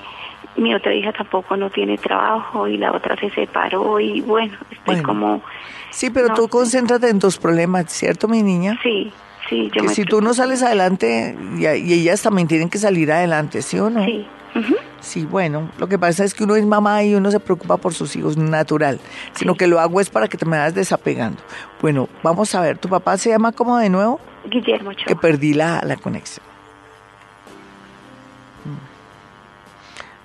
mi 0.56 0.74
otra 0.76 0.94
hija 0.94 1.12
tampoco 1.12 1.58
no 1.58 1.70
tiene 1.70 1.98
trabajo 1.98 2.68
y 2.68 2.78
la 2.78 2.92
otra 2.92 3.16
se 3.18 3.30
separó 3.32 4.00
y 4.00 4.22
bueno, 4.22 4.54
estoy 4.72 4.96
Bueno. 4.96 5.04
como... 5.04 5.42
Sí, 5.90 6.10
pero 6.10 6.30
No 6.30 6.34
tú 6.36 6.48
concéntrate 6.48 7.10
en 7.10 7.20
tus 7.20 7.38
problemas, 7.38 7.86
¿cierto, 7.92 8.28
mi 8.28 8.42
niña? 8.44 8.80
Sí, 8.82 9.12
sí, 9.50 9.66
yo 9.68 9.82
que 9.82 9.84
me 9.84 9.90
si 9.90 10.06
tú 10.06 10.22
no 10.22 10.34
sales 10.34 10.64
adelante, 10.64 11.36
y, 11.58 11.66
y 11.66 11.94
ellas 11.94 12.22
también 12.22 12.48
tienen 12.48 12.70
que 12.70 12.78
salir 12.80 13.12
adelante, 13.12 13.62
¿sí 13.62 13.78
o 13.80 13.90
no? 13.90 14.04
Sí. 14.04 14.26
ujú. 14.56 14.76
Sí, 15.04 15.26
bueno, 15.26 15.70
lo 15.78 15.88
que 15.88 15.99
pasa 15.99 16.24
es 16.24 16.34
que 16.34 16.45
uno 16.45 16.56
es 16.56 16.66
mamá 16.66 17.04
y 17.04 17.14
uno 17.14 17.30
se 17.30 17.41
preocupa 17.41 17.76
por 17.76 17.93
sus 17.93 18.16
hijos, 18.16 18.38
natural, 18.38 19.01
sino 19.34 19.56
que 19.56 19.68
lo 19.68 19.82
hago 19.82 19.99
es 19.99 20.10
para 20.10 20.30
que 20.30 20.38
te 20.38 20.45
me 20.45 20.58
vayas 20.58 20.74
desapegando. 20.74 21.41
Bueno, 21.82 22.08
vamos 22.24 22.56
a 22.56 22.62
ver, 22.62 22.78
¿tu 22.78 22.88
papá 22.88 23.18
se 23.18 23.30
llama 23.30 23.51
como 23.51 23.78
de 23.78 23.89
nuevo? 23.89 24.22
Guillermo 24.45 24.91
Ochoa. 24.91 25.06
Que 25.06 25.16
perdí 25.18 25.54
la, 25.54 25.82
la 25.84 25.97
conexión. 25.97 26.45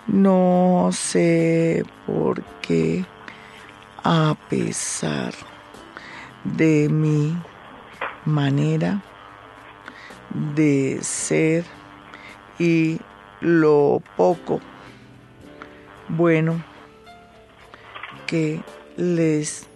No 0.07 0.91
sé 0.93 1.85
por 2.07 2.43
qué, 2.63 3.05
a 4.05 4.37
pesar 4.49 5.35
de 6.45 6.89
mi 6.89 7.37
manera 8.25 9.03
de 10.31 10.99
ser 11.03 11.65
y 12.59 13.01
lo 13.41 14.03
poco 14.17 14.61
bueno 16.09 16.63
que 18.27 18.61
les 18.97 19.67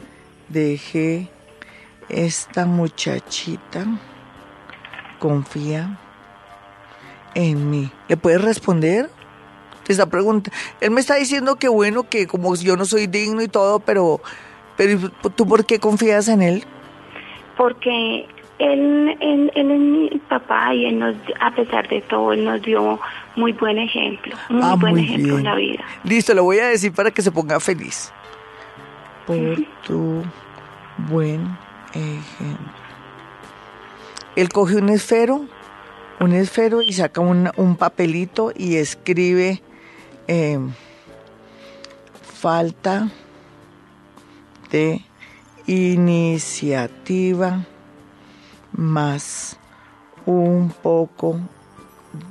dejé 0.49 1.29
esta 2.09 2.67
muchachita 2.67 3.87
confía 5.19 5.99
en 7.35 7.71
mí. 7.71 7.91
¿Le 8.09 8.17
puedes 8.17 8.43
responder? 8.43 9.09
Te 9.85 9.93
está 9.93 10.07
preguntando. 10.07 10.57
Él 10.81 10.91
me 10.91 11.01
está 11.01 11.15
diciendo 11.15 11.57
que 11.57 11.69
bueno, 11.69 12.09
que 12.09 12.27
como 12.27 12.55
yo 12.57 12.77
no 12.77 12.85
soy 12.85 13.07
digno 13.07 13.43
y 13.43 13.49
todo, 13.49 13.81
pero, 13.81 14.21
pero 14.77 15.11
¿tú 15.35 15.47
por 15.47 15.65
qué 15.65 15.79
confías 15.79 16.29
en 16.29 16.43
él? 16.43 16.67
porque 17.57 18.27
él, 18.63 19.17
él, 19.21 19.53
él 19.55 19.71
es 19.71 19.81
mi 19.81 20.09
papá 20.29 20.75
y 20.75 20.87
él 20.87 20.99
nos, 20.99 21.15
a 21.41 21.55
pesar 21.55 21.89
de 21.89 22.01
todo, 22.03 22.33
él 22.33 22.45
nos 22.45 22.61
dio 22.63 23.01
muy 23.37 23.53
buen 23.53 23.79
ejemplo, 23.79 24.37
muy 24.49 24.61
Ah, 24.63 24.77
buen 24.79 24.95
muy 24.95 25.05
ejemplo 25.05 25.39
en 25.39 25.45
la 25.45 25.55
vida. 25.55 25.85
Listo, 26.05 26.35
lo 26.35 26.45
voy 26.45 26.59
a 26.59 26.69
decir 26.69 26.93
para 26.93 27.11
que 27.11 27.23
se 27.23 27.33
ponga 27.33 27.59
feliz. 27.61 28.13
Por 29.27 29.37
tu 29.87 30.23
buen 31.09 31.57
ejemplo. 31.93 32.73
Él 34.37 34.49
coge 34.49 34.77
un 34.77 34.89
esfero, 34.89 35.45
un 36.21 36.33
esfero 36.33 36.83
y 36.83 36.93
saca 36.93 37.21
un, 37.21 37.51
un 37.57 37.77
papelito 37.77 38.53
y 38.57 38.77
escribe 38.77 39.63
eh, 40.29 40.59
falta 42.23 43.11
de 44.71 45.03
iniciativa 45.67 47.67
más 48.73 49.57
un 50.27 50.71
poco 50.83 51.41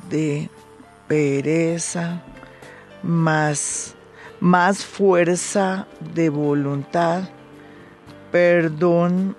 de 0.09 0.49
pereza 1.07 2.21
más 3.03 3.95
más 4.39 4.83
fuerza 4.83 5.87
de 6.13 6.29
voluntad. 6.29 7.29
Perdón 8.31 9.35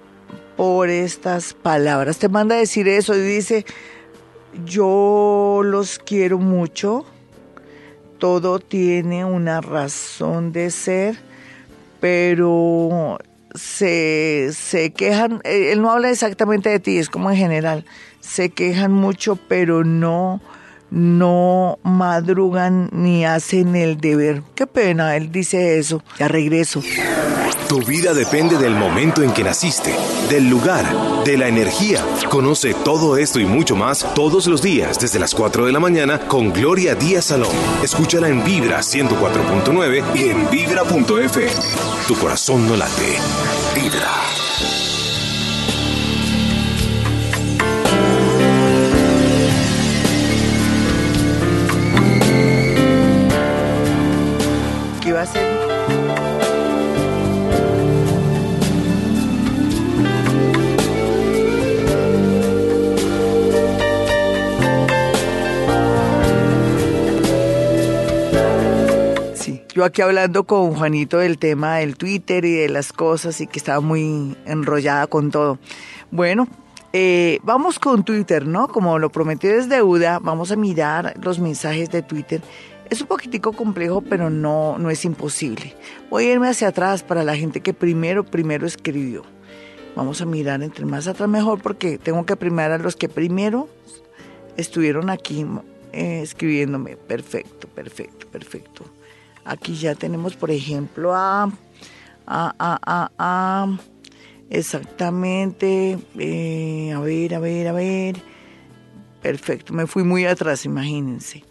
por 0.56 0.88
estas 0.88 1.54
palabras. 1.54 2.18
Te 2.18 2.28
manda 2.28 2.54
a 2.54 2.58
decir 2.58 2.88
eso 2.88 3.16
y 3.16 3.20
dice 3.20 3.66
yo 4.64 5.60
los 5.64 5.98
quiero 5.98 6.38
mucho. 6.38 7.04
Todo 8.18 8.60
tiene 8.60 9.24
una 9.24 9.60
razón 9.60 10.52
de 10.52 10.70
ser 10.70 11.16
pero 12.02 13.18
se, 13.54 14.50
se 14.52 14.92
quejan, 14.92 15.40
eh, 15.44 15.72
él 15.72 15.82
no 15.82 15.90
habla 15.90 16.10
exactamente 16.10 16.70
de 16.70 16.80
ti, 16.80 16.98
es 16.98 17.08
como 17.08 17.30
en 17.30 17.36
general, 17.36 17.84
se 18.20 18.50
quejan 18.50 18.92
mucho, 18.92 19.36
pero 19.36 19.84
no, 19.84 20.40
no 20.90 21.78
madrugan 21.82 22.88
ni 22.92 23.24
hacen 23.24 23.76
el 23.76 23.98
deber. 23.98 24.42
Qué 24.54 24.66
pena, 24.66 25.16
él 25.16 25.32
dice 25.32 25.78
eso. 25.78 26.02
Ya 26.18 26.28
regreso. 26.28 26.82
Tu 27.72 27.80
vida 27.80 28.12
depende 28.12 28.58
del 28.58 28.74
momento 28.74 29.22
en 29.22 29.32
que 29.32 29.42
naciste, 29.42 29.96
del 30.28 30.46
lugar, 30.46 30.84
de 31.24 31.38
la 31.38 31.48
energía. 31.48 32.04
Conoce 32.28 32.74
todo 32.74 33.16
esto 33.16 33.40
y 33.40 33.46
mucho 33.46 33.76
más 33.76 34.06
todos 34.14 34.46
los 34.46 34.60
días 34.60 34.98
desde 34.98 35.18
las 35.18 35.34
4 35.34 35.64
de 35.64 35.72
la 35.72 35.80
mañana 35.80 36.18
con 36.28 36.52
Gloria 36.52 36.94
Díaz 36.94 37.24
Salón. 37.24 37.48
Escúchala 37.82 38.28
en 38.28 38.44
Vibra 38.44 38.80
104.9 38.80 40.04
y 40.14 40.28
en 40.28 40.50
vibra.f. 40.50 41.48
Tu 42.06 42.14
corazón 42.16 42.68
no 42.68 42.76
late. 42.76 43.16
Vibra. 43.74 44.31
Yo 69.74 69.84
aquí 69.84 70.02
hablando 70.02 70.44
con 70.44 70.74
Juanito 70.74 71.18
del 71.18 71.38
tema 71.38 71.76
del 71.76 71.96
Twitter 71.96 72.44
y 72.44 72.52
de 72.52 72.68
las 72.68 72.92
cosas 72.92 73.40
y 73.40 73.46
que 73.46 73.58
estaba 73.58 73.80
muy 73.80 74.36
enrollada 74.44 75.06
con 75.06 75.30
todo. 75.30 75.58
Bueno, 76.10 76.46
eh, 76.92 77.38
vamos 77.42 77.78
con 77.78 78.04
Twitter, 78.04 78.46
¿no? 78.46 78.68
Como 78.68 78.98
lo 78.98 79.10
prometí 79.10 79.46
es 79.46 79.70
deuda, 79.70 80.18
vamos 80.18 80.52
a 80.52 80.56
mirar 80.56 81.14
los 81.22 81.38
mensajes 81.38 81.90
de 81.90 82.02
Twitter. 82.02 82.42
Es 82.90 83.00
un 83.00 83.06
poquitico 83.06 83.52
complejo, 83.52 84.02
pero 84.02 84.28
no, 84.28 84.76
no 84.78 84.90
es 84.90 85.06
imposible. 85.06 85.74
Voy 86.10 86.26
a 86.26 86.32
irme 86.34 86.48
hacia 86.48 86.68
atrás 86.68 87.02
para 87.02 87.24
la 87.24 87.34
gente 87.34 87.60
que 87.60 87.72
primero, 87.72 88.24
primero 88.24 88.66
escribió. 88.66 89.22
Vamos 89.96 90.20
a 90.20 90.26
mirar 90.26 90.62
entre 90.62 90.84
más 90.84 91.08
atrás 91.08 91.28
mejor 91.28 91.62
porque 91.62 91.96
tengo 91.96 92.26
que 92.26 92.36
primar 92.36 92.72
a 92.72 92.78
los 92.78 92.96
que 92.96 93.08
primero 93.08 93.68
estuvieron 94.58 95.08
aquí 95.08 95.46
eh, 95.92 96.20
escribiéndome. 96.22 96.96
Perfecto, 96.96 97.68
perfecto, 97.68 98.26
perfecto. 98.26 98.84
Aquí 99.44 99.74
ya 99.74 99.94
tenemos, 99.94 100.36
por 100.36 100.50
ejemplo, 100.50 101.14
a... 101.14 101.44
a, 102.26 102.54
a, 102.58 103.10
a, 103.18 103.78
exactamente, 104.50 105.98
eh, 106.18 106.92
a 106.94 107.00
ver, 107.00 107.34
a 107.34 107.38
ver, 107.38 107.68
a 107.68 107.72
ver. 107.72 108.22
Perfecto, 109.22 109.72
me 109.72 109.86
fui 109.86 110.02
muy 110.02 110.26
atrás, 110.26 110.64
imagínense. 110.64 111.44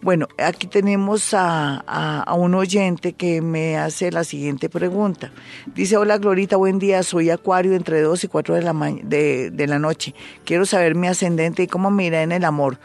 Bueno, 0.00 0.28
aquí 0.38 0.66
tenemos 0.66 1.30
a, 1.32 2.24
un 2.36 2.54
oyente 2.54 3.14
que 3.14 3.40
me 3.40 3.76
hace 3.76 4.10
la 4.12 4.24
siguiente 4.24 4.68
pregunta. 4.68 5.32
Dice, 5.74 5.96
hola 5.96 6.18
Glorita, 6.18 6.56
buen 6.56 6.78
día, 6.78 7.02
soy 7.02 7.30
Acuario 7.30 7.74
entre 7.74 8.00
2 8.00 8.24
y 8.24 8.28
4 8.28 8.54
de 8.56 8.62
la, 8.62 8.72
de, 9.02 9.50
de 9.50 9.66
la 9.66 9.78
noche. 9.78 10.14
Quiero 10.44 10.66
saber 10.66 10.94
mi 10.94 11.08
ascendente 11.08 11.62
y 11.62 11.66
cómo 11.66 11.90
me 11.90 12.06
irá 12.06 12.22
en 12.22 12.32
el 12.32 12.44
amor. 12.44 12.78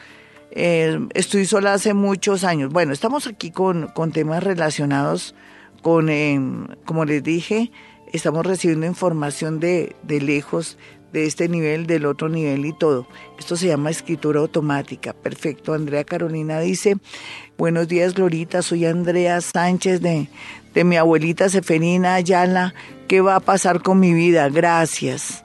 Eh, 0.51 0.99
estoy 1.13 1.45
sola 1.45 1.73
hace 1.73 1.93
muchos 1.93 2.43
años. 2.43 2.71
Bueno, 2.71 2.93
estamos 2.93 3.27
aquí 3.27 3.51
con, 3.51 3.87
con 3.87 4.11
temas 4.11 4.43
relacionados 4.43 5.33
con, 5.81 6.09
eh, 6.09 6.39
como 6.85 7.05
les 7.05 7.23
dije, 7.23 7.71
estamos 8.13 8.45
recibiendo 8.45 8.85
información 8.85 9.59
de, 9.59 9.95
de 10.03 10.21
lejos, 10.21 10.77
de 11.11 11.25
este 11.25 11.49
nivel, 11.49 11.87
del 11.87 12.05
otro 12.05 12.29
nivel 12.29 12.65
y 12.65 12.73
todo. 12.73 13.05
Esto 13.37 13.57
se 13.57 13.67
llama 13.67 13.89
escritura 13.89 14.39
automática. 14.39 15.13
Perfecto. 15.13 15.73
Andrea 15.73 16.03
Carolina 16.05 16.59
dice, 16.59 16.97
buenos 17.57 17.87
días 17.87 18.13
Glorita, 18.13 18.61
soy 18.61 18.85
Andrea 18.85 19.41
Sánchez 19.41 20.01
de, 20.01 20.29
de 20.73 20.83
mi 20.83 20.95
abuelita 20.95 21.49
Seferina 21.49 22.15
Ayala. 22.15 22.73
¿Qué 23.07 23.19
va 23.19 23.35
a 23.35 23.41
pasar 23.41 23.81
con 23.81 23.99
mi 23.99 24.13
vida? 24.13 24.47
Gracias. 24.49 25.43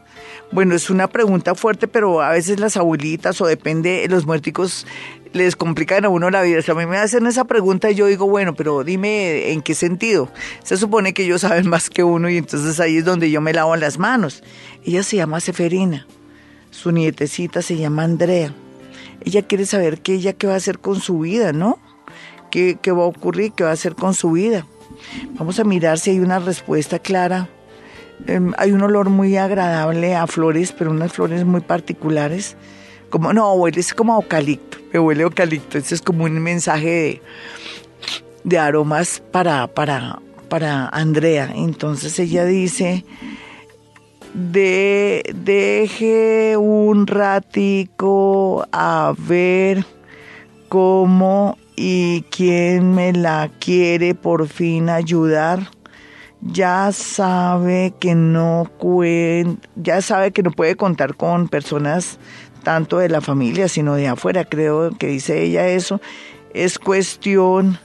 Bueno, 0.53 0.75
es 0.77 0.91
una 0.91 1.09
pregunta 1.09 1.55
fuerte, 1.55 1.89
pero 1.89 2.23
a 2.23 2.31
veces 2.31 2.61
las 2.61 2.77
abuelitas 2.77 3.41
o 3.41 3.47
depende, 3.47 4.07
los 4.09 4.27
muerticos 4.27 4.87
les 5.33 5.57
complican 5.57 6.05
a 6.05 6.09
uno 6.09 6.31
la 6.31 6.43
vida. 6.43 6.63
Si 6.63 6.71
a 6.71 6.75
mí 6.75 6.87
me 6.87 6.99
hacen 6.99 7.27
esa 7.27 7.45
pregunta 7.45 7.91
y 7.91 7.97
yo 7.97 8.07
digo, 8.07 8.29
bueno, 8.29 8.55
pero 8.55 8.85
dime 8.85 9.51
en 9.51 9.61
qué 9.61 9.75
sentido. 9.75 10.31
Se 10.63 10.77
supone 10.77 11.15
que 11.15 11.25
ellos 11.25 11.41
saben 11.43 11.69
más 11.69 11.91
que 11.91 12.05
uno 12.05 12.31
y 12.31 12.37
entonces 12.37 12.79
ahí 12.81 12.99
es 12.99 13.05
donde 13.05 13.31
yo 13.31 13.41
me 13.41 13.53
lavo 13.53 13.75
las 13.77 13.99
manos. 13.99 14.43
Ella 14.85 15.03
se 15.03 15.17
llama 15.17 15.41
Seferina, 15.41 16.07
su 16.71 16.93
nietecita 16.93 17.61
se 17.61 17.77
llama 17.77 18.05
Andrea. 18.05 18.55
Ella 19.25 19.43
quiere 19.43 19.67
saber 19.67 20.01
qué 20.01 20.15
ella 20.15 20.33
qué 20.33 20.47
va 20.47 20.55
a 20.55 20.59
hacer 20.59 20.79
con 20.79 21.01
su 21.01 21.21
vida, 21.21 21.53
¿no? 21.53 21.81
¿Qué, 22.53 22.79
qué 22.81 22.93
va 22.93 23.03
a 23.03 23.07
ocurrir? 23.07 23.53
¿Qué 23.53 23.65
va 23.65 23.71
a 23.71 23.73
hacer 23.75 23.97
con 23.97 24.15
su 24.15 24.31
vida? 24.31 24.65
Vamos 25.33 25.59
a 25.59 25.65
mirar 25.65 25.99
si 25.99 26.11
hay 26.11 26.21
una 26.21 26.39
respuesta 26.39 27.01
clara. 27.01 27.49
Eh, 28.27 28.41
hay 28.57 28.73
un 28.73 28.83
olor 28.83 29.11
muy 29.11 29.37
agradable 29.37 30.15
a 30.15 30.27
flores, 30.27 30.73
pero 30.73 30.91
unas 30.91 31.13
flores 31.13 31.45
muy 31.45 31.61
particulares. 31.61 32.57
Como, 33.11 33.33
no, 33.33 33.53
huele 33.55 33.81
es 33.81 33.95
como 33.95 34.15
eucalipto, 34.15 34.79
me 34.93 34.99
huele 34.99 35.23
eucalipto. 35.23 35.79
Ese 35.79 35.95
es 35.95 36.03
como 36.03 36.25
un 36.25 36.41
mensaje 36.41 36.89
de, 36.89 37.23
de 38.45 38.59
aromas 38.59 39.23
para, 39.31 39.67
para, 39.69 40.21
para 40.49 40.89
Andrea. 40.89 41.51
Entonces 41.55 42.19
ella 42.19 42.45
dice, 42.45 43.05
de, 44.35 45.23
deje 45.35 46.57
un 46.57 47.07
ratico 47.07 48.67
a 48.73 49.15
ver 49.17 49.85
cómo 50.69 51.57
y 51.77 52.23
quién 52.31 52.95
me 52.95 53.13
la 53.13 53.51
quiere 53.61 54.15
por 54.15 54.49
fin 54.49 54.89
ayudar 54.89 55.71
ya 56.41 56.93
sabe 56.93 57.95
que 57.99 58.15
no 58.15 58.71
cuen, 58.79 59.59
ya 59.75 60.01
sabe 60.01 60.33
que 60.33 60.43
no 60.43 60.51
puede 60.51 60.77
contar 60.77 61.17
con 61.17 61.49
personas 61.49 62.19
tanto 62.63 62.99
de 62.99 63.09
la 63.09 63.21
familia 63.21 63.69
sino 63.69 63.95
de 63.95 64.09
afuera, 64.09 64.45
creo 64.45 64.91
que 64.91 65.07
dice 65.07 65.43
ella 65.43 65.69
eso, 65.69 66.01
es 66.53 66.79
cuestión 66.79 67.79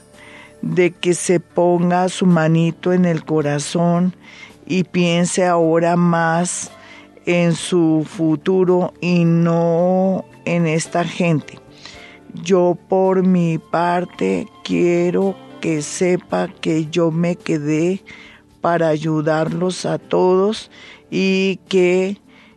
de 0.60 0.92
que 0.92 1.14
se 1.14 1.40
ponga 1.40 2.08
su 2.08 2.26
manito 2.26 2.92
en 2.92 3.04
el 3.04 3.24
corazón 3.24 4.14
y 4.66 4.84
piense 4.84 5.44
ahora 5.44 5.96
más 5.96 6.70
en 7.26 7.54
su 7.54 8.06
futuro 8.08 8.94
y 9.00 9.24
no 9.24 10.24
en 10.44 10.66
esta 10.66 11.04
gente. 11.04 11.58
Yo 12.34 12.78
por 12.88 13.26
mi 13.26 13.58
parte 13.58 14.46
quiero 14.64 15.36
que 15.60 15.82
sepa 15.82 16.48
que 16.48 16.86
yo 16.86 17.10
me 17.10 17.36
quedé 17.36 18.02
para 18.62 18.88
ayudarlos 18.88 19.84
a 19.84 19.98
todos 19.98 20.70
y 21.10 21.56
que 21.68 22.16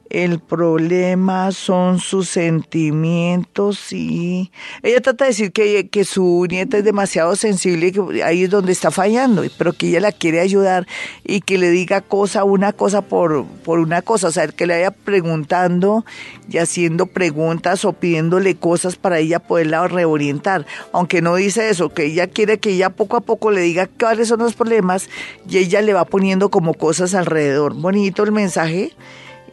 el 0.10 0.40
problema 0.40 1.52
son 1.52 2.00
sus 2.00 2.30
sentimientos 2.30 3.92
y 3.92 4.52
ella 4.84 5.02
trata 5.02 5.26
de 5.26 5.32
decir 5.32 5.52
que, 5.52 5.88
que, 5.90 6.06
su 6.06 6.46
nieta 6.50 6.78
es 6.78 6.84
demasiado 6.84 7.36
sensible 7.36 7.88
y 7.88 7.92
que 7.92 8.24
ahí 8.24 8.44
es 8.44 8.50
donde 8.50 8.72
está 8.72 8.92
fallando, 8.92 9.44
pero 9.58 9.74
que 9.74 9.88
ella 9.88 10.00
la 10.00 10.12
quiere 10.12 10.40
ayudar 10.40 10.88
y 11.24 11.42
que 11.42 11.58
le 11.58 11.72
diga 11.72 12.02
cosa, 12.02 12.44
una 12.44 12.72
cosa 12.72 13.02
por, 13.02 13.46
por 13.46 13.80
una 13.80 14.02
cosa, 14.04 14.28
o 14.28 14.32
sea, 14.32 14.48
que 14.48 14.68
le 14.68 14.76
vaya 14.76 14.92
preguntando 14.92 16.06
y 16.50 16.60
haciendo 16.60 17.08
preguntas 17.08 17.84
o 17.84 17.94
pidiéndole 17.94 18.56
cosas 18.56 18.98
para 18.98 19.20
ella 19.20 19.40
poderla 19.40 19.88
reorientar, 19.88 20.66
aunque 20.92 21.22
no 21.22 21.36
dice 21.36 21.70
eso, 21.70 21.90
que 21.90 22.06
ella 22.06 22.28
quiere 22.28 22.60
que 22.60 22.72
ella 22.72 22.92
poco 22.92 23.18
a 23.18 23.22
poco 23.22 23.50
le 23.50 23.62
diga 23.62 23.90
cuáles 24.00 24.28
son 24.28 24.40
los 24.40 24.54
problemas 24.54 25.10
y 25.50 25.58
ella 25.58 25.82
le 25.82 25.94
va 25.94 26.06
poniendo 26.06 26.50
como 26.50 26.76
cosas 26.76 27.16
alrededor. 27.16 27.74
Bonito 27.74 28.24
el 28.24 28.32
mensaje 28.32 28.92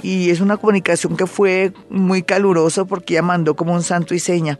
y 0.03 0.31
es 0.31 0.41
una 0.41 0.57
comunicación 0.57 1.17
que 1.17 1.27
fue 1.27 1.73
muy 1.89 2.23
calurosa 2.23 2.85
porque 2.85 3.15
ella 3.15 3.23
mandó 3.23 3.55
como 3.55 3.73
un 3.73 3.83
santo 3.83 4.15
y 4.15 4.19
seña. 4.19 4.59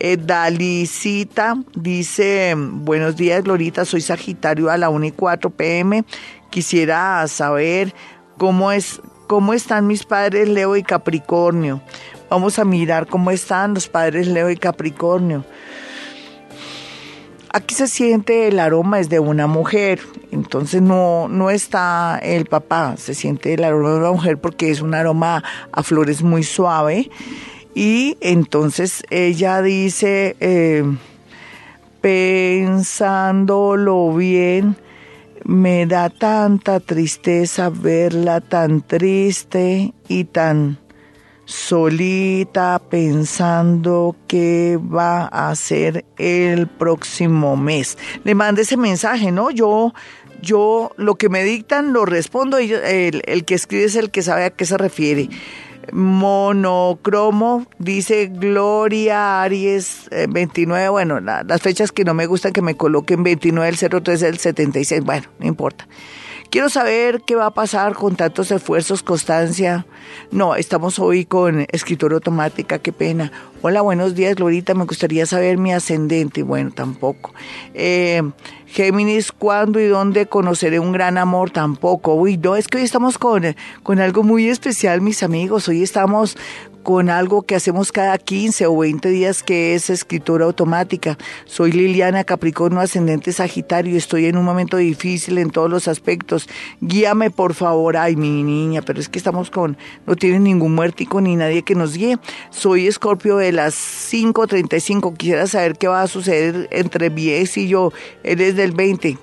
Eh, 0.00 0.16
Dalicita 0.16 1.56
dice, 1.74 2.54
buenos 2.56 3.16
días 3.16 3.44
Glorita, 3.44 3.84
soy 3.84 4.00
Sagitario 4.00 4.70
a 4.70 4.78
la 4.78 4.88
1 4.88 5.06
y 5.06 5.12
4 5.12 5.50
pm. 5.50 6.04
Quisiera 6.50 7.26
saber 7.28 7.94
cómo, 8.38 8.72
es, 8.72 9.00
cómo 9.26 9.52
están 9.52 9.86
mis 9.86 10.04
padres 10.04 10.48
Leo 10.48 10.76
y 10.76 10.82
Capricornio. 10.82 11.82
Vamos 12.30 12.58
a 12.58 12.64
mirar 12.64 13.06
cómo 13.06 13.30
están 13.30 13.74
los 13.74 13.88
padres 13.88 14.26
Leo 14.28 14.50
y 14.50 14.56
Capricornio. 14.56 15.44
Aquí 17.50 17.74
se 17.74 17.88
siente 17.88 18.48
el 18.48 18.58
aroma 18.58 19.00
es 19.00 19.08
de 19.08 19.20
una 19.20 19.46
mujer, 19.46 20.00
entonces 20.32 20.82
no, 20.82 21.28
no 21.28 21.50
está 21.50 22.18
el 22.22 22.44
papá, 22.44 22.96
se 22.98 23.14
siente 23.14 23.54
el 23.54 23.64
aroma 23.64 23.90
de 23.90 23.98
una 23.98 24.12
mujer 24.12 24.38
porque 24.38 24.70
es 24.70 24.82
un 24.82 24.94
aroma 24.94 25.42
a 25.72 25.82
flores 25.82 26.22
muy 26.22 26.42
suave. 26.42 27.10
Y 27.74 28.18
entonces 28.20 29.02
ella 29.08 29.62
dice, 29.62 30.36
eh, 30.40 30.84
pensándolo 32.00 34.12
bien, 34.14 34.76
me 35.44 35.86
da 35.86 36.10
tanta 36.10 36.80
tristeza 36.80 37.70
verla 37.70 38.42
tan 38.42 38.82
triste 38.82 39.94
y 40.08 40.24
tan 40.24 40.78
solita 41.48 42.78
pensando 42.90 44.14
qué 44.26 44.78
va 44.78 45.28
a 45.32 45.48
hacer 45.50 46.04
el 46.18 46.66
próximo 46.66 47.56
mes. 47.56 47.96
Le 48.24 48.34
mande 48.34 48.62
ese 48.62 48.76
mensaje, 48.76 49.32
¿no? 49.32 49.50
Yo 49.50 49.92
Yo 50.42 50.92
lo 50.96 51.16
que 51.16 51.28
me 51.28 51.42
dictan 51.42 51.92
lo 51.92 52.04
respondo 52.04 52.58
el, 52.58 53.44
que 53.44 53.54
escribe 53.54 53.84
es 53.84 53.96
el 53.96 54.10
que 54.10 54.22
sabe 54.22 54.44
a 54.44 54.50
qué 54.50 54.66
se 54.66 54.76
refiere. 54.78 55.28
Monocromo, 55.92 57.66
dice 57.78 58.26
Gloria 58.26 59.42
Aries 59.42 60.06
eh, 60.12 60.26
29, 60.28 60.90
bueno, 60.90 61.18
la- 61.18 61.42
las 61.42 61.60
fechas 61.62 61.90
que 61.92 62.04
no 62.04 62.14
me 62.14 62.26
gustan 62.26 62.52
que 62.52 62.62
me 62.62 62.76
coloquen 62.76 63.22
29 63.24 63.72
del 63.72 64.02
03 64.02 64.20
del 64.20 64.38
76, 64.38 65.02
bueno, 65.02 65.26
no 65.40 65.46
importa. 65.48 65.88
Quiero 66.50 66.70
saber 66.70 67.20
qué 67.26 67.34
va 67.34 67.44
a 67.44 67.50
pasar 67.50 67.92
con 67.92 68.16
tantos 68.16 68.50
esfuerzos, 68.50 69.02
constancia. 69.02 69.84
No, 70.30 70.54
estamos 70.54 70.98
hoy 70.98 71.26
con 71.26 71.66
escritura 71.70 72.14
automática, 72.14 72.78
qué 72.78 72.90
pena. 72.90 73.30
Hola, 73.60 73.82
buenos 73.82 74.14
días, 74.14 74.34
Glorita. 74.34 74.72
Me 74.72 74.86
gustaría 74.86 75.26
saber 75.26 75.58
mi 75.58 75.74
ascendente. 75.74 76.42
Bueno, 76.42 76.70
tampoco. 76.70 77.34
Eh, 77.74 78.22
Géminis, 78.66 79.30
¿cuándo 79.30 79.78
y 79.78 79.88
dónde 79.88 80.24
conoceré 80.24 80.78
un 80.78 80.92
gran 80.92 81.18
amor? 81.18 81.50
Tampoco. 81.50 82.14
Uy, 82.14 82.38
no, 82.38 82.56
es 82.56 82.66
que 82.66 82.78
hoy 82.78 82.84
estamos 82.84 83.18
con, 83.18 83.42
con 83.82 84.00
algo 84.00 84.22
muy 84.22 84.48
especial, 84.48 85.02
mis 85.02 85.22
amigos. 85.22 85.68
Hoy 85.68 85.82
estamos 85.82 86.38
con 86.88 87.10
algo 87.10 87.42
que 87.42 87.54
hacemos 87.54 87.92
cada 87.92 88.16
15 88.16 88.64
o 88.66 88.78
20 88.78 89.10
días 89.10 89.42
que 89.42 89.74
es 89.74 89.90
escritura 89.90 90.46
automática. 90.46 91.18
Soy 91.44 91.70
Liliana 91.70 92.24
Capricornio, 92.24 92.80
ascendente 92.80 93.30
Sagitario. 93.34 93.94
Estoy 93.94 94.24
en 94.24 94.38
un 94.38 94.46
momento 94.46 94.78
difícil 94.78 95.36
en 95.36 95.50
todos 95.50 95.68
los 95.68 95.86
aspectos. 95.86 96.48
Guíame, 96.80 97.28
por 97.30 97.52
favor. 97.52 97.98
Ay, 97.98 98.16
mi 98.16 98.42
niña, 98.42 98.80
pero 98.80 99.00
es 99.00 99.10
que 99.10 99.18
estamos 99.18 99.50
con, 99.50 99.76
no 100.06 100.16
tiene 100.16 100.40
ningún 100.40 100.74
muertico 100.74 101.20
ni 101.20 101.36
nadie 101.36 101.62
que 101.62 101.74
nos 101.74 101.94
guíe. 101.94 102.16
Soy 102.48 102.86
Escorpio 102.86 103.36
de 103.36 103.52
las 103.52 103.74
5.35. 103.74 105.14
Quisiera 105.14 105.46
saber 105.46 105.76
qué 105.76 105.88
va 105.88 106.00
a 106.00 106.06
suceder 106.08 106.68
entre 106.72 107.10
mi 107.10 107.28
ex 107.28 107.58
y 107.58 107.68
yo. 107.68 107.92
Eres 108.24 108.56
del 108.56 108.72
20. 108.72 109.18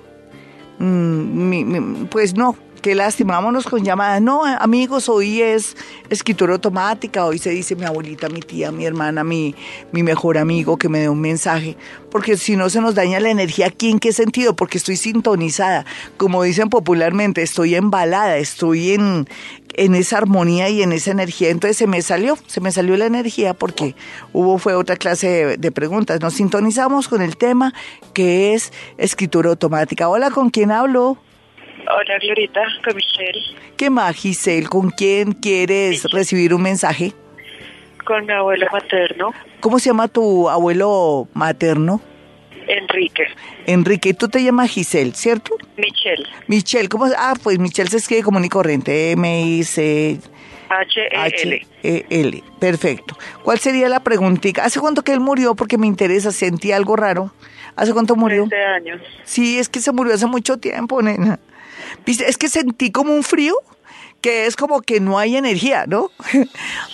Mm, 0.78 1.48
mi- 1.48 1.64
mi- 1.64 2.04
pues 2.06 2.36
no, 2.36 2.54
qué 2.80 2.94
lástima, 2.94 3.34
vámonos 3.34 3.64
con 3.66 3.84
llamadas. 3.84 4.20
No, 4.22 4.44
amigos, 4.44 5.08
hoy 5.08 5.42
es 5.42 5.76
escritura 6.10 6.54
automática, 6.54 7.24
hoy 7.24 7.38
se 7.38 7.50
dice 7.50 7.76
mi 7.76 7.84
abuelita, 7.84 8.28
mi 8.28 8.40
tía, 8.40 8.70
mi 8.72 8.84
hermana, 8.84 9.24
mi, 9.24 9.54
mi 9.92 10.02
mejor 10.02 10.38
amigo 10.38 10.76
que 10.76 10.88
me 10.88 11.00
dé 11.00 11.08
un 11.08 11.20
mensaje, 11.20 11.76
porque 12.10 12.36
si 12.36 12.56
no 12.56 12.70
se 12.70 12.80
nos 12.80 12.94
daña 12.94 13.20
la 13.20 13.30
energía 13.30 13.66
aquí, 13.66 13.90
¿en 13.90 13.98
qué 13.98 14.12
sentido? 14.12 14.56
Porque 14.56 14.78
estoy 14.78 14.96
sintonizada, 14.96 15.84
como 16.16 16.42
dicen 16.42 16.68
popularmente, 16.68 17.42
estoy 17.42 17.74
embalada, 17.74 18.36
estoy 18.36 18.92
en, 18.92 19.28
en 19.74 19.94
esa 19.94 20.18
armonía 20.18 20.68
y 20.68 20.82
en 20.82 20.92
esa 20.92 21.10
energía, 21.10 21.50
entonces 21.50 21.76
se 21.76 21.86
me 21.86 22.02
salió, 22.02 22.38
se 22.46 22.60
me 22.60 22.72
salió 22.72 22.96
la 22.96 23.06
energía 23.06 23.54
porque 23.54 23.94
hubo, 24.32 24.58
fue 24.58 24.74
otra 24.74 24.96
clase 24.96 25.28
de, 25.28 25.56
de 25.56 25.72
preguntas. 25.72 26.20
Nos 26.20 26.34
sintonizamos 26.34 27.08
con 27.08 27.22
el 27.22 27.36
tema 27.36 27.74
que 28.12 28.54
es 28.54 28.72
escritura 28.98 29.50
automática. 29.50 30.08
Hola, 30.08 30.30
¿con 30.30 30.50
quién 30.50 30.70
hablo? 30.70 31.18
Hola, 31.88 32.18
Glorita, 32.20 32.60
con 32.84 32.96
Michelle, 32.96 33.40
¿Qué 33.76 33.90
más, 33.90 34.16
Giselle? 34.16 34.66
¿Con 34.68 34.90
quién 34.90 35.32
quieres 35.32 36.04
recibir 36.10 36.54
un 36.54 36.62
mensaje? 36.62 37.12
con 38.04 38.24
mi 38.24 38.32
abuelo 38.32 38.66
materno, 38.72 39.32
¿Cómo 39.60 39.80
se 39.80 39.90
llama 39.90 40.06
tu 40.06 40.48
abuelo 40.48 41.26
materno? 41.34 42.00
Enrique, 42.68 43.24
Enrique, 43.66 44.14
tú 44.14 44.28
te 44.28 44.42
llamas 44.42 44.70
Giselle, 44.70 45.12
¿cierto? 45.12 45.56
Michelle, 45.76 46.24
Michelle, 46.48 46.88
¿cómo? 46.88 47.06
Ah, 47.16 47.34
pues 47.42 47.58
Michelle 47.58 47.90
se 47.90 47.96
escribe 47.98 48.22
común 48.22 48.44
y 48.44 48.48
corriente, 48.48 49.12
M-I-C... 49.12 50.18
H-E-L. 50.68 51.66
H-E-L. 51.82 52.42
Perfecto. 52.58 53.16
¿Cuál 53.44 53.60
sería 53.60 53.88
la 53.88 54.00
preguntita? 54.00 54.64
¿Hace 54.64 54.80
cuánto 54.80 55.02
que 55.02 55.12
él 55.12 55.20
murió? 55.20 55.54
Porque 55.54 55.78
me 55.78 55.86
interesa, 55.86 56.32
sentí 56.32 56.72
algo 56.72 56.96
raro. 56.96 57.32
¿Hace 57.76 57.92
cuánto 57.92 58.16
murió? 58.16 58.48
13 58.48 58.64
años. 58.64 59.00
Sí, 59.22 59.60
es 59.60 59.68
que 59.68 59.78
se 59.80 59.92
murió 59.92 60.14
hace 60.14 60.26
mucho 60.26 60.56
tiempo, 60.56 61.02
nena. 61.02 61.38
¿Viste? 62.04 62.28
Es 62.28 62.36
que 62.36 62.48
sentí 62.48 62.90
como 62.90 63.12
un 63.14 63.22
frío 63.22 63.54
que 64.20 64.46
es 64.46 64.56
como 64.56 64.80
que 64.80 64.98
no 64.98 65.18
hay 65.18 65.36
energía, 65.36 65.84
¿no? 65.86 66.10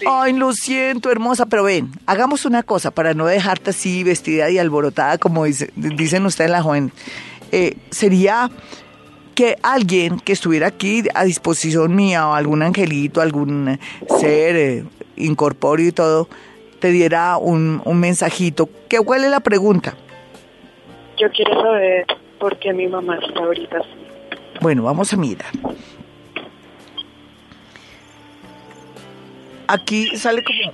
Ay, 0.07 0.33
lo 0.35 0.53
siento, 0.53 1.11
hermosa, 1.11 1.47
pero 1.47 1.63
ven, 1.65 1.91
hagamos 2.07 2.45
una 2.45 2.63
cosa 2.63 2.91
para 2.91 3.15
no 3.15 3.27
dejarte 3.27 3.71
así 3.71 4.05
vestida 4.05 4.51
y 4.51 4.59
alborotada 4.59 5.17
como 5.19 5.45
dice- 5.45 5.71
dicen 5.77 6.27
ustedes 6.27 6.51
la 6.51 6.63
joven. 6.63 6.93
Eh, 7.53 7.77
sería 7.91 8.51
que 9.35 9.57
alguien 9.63 10.21
que 10.21 10.33
estuviera 10.33 10.67
aquí 10.67 11.05
a 11.15 11.25
disposición 11.25 11.95
mía 11.95 12.29
o 12.29 12.35
algún 12.35 12.63
angelito, 12.63 13.21
algún 13.23 13.79
ser 14.21 14.57
eh, 14.57 14.85
incorpóreo 15.17 15.89
y 15.89 15.93
todo, 15.93 16.29
te 16.81 16.91
diera 16.91 17.39
un, 17.39 17.81
un 17.85 17.99
mensajito. 18.01 18.69
¿Qué, 18.89 18.99
¿Cuál 18.99 19.25
es 19.25 19.31
la 19.31 19.41
pregunta? 19.41 19.95
Yo 21.19 21.31
quiero 21.31 21.63
saber 21.63 22.05
por 22.39 22.59
qué 22.59 22.73
mi 22.75 22.89
mamá 22.89 23.17
está 23.25 23.41
ahorita 23.41 23.79
así. 23.79 24.02
Bueno, 24.63 24.85
vamos 24.85 25.13
a 25.13 25.17
mirar. 25.17 25.51
Aquí 29.67 30.17
sale 30.17 30.45
como 30.45 30.73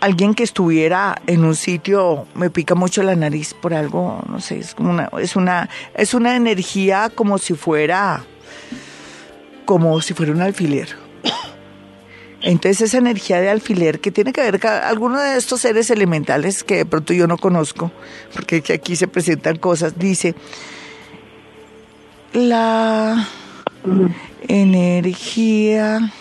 alguien 0.00 0.34
que 0.34 0.42
estuviera 0.42 1.14
en 1.28 1.44
un 1.44 1.54
sitio, 1.54 2.26
me 2.34 2.50
pica 2.50 2.74
mucho 2.74 3.04
la 3.04 3.14
nariz 3.14 3.54
por 3.54 3.72
algo, 3.72 4.20
no 4.28 4.40
sé, 4.40 4.58
es 4.58 4.74
como 4.74 4.90
una, 4.90 5.10
es 5.20 5.36
una, 5.36 5.68
es 5.94 6.12
una 6.12 6.34
energía 6.34 7.08
como 7.14 7.38
si 7.38 7.54
fuera, 7.54 8.24
como 9.64 10.00
si 10.00 10.14
fuera 10.14 10.32
un 10.32 10.42
alfiler. 10.42 10.88
Entonces 12.40 12.80
esa 12.80 12.98
energía 12.98 13.40
de 13.40 13.48
alfiler 13.48 14.00
que 14.00 14.10
tiene 14.10 14.32
que 14.32 14.40
ver 14.40 14.58
con 14.58 14.70
alguno 14.70 15.20
de 15.20 15.36
estos 15.36 15.60
seres 15.60 15.90
elementales 15.90 16.64
que 16.64 16.78
de 16.78 16.86
pronto 16.86 17.12
yo 17.12 17.28
no 17.28 17.36
conozco, 17.36 17.92
porque 18.34 18.60
que 18.60 18.72
aquí 18.72 18.96
se 18.96 19.06
presentan 19.06 19.56
cosas, 19.56 19.96
dice, 19.98 20.34
la 22.32 23.26
energía, 24.48 26.12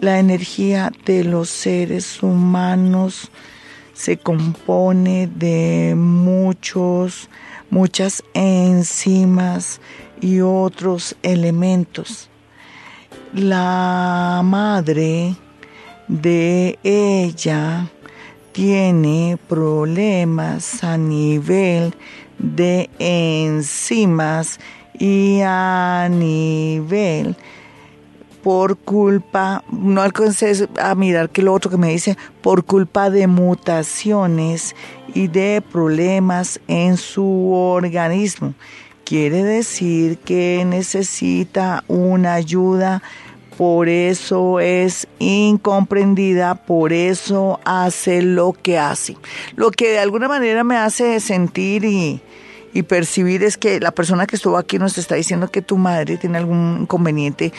la 0.00 0.18
energía 0.18 0.92
de 1.04 1.24
los 1.24 1.50
seres 1.50 2.22
humanos 2.22 3.30
se 3.92 4.16
compone 4.16 5.28
de 5.28 5.94
muchos, 5.96 7.28
muchas 7.70 8.24
enzimas 8.34 9.80
y 10.20 10.40
otros 10.40 11.16
elementos. 11.22 12.28
La 13.34 14.40
madre 14.44 15.36
de 16.08 16.78
ella 16.82 17.88
tiene 18.52 19.38
problemas 19.48 20.84
a 20.84 20.96
nivel 20.96 21.94
de 22.38 22.90
enzimas 22.98 24.58
y 24.98 25.40
a 25.44 26.08
nivel 26.10 27.36
por 28.42 28.76
culpa, 28.76 29.62
no 29.70 30.02
alcancé 30.02 30.68
a 30.80 30.94
mirar 30.94 31.30
que 31.30 31.42
lo 31.42 31.52
otro 31.52 31.70
que 31.70 31.76
me 31.76 31.90
dice, 31.90 32.16
por 32.40 32.64
culpa 32.64 33.08
de 33.08 33.26
mutaciones 33.26 34.74
y 35.14 35.28
de 35.28 35.62
problemas 35.62 36.60
en 36.66 36.96
su 36.96 37.52
organismo. 37.52 38.54
Quiere 39.04 39.44
decir 39.44 40.18
que 40.18 40.64
necesita 40.66 41.84
una 41.86 42.34
ayuda, 42.34 43.02
por 43.56 43.88
eso 43.88 44.58
es 44.58 45.06
incomprendida, 45.18 46.54
por 46.54 46.92
eso 46.92 47.60
hace 47.64 48.22
lo 48.22 48.54
que 48.54 48.78
hace. 48.78 49.16
Lo 49.54 49.70
que 49.70 49.90
de 49.90 49.98
alguna 49.98 50.28
manera 50.28 50.64
me 50.64 50.76
hace 50.76 51.20
sentir 51.20 51.84
y, 51.84 52.20
y 52.72 52.82
percibir 52.82 53.42
es 53.42 53.56
que 53.58 53.80
la 53.80 53.90
persona 53.92 54.26
que 54.26 54.36
estuvo 54.36 54.56
aquí 54.56 54.78
nos 54.78 54.98
está 54.98 55.14
diciendo 55.14 55.48
que 55.48 55.62
tu 55.62 55.76
madre 55.76 56.16
tiene 56.16 56.38
algún 56.38 56.78
inconveniente, 56.82 57.52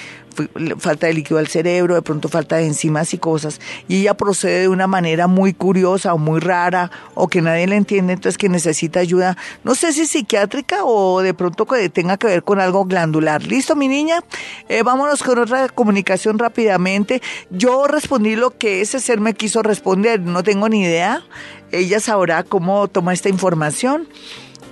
falta 0.80 1.08
de 1.08 1.14
líquido 1.14 1.38
al 1.38 1.48
cerebro, 1.48 1.94
de 1.94 2.02
pronto 2.02 2.28
falta 2.28 2.58
de 2.58 2.66
enzimas 2.66 3.14
y 3.14 3.20
cosas, 3.20 3.62
y 3.88 4.02
ella 4.02 4.16
procede 4.16 4.62
de 4.62 4.68
una 4.68 4.88
manera 4.88 5.28
muy 5.28 5.54
curiosa 5.54 6.14
o 6.14 6.18
muy 6.18 6.40
rara 6.40 6.90
o 7.14 7.28
que 7.28 7.42
nadie 7.42 7.68
le 7.68 7.76
entiende, 7.76 8.14
entonces 8.14 8.38
que 8.38 8.50
necesita 8.50 9.00
ayuda, 9.00 9.38
no 9.64 9.76
sé 9.76 9.94
si 9.94 10.08
psiquiátrica 10.08 10.84
o 10.84 11.22
de 11.22 11.34
pronto 11.34 11.66
que 11.66 11.90
tenga 11.90 12.18
que 12.18 12.28
ver 12.28 12.44
con 12.44 12.60
algo 12.60 12.86
glandular. 12.86 13.44
¿Listo, 13.44 13.76
mi 13.76 13.88
niña? 13.88 14.22
Eh, 14.70 14.84
vámonos 14.84 15.22
con 15.22 15.38
otra 15.38 15.70
comunicación 15.70 16.40
rápidamente. 16.40 17.22
Yo 17.50 17.88
respondí 17.88 18.36
lo 18.36 18.58
que 18.58 18.82
ese 18.82 19.00
ser 19.00 19.20
me 19.20 19.34
quiso 19.34 19.62
responder, 19.62 20.20
no 20.20 20.44
tengo 20.44 20.70
ni 20.70 20.82
idea. 20.82 21.22
Ella 21.72 22.00
sabrá 22.00 22.44
cómo 22.44 22.88
toma 22.88 23.14
esta 23.14 23.30
información. 23.30 24.08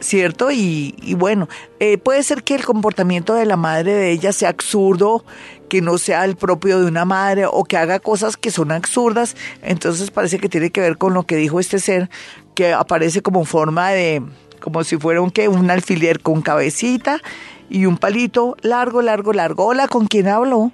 ¿Cierto? 0.01 0.51
Y, 0.51 0.95
y 1.01 1.13
bueno, 1.13 1.47
eh, 1.79 1.97
puede 1.97 2.23
ser 2.23 2.43
que 2.43 2.55
el 2.55 2.65
comportamiento 2.65 3.33
de 3.33 3.45
la 3.45 3.55
madre 3.55 3.93
de 3.93 4.11
ella 4.11 4.33
sea 4.33 4.49
absurdo, 4.49 5.23
que 5.69 5.81
no 5.81 5.97
sea 5.97 6.25
el 6.25 6.35
propio 6.35 6.79
de 6.79 6.85
una 6.85 7.05
madre 7.05 7.45
o 7.49 7.63
que 7.63 7.77
haga 7.77 7.99
cosas 7.99 8.35
que 8.35 8.51
son 8.51 8.71
absurdas, 8.71 9.37
entonces 9.61 10.11
parece 10.11 10.39
que 10.39 10.49
tiene 10.49 10.71
que 10.71 10.81
ver 10.81 10.97
con 10.97 11.13
lo 11.13 11.23
que 11.23 11.37
dijo 11.37 11.59
este 11.59 11.79
ser, 11.79 12.09
que 12.55 12.73
aparece 12.73 13.21
como 13.21 13.45
forma 13.45 13.91
de, 13.91 14.21
como 14.59 14.83
si 14.83 14.97
fuera 14.97 15.21
un, 15.21 15.31
¿qué? 15.31 15.47
un 15.47 15.71
alfiler 15.71 16.19
con 16.19 16.41
cabecita 16.41 17.21
y 17.69 17.85
un 17.85 17.97
palito 17.97 18.57
largo, 18.61 19.01
largo, 19.01 19.31
largo. 19.31 19.65
Hola, 19.65 19.87
¿con 19.87 20.07
quién 20.07 20.27
hablo? 20.27 20.71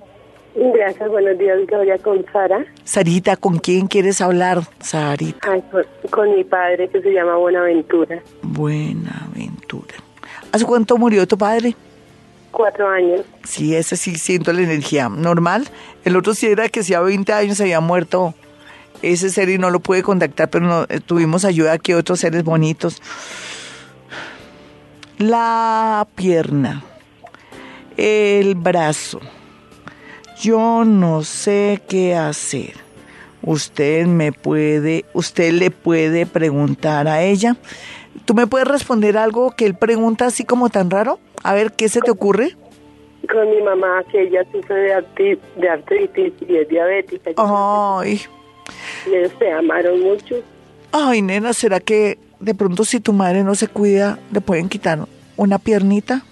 Gracias, 0.57 1.07
buenos 1.09 1.37
días, 1.37 1.59
Gloria, 1.67 1.99
con 1.99 2.25
Sara. 2.33 2.65
Sarita, 2.83 3.35
¿con 3.35 3.59
quién 3.59 3.85
quieres 3.85 4.21
hablar, 4.21 4.61
Sarita? 4.79 5.51
Ay, 5.51 5.63
con, 5.71 5.85
con 6.09 6.35
mi 6.35 6.43
padre 6.43 6.89
que 6.89 6.99
se 6.99 7.13
llama 7.13 7.35
Buenaventura. 7.35 8.23
Buenaventura. 8.41 9.93
¿Hace 10.51 10.65
cuánto 10.65 10.97
murió 10.97 11.27
tu 11.27 11.37
padre? 11.37 11.75
Cuatro 12.49 12.89
años. 12.89 13.21
Sí, 13.43 13.75
ese 13.75 13.97
sí 13.97 14.15
siento 14.15 14.51
la 14.51 14.61
energía 14.61 15.09
normal. 15.09 15.67
El 16.03 16.15
otro 16.15 16.33
sí 16.33 16.47
era 16.47 16.69
que 16.69 16.81
si 16.81 16.95
a 16.95 17.01
20 17.01 17.31
años 17.33 17.61
había 17.61 17.79
muerto 17.79 18.33
ese 19.03 19.29
ser 19.29 19.49
y 19.49 19.59
no 19.59 19.69
lo 19.69 19.79
pude 19.79 20.01
contactar, 20.01 20.49
pero 20.49 20.65
no, 20.65 20.85
eh, 20.89 20.99
tuvimos 21.05 21.45
ayuda 21.45 21.73
aquí 21.73 21.93
otros 21.93 22.19
seres 22.19 22.43
bonitos. 22.43 22.99
La 25.19 26.07
pierna, 26.15 26.83
el 27.95 28.55
brazo. 28.55 29.19
Yo 30.41 30.85
no 30.85 31.23
sé 31.23 31.81
qué 31.87 32.15
hacer. 32.15 32.73
Usted 33.41 34.05
me 34.05 34.31
puede, 34.31 35.05
usted 35.13 35.53
le 35.53 35.71
puede 35.71 36.25
preguntar 36.25 37.07
a 37.07 37.23
ella. 37.23 37.55
¿Tú 38.25 38.33
me 38.33 38.45
puedes 38.45 38.67
responder 38.67 39.17
algo 39.17 39.51
que 39.51 39.65
él 39.65 39.75
pregunta 39.75 40.25
así 40.25 40.43
como 40.43 40.69
tan 40.69 40.91
raro? 40.91 41.19
A 41.43 41.53
ver, 41.53 41.71
¿qué 41.71 41.89
se 41.89 42.01
te 42.01 42.11
ocurre? 42.11 42.55
Con 43.31 43.49
mi 43.49 43.61
mamá, 43.61 44.03
que 44.11 44.23
ella 44.23 44.43
sufre 44.51 44.75
de, 44.75 45.69
artritis 45.69 46.33
y 46.47 46.55
es 46.55 46.67
diabética. 46.67 47.31
Ay, 47.37 48.21
se 49.39 49.51
amaron 49.51 50.01
mucho. 50.01 50.35
ay, 50.91 51.21
nena, 51.21 51.53
¿será 51.53 51.79
que 51.79 52.19
de 52.39 52.53
pronto 52.53 52.85
si 52.85 52.99
tu 52.99 53.13
madre 53.13 53.43
no 53.43 53.55
se 53.55 53.67
cuida, 53.67 54.19
le 54.31 54.41
pueden 54.41 54.69
quitar 54.69 55.07
una 55.35 55.57
piernita? 55.57 56.23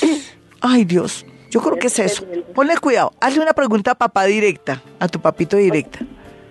Ay, 0.60 0.84
Dios, 0.84 1.24
yo 1.50 1.60
creo 1.60 1.76
que 1.76 1.86
es 1.88 1.98
eso. 1.98 2.24
Ponle 2.54 2.76
cuidado, 2.78 3.12
hazle 3.20 3.42
una 3.42 3.52
pregunta 3.52 3.92
a 3.92 3.94
papá 3.94 4.24
directa, 4.24 4.82
a 4.98 5.08
tu 5.08 5.20
papito 5.20 5.56
directa. 5.56 6.00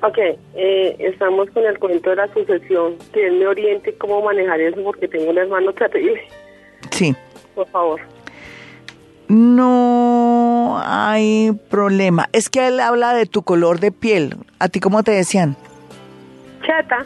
Ok, 0.04 0.18
eh, 0.56 0.96
estamos 1.00 1.50
con 1.52 1.66
el 1.66 1.80
cuento 1.80 2.12
de 2.12 2.18
la 2.18 2.32
sucesión. 2.34 2.98
Que 3.14 3.28
él 3.28 3.40
me 3.40 3.48
oriente 3.48 3.96
cómo 3.96 4.22
manejar 4.22 4.62
eso 4.62 4.82
porque 4.84 5.08
tengo 5.08 5.32
un 5.32 5.38
hermano 5.38 5.74
terrible. 5.74 6.22
Sí. 6.92 7.16
Por 7.56 7.68
favor. 7.70 8.00
No 9.28 10.80
hay 10.86 11.52
problema. 11.70 12.30
Es 12.32 12.50
que 12.50 12.68
él 12.68 12.80
habla 12.80 13.14
de 13.14 13.26
tu 13.26 13.42
color 13.42 13.80
de 13.80 13.92
piel. 13.92 14.38
¿A 14.60 14.70
ti 14.70 14.80
cómo 14.80 15.04
te 15.04 15.12
decían? 15.12 15.58
Chata. 16.66 17.06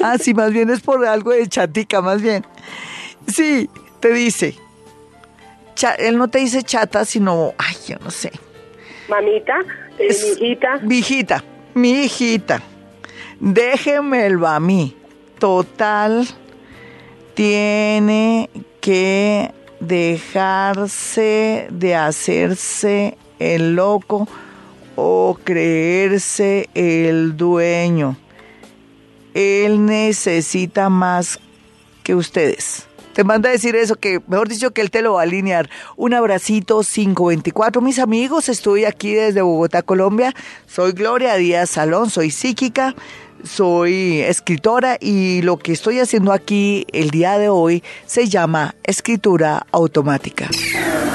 Ah, 0.00 0.16
sí, 0.18 0.32
más 0.32 0.52
bien 0.52 0.70
es 0.70 0.80
por 0.80 1.04
algo 1.04 1.32
de 1.32 1.46
chatica, 1.48 2.00
más 2.00 2.22
bien. 2.22 2.44
Sí, 3.26 3.68
te 4.00 4.12
dice. 4.12 4.54
Cha- 5.78 5.94
él 5.94 6.18
no 6.18 6.26
te 6.26 6.40
dice 6.40 6.64
chata, 6.64 7.04
sino, 7.04 7.54
ay, 7.56 7.76
yo 7.86 7.96
no 8.02 8.10
sé. 8.10 8.32
Mamita, 9.08 9.60
eh, 9.96 10.08
mi 10.08 10.28
hijita. 10.48 10.78
Mi 10.82 10.98
hijita, 10.98 11.44
mi 11.74 11.90
hijita. 12.04 12.60
Déjemelo 13.38 14.48
a 14.48 14.58
mí. 14.58 14.96
Total, 15.38 16.26
tiene 17.34 18.50
que 18.80 19.52
dejarse 19.78 21.68
de 21.70 21.94
hacerse 21.94 23.16
el 23.38 23.76
loco 23.76 24.26
o 24.96 25.38
creerse 25.44 26.68
el 26.74 27.36
dueño. 27.36 28.16
Él 29.32 29.86
necesita 29.86 30.88
más 30.88 31.38
que 32.02 32.16
ustedes. 32.16 32.87
Te 33.18 33.24
manda 33.24 33.48
a 33.48 33.52
decir 33.52 33.74
eso, 33.74 33.96
que 33.96 34.20
mejor 34.28 34.48
dicho 34.48 34.70
que 34.70 34.80
él 34.80 34.92
te 34.92 35.02
lo 35.02 35.14
va 35.14 35.22
a 35.22 35.24
alinear. 35.24 35.68
Un 35.96 36.14
abracito 36.14 36.82
524, 36.84 37.82
mis 37.82 37.98
amigos. 37.98 38.48
Estoy 38.48 38.84
aquí 38.84 39.12
desde 39.12 39.42
Bogotá, 39.42 39.82
Colombia. 39.82 40.32
Soy 40.68 40.92
Gloria 40.92 41.34
Díaz 41.34 41.68
Salón, 41.68 42.10
soy 42.10 42.30
psíquica, 42.30 42.94
soy 43.42 44.20
escritora 44.20 44.98
y 45.00 45.42
lo 45.42 45.58
que 45.58 45.72
estoy 45.72 45.98
haciendo 45.98 46.32
aquí 46.32 46.86
el 46.92 47.10
día 47.10 47.38
de 47.38 47.48
hoy 47.48 47.82
se 48.06 48.28
llama 48.28 48.76
escritura 48.84 49.66
automática. 49.72 50.48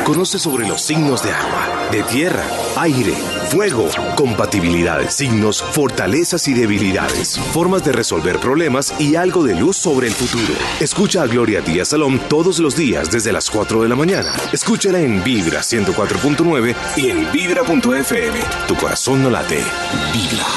Conoce 0.03 0.39
sobre 0.39 0.67
los 0.67 0.81
signos 0.81 1.23
de 1.23 1.31
agua, 1.31 1.87
de 1.89 2.03
tierra, 2.03 2.43
aire, 2.79 3.13
fuego, 3.53 3.87
compatibilidades, 4.15 5.13
signos, 5.13 5.61
fortalezas 5.61 6.47
y 6.47 6.55
debilidades, 6.55 7.37
formas 7.37 7.85
de 7.85 7.91
resolver 7.91 8.39
problemas 8.39 8.99
y 8.99 9.15
algo 9.15 9.43
de 9.43 9.53
luz 9.53 9.77
sobre 9.77 10.07
el 10.07 10.13
futuro. 10.13 10.55
Escucha 10.79 11.21
a 11.21 11.27
Gloria 11.27 11.61
Díaz 11.61 11.89
Salón 11.89 12.19
todos 12.29 12.57
los 12.57 12.75
días 12.75 13.11
desde 13.11 13.31
las 13.31 13.51
4 13.51 13.83
de 13.83 13.89
la 13.89 13.95
mañana. 13.95 14.33
Escúchala 14.51 14.99
en 14.99 15.23
Vibra 15.23 15.59
104.9 15.59 16.75
y 16.97 17.09
en 17.11 17.31
Vibra.fm. 17.31 18.39
Tu 18.67 18.75
corazón 18.75 19.21
no 19.21 19.29
late. 19.29 19.59
Vibra. 20.11 20.47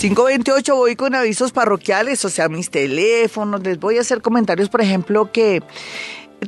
528 0.00 0.76
voy 0.76 0.94
con 0.94 1.14
avisos 1.14 1.52
parroquiales, 1.52 2.24
o 2.24 2.28
sea, 2.28 2.48
mis 2.48 2.70
teléfonos, 2.70 3.62
les 3.62 3.80
voy 3.80 3.98
a 3.98 4.02
hacer 4.02 4.22
comentarios, 4.22 4.68
por 4.68 4.80
ejemplo, 4.80 5.32
que 5.32 5.62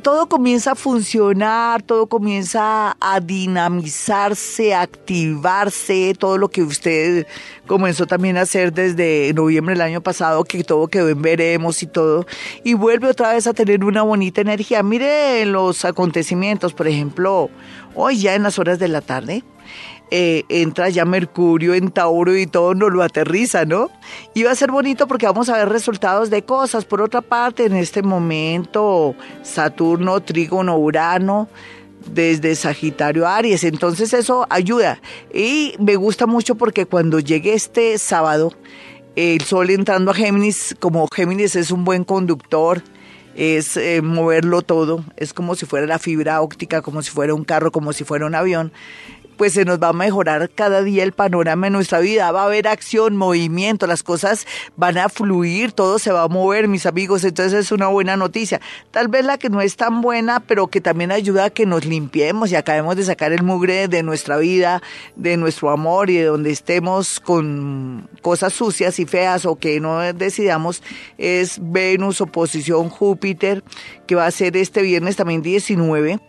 todo 0.03 0.29
comienza 0.29 0.71
a 0.71 0.75
funcionar, 0.75 1.81
todo 1.81 2.07
comienza 2.07 2.95
a 2.99 3.19
dinamizarse, 3.19 4.73
a 4.73 4.81
activarse, 4.81 6.13
todo 6.17 6.37
lo 6.37 6.49
que 6.49 6.61
usted 6.61 7.27
comenzó 7.67 8.05
también 8.05 8.37
a 8.37 8.41
hacer 8.41 8.71
desde 8.71 9.33
noviembre 9.33 9.73
del 9.73 9.81
año 9.81 10.01
pasado, 10.01 10.43
que 10.43 10.63
todo 10.63 10.87
quedó 10.87 11.09
en 11.09 11.21
veremos 11.21 11.81
y 11.83 11.87
todo, 11.87 12.25
y 12.63 12.75
vuelve 12.75 13.09
otra 13.09 13.33
vez 13.33 13.47
a 13.47 13.53
tener 13.53 13.83
una 13.83 14.03
bonita 14.03 14.41
energía. 14.41 14.83
Mire 14.83 15.45
los 15.45 15.83
acontecimientos, 15.85 16.73
por 16.73 16.87
ejemplo, 16.87 17.49
hoy 17.95 18.19
ya 18.19 18.35
en 18.35 18.43
las 18.43 18.59
horas 18.59 18.79
de 18.79 18.87
la 18.87 19.01
tarde, 19.01 19.43
eh, 20.11 20.43
entra 20.49 20.89
ya 20.89 21.05
Mercurio 21.05 21.75
en 21.75 21.91
Tauro 21.91 22.35
y 22.35 22.47
todo 22.47 22.73
nos 22.73 22.91
lo 22.91 23.03
aterriza, 23.03 23.65
¿no? 23.65 23.91
Y 24.33 24.43
va 24.43 24.51
a 24.51 24.55
ser 24.55 24.71
bonito 24.71 25.07
porque 25.07 25.27
vamos 25.27 25.49
a 25.49 25.57
ver 25.57 25.69
resultados 25.69 26.29
de 26.29 26.43
cosas. 26.43 26.85
Por 26.85 27.01
otra 27.01 27.21
parte, 27.21 27.65
en 27.65 27.75
este 27.75 28.01
momento, 28.01 29.15
Saturno, 29.43 30.19
Trígono, 30.21 30.77
Urano, 30.77 31.47
desde 32.07 32.55
Sagitario 32.55 33.27
a 33.27 33.37
Aries. 33.37 33.63
Entonces 33.63 34.13
eso 34.13 34.47
ayuda. 34.49 34.99
Y 35.33 35.75
me 35.79 35.95
gusta 35.95 36.25
mucho 36.25 36.55
porque 36.55 36.85
cuando 36.85 37.19
llegue 37.19 37.53
este 37.53 37.97
sábado, 37.99 38.53
el 39.15 39.41
Sol 39.41 39.69
entrando 39.69 40.11
a 40.11 40.13
Géminis, 40.13 40.75
como 40.79 41.07
Géminis 41.13 41.55
es 41.55 41.71
un 41.71 41.83
buen 41.83 42.03
conductor, 42.03 42.81
es 43.35 43.77
eh, 43.77 44.01
moverlo 44.01 44.61
todo, 44.61 45.03
es 45.15 45.33
como 45.33 45.55
si 45.55 45.65
fuera 45.65 45.85
la 45.85 45.99
fibra 45.99 46.41
óptica, 46.41 46.81
como 46.81 47.01
si 47.01 47.11
fuera 47.11 47.33
un 47.33 47.43
carro, 47.43 47.71
como 47.71 47.93
si 47.93 48.03
fuera 48.03 48.25
un 48.25 48.35
avión 48.35 48.73
pues 49.39 49.53
se 49.53 49.63
nos 49.63 49.79
va 49.79 49.87
a 49.87 49.93
mejorar 49.93 50.49
cada 50.49 50.83
día 50.83 51.01
el 51.01 51.13
panorama 51.13 51.67
en 51.67 51.71
nuestra 51.71 52.01
vida. 52.01 52.29
Va 52.33 52.41
a 52.41 52.45
haber 52.47 52.67
acción, 52.67 53.15
movimiento, 53.15 53.87
las 53.87 54.03
cosas 54.03 54.45
van 54.75 54.97
a 54.97 55.07
fluir, 55.07 55.71
todo 55.71 55.97
se 55.97 56.11
va 56.11 56.23
a 56.23 56.27
mover, 56.27 56.67
mis 56.67 56.85
amigos. 56.85 57.23
Entonces 57.23 57.57
es 57.57 57.71
una 57.71 57.87
buena 57.87 58.17
noticia. 58.17 58.59
Tal 58.91 59.07
vez 59.07 59.23
la 59.23 59.37
que 59.37 59.49
no 59.49 59.61
es 59.61 59.77
tan 59.77 60.01
buena, 60.01 60.41
pero 60.41 60.67
que 60.67 60.81
también 60.81 61.13
ayuda 61.13 61.45
a 61.45 61.49
que 61.51 61.65
nos 61.65 61.85
limpiemos 61.85 62.51
y 62.51 62.57
acabemos 62.57 62.97
de 62.97 63.05
sacar 63.05 63.31
el 63.31 63.41
mugre 63.41 63.87
de 63.87 64.03
nuestra 64.03 64.35
vida, 64.35 64.83
de 65.15 65.37
nuestro 65.37 65.69
amor 65.69 66.09
y 66.09 66.17
de 66.17 66.25
donde 66.25 66.51
estemos 66.51 67.21
con 67.21 68.09
cosas 68.21 68.51
sucias 68.51 68.99
y 68.99 69.05
feas 69.05 69.45
o 69.45 69.55
que 69.55 69.79
no 69.79 69.99
decidamos, 70.11 70.83
es 71.17 71.59
Venus 71.61 72.19
oposición 72.19 72.89
Júpiter, 72.89 73.63
que 74.05 74.15
va 74.15 74.25
a 74.25 74.31
ser 74.31 74.57
este 74.57 74.81
viernes 74.81 75.15
también 75.15 75.41
19. 75.41 76.19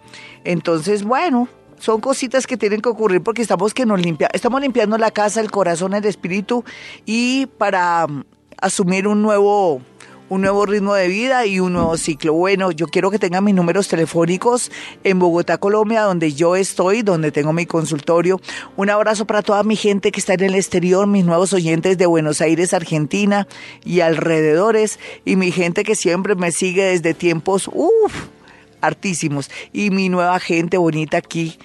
Entonces, 0.44 1.02
bueno, 1.02 1.48
son 1.80 2.00
cositas 2.00 2.46
que 2.46 2.56
tienen 2.56 2.80
que 2.80 2.88
ocurrir 2.88 3.22
porque 3.22 3.42
estamos 3.42 3.74
que 3.74 3.86
nos 3.86 4.00
limpia, 4.00 4.28
estamos 4.32 4.60
limpiando 4.60 4.96
la 4.98 5.10
casa, 5.10 5.40
el 5.40 5.50
corazón, 5.50 5.94
el 5.94 6.04
espíritu 6.04 6.62
y 7.06 7.46
para 7.58 8.04
um, 8.04 8.22
asumir 8.58 9.08
un 9.08 9.22
nuevo 9.22 9.80
un 10.28 10.42
nuevo 10.42 10.64
ritmo 10.64 10.94
de 10.94 11.08
vida 11.08 11.44
y 11.44 11.58
un 11.58 11.72
nuevo 11.72 11.96
ciclo. 11.96 12.32
Bueno, 12.34 12.70
yo 12.70 12.86
quiero 12.86 13.10
que 13.10 13.18
tengan 13.18 13.42
mis 13.42 13.54
números 13.54 13.88
telefónicos 13.88 14.70
en 15.02 15.18
Bogotá, 15.18 15.58
Colombia, 15.58 16.02
donde 16.02 16.32
yo 16.34 16.54
estoy, 16.54 17.02
donde 17.02 17.32
tengo 17.32 17.52
mi 17.52 17.66
consultorio. 17.66 18.40
Un 18.76 18.90
abrazo 18.90 19.26
para 19.26 19.42
toda 19.42 19.64
mi 19.64 19.74
gente 19.74 20.12
que 20.12 20.20
está 20.20 20.34
en 20.34 20.44
el 20.44 20.54
exterior, 20.54 21.08
mis 21.08 21.24
nuevos 21.24 21.52
oyentes 21.52 21.98
de 21.98 22.06
Buenos 22.06 22.40
Aires, 22.40 22.72
Argentina 22.74 23.48
y 23.84 24.02
alrededores, 24.02 25.00
y 25.24 25.34
mi 25.34 25.50
gente 25.50 25.82
que 25.82 25.96
siempre 25.96 26.36
me 26.36 26.52
sigue 26.52 26.84
desde 26.84 27.12
tiempos, 27.12 27.68
uff, 27.72 28.28
hartísimos. 28.80 29.50
Y 29.72 29.90
mi 29.90 30.10
nueva 30.10 30.38
gente 30.38 30.76
bonita 30.76 31.18
aquí 31.18 31.58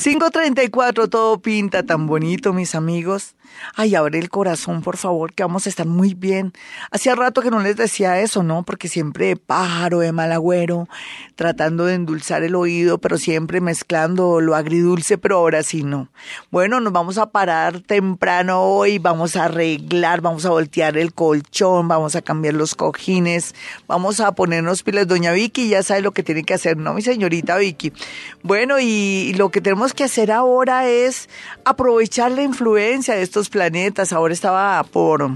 534, 0.00 1.08
todo 1.08 1.40
pinta 1.40 1.82
tan 1.82 2.06
bonito, 2.06 2.52
mis 2.52 2.76
amigos. 2.76 3.34
Ay, 3.74 3.96
abre 3.96 4.20
el 4.20 4.30
corazón, 4.30 4.82
por 4.82 4.96
favor, 4.96 5.32
que 5.32 5.42
vamos 5.42 5.66
a 5.66 5.68
estar 5.68 5.86
muy 5.86 6.14
bien. 6.14 6.52
Hacía 6.92 7.16
rato 7.16 7.42
que 7.42 7.50
no 7.50 7.58
les 7.60 7.76
decía 7.76 8.20
eso, 8.20 8.44
¿no? 8.44 8.62
Porque 8.62 8.86
siempre 8.86 9.34
pájaro 9.34 9.98
de 9.98 10.12
mal 10.12 10.30
agüero, 10.30 10.88
tratando 11.34 11.86
de 11.86 11.94
endulzar 11.94 12.44
el 12.44 12.54
oído, 12.54 12.98
pero 12.98 13.18
siempre 13.18 13.60
mezclando 13.60 14.40
lo 14.40 14.54
agridulce, 14.54 15.18
pero 15.18 15.38
ahora 15.38 15.64
sí 15.64 15.82
no. 15.82 16.08
Bueno, 16.50 16.78
nos 16.78 16.92
vamos 16.92 17.18
a 17.18 17.30
parar 17.30 17.80
temprano 17.80 18.62
hoy, 18.62 18.98
vamos 18.98 19.34
a 19.34 19.46
arreglar, 19.46 20.20
vamos 20.20 20.44
a 20.46 20.50
voltear 20.50 20.96
el 20.96 21.12
colchón, 21.12 21.88
vamos 21.88 22.14
a 22.14 22.22
cambiar 22.22 22.54
los 22.54 22.76
cojines, 22.76 23.54
vamos 23.88 24.20
a 24.20 24.32
ponernos 24.32 24.84
pilas. 24.84 25.08
Doña 25.08 25.32
Vicky 25.32 25.68
ya 25.68 25.82
sabe 25.82 26.02
lo 26.02 26.12
que 26.12 26.22
tiene 26.22 26.44
que 26.44 26.54
hacer, 26.54 26.76
¿no, 26.76 26.94
mi 26.94 27.02
señorita 27.02 27.56
Vicky? 27.56 27.92
Bueno, 28.44 28.78
y 28.78 29.34
lo 29.36 29.50
que 29.50 29.60
tenemos 29.60 29.87
que 29.94 30.04
hacer 30.04 30.32
ahora 30.32 30.88
es 30.88 31.28
aprovechar 31.64 32.30
la 32.32 32.42
influencia 32.42 33.14
de 33.14 33.22
estos 33.22 33.48
planetas. 33.48 34.12
Ahora 34.12 34.34
estaba 34.34 34.82
por 34.84 35.30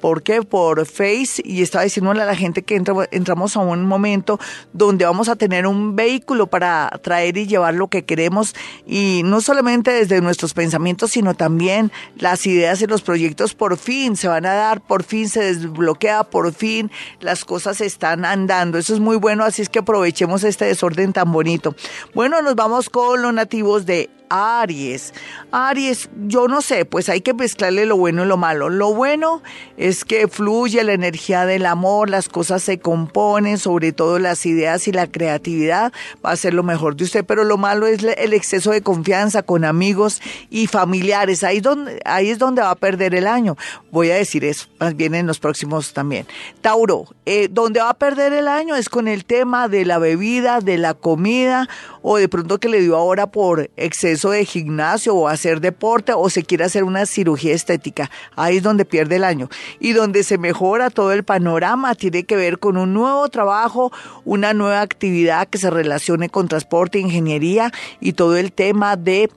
¿Por 0.00 0.22
qué? 0.22 0.42
Por 0.42 0.86
Face 0.86 1.42
y 1.44 1.62
estaba 1.62 1.84
diciéndole 1.84 2.22
a 2.22 2.26
la 2.26 2.36
gente 2.36 2.62
que 2.62 2.74
entramos 2.76 3.56
a 3.56 3.60
un 3.60 3.86
momento 3.86 4.38
donde 4.72 5.04
vamos 5.04 5.28
a 5.28 5.36
tener 5.36 5.66
un 5.66 5.96
vehículo 5.96 6.46
para 6.48 6.90
traer 7.02 7.36
y 7.36 7.46
llevar 7.46 7.74
lo 7.74 7.88
que 7.88 8.04
queremos 8.04 8.54
y 8.86 9.22
no 9.24 9.40
solamente 9.40 9.90
desde 9.90 10.20
nuestros 10.20 10.54
pensamientos, 10.54 11.12
sino 11.12 11.34
también 11.34 11.92
las 12.16 12.46
ideas 12.46 12.80
y 12.82 12.86
los 12.86 13.02
proyectos 13.02 13.54
por 13.54 13.76
fin 13.76 14.16
se 14.16 14.28
van 14.28 14.46
a 14.46 14.54
dar, 14.54 14.80
por 14.80 15.02
fin 15.02 15.28
se 15.28 15.42
desbloquea, 15.42 16.24
por 16.24 16.52
fin 16.52 16.90
las 17.20 17.44
cosas 17.44 17.80
están 17.80 18.24
andando. 18.24 18.78
Eso 18.78 18.94
es 18.94 19.00
muy 19.00 19.16
bueno, 19.16 19.44
así 19.44 19.62
es 19.62 19.68
que 19.68 19.80
aprovechemos 19.80 20.44
este 20.44 20.64
desorden 20.64 21.12
tan 21.12 21.30
bonito. 21.30 21.74
Bueno, 22.14 22.40
nos 22.42 22.54
vamos 22.54 22.88
con 22.90 23.22
los 23.22 23.32
nativos 23.32 23.86
de 23.86 24.10
Aries. 24.30 25.12
Aries, 25.50 26.08
yo 26.26 26.48
no 26.48 26.62
sé, 26.62 26.84
pues 26.84 27.08
hay 27.08 27.20
que 27.20 27.34
mezclarle 27.34 27.84
lo 27.84 27.96
bueno 27.96 28.24
y 28.24 28.26
lo 28.26 28.36
malo. 28.36 28.68
Lo 28.68 28.94
bueno 28.94 29.42
es 29.76 30.04
que 30.04 30.28
fluye 30.28 30.82
la 30.84 30.92
energía 30.92 31.44
del 31.44 31.66
amor, 31.66 32.08
las 32.08 32.28
cosas 32.28 32.62
se 32.62 32.78
componen, 32.78 33.58
sobre 33.58 33.92
todo 33.92 34.18
las 34.18 34.46
ideas 34.46 34.86
y 34.88 34.92
la 34.92 35.08
creatividad 35.08 35.92
va 36.24 36.30
a 36.30 36.36
ser 36.36 36.54
lo 36.54 36.62
mejor 36.62 36.96
de 36.96 37.04
usted, 37.04 37.24
pero 37.24 37.44
lo 37.44 37.58
malo 37.58 37.86
es 37.86 38.02
el 38.04 38.32
exceso 38.32 38.70
de 38.70 38.82
confianza 38.82 39.42
con 39.42 39.64
amigos 39.64 40.22
y 40.48 40.68
familiares. 40.68 41.42
Ahí, 41.42 41.60
donde, 41.60 42.00
ahí 42.04 42.30
es 42.30 42.38
donde 42.38 42.62
va 42.62 42.70
a 42.70 42.76
perder 42.76 43.14
el 43.16 43.26
año. 43.26 43.56
Voy 43.90 44.10
a 44.10 44.14
decir 44.14 44.44
eso, 44.44 44.68
más 44.78 44.96
bien 44.96 45.14
en 45.16 45.26
los 45.26 45.40
próximos 45.40 45.92
también. 45.92 46.26
Tauro, 46.60 47.06
eh, 47.26 47.48
donde 47.50 47.80
va 47.80 47.90
a 47.90 47.94
perder 47.94 48.32
el 48.32 48.46
año 48.46 48.76
es 48.76 48.88
con 48.88 49.08
el 49.08 49.24
tema 49.24 49.66
de 49.68 49.84
la 49.84 49.98
bebida, 49.98 50.60
de 50.60 50.78
la 50.78 50.94
comida 50.94 51.68
o 52.02 52.16
de 52.16 52.28
pronto 52.28 52.58
que 52.58 52.68
le 52.68 52.80
dio 52.80 52.96
ahora 52.96 53.26
por 53.26 53.70
exceso 53.76 54.30
de 54.30 54.44
gimnasio 54.44 55.14
o 55.14 55.28
hacer 55.28 55.60
deporte 55.60 56.12
o 56.14 56.30
se 56.30 56.42
quiere 56.42 56.64
hacer 56.64 56.84
una 56.84 57.06
cirugía 57.06 57.54
estética. 57.54 58.10
Ahí 58.36 58.58
es 58.58 58.62
donde 58.62 58.84
pierde 58.84 59.16
el 59.16 59.24
año. 59.24 59.48
Y 59.78 59.92
donde 59.92 60.24
se 60.24 60.38
mejora 60.38 60.90
todo 60.90 61.12
el 61.12 61.24
panorama 61.24 61.94
tiene 61.94 62.24
que 62.24 62.36
ver 62.36 62.58
con 62.58 62.76
un 62.76 62.94
nuevo 62.94 63.28
trabajo, 63.28 63.92
una 64.24 64.54
nueva 64.54 64.80
actividad 64.80 65.48
que 65.48 65.58
se 65.58 65.70
relacione 65.70 66.28
con 66.28 66.48
transporte, 66.48 66.98
ingeniería 66.98 67.72
y 68.00 68.12
todo 68.12 68.36
el 68.36 68.52
tema 68.52 68.96
de 68.96 69.30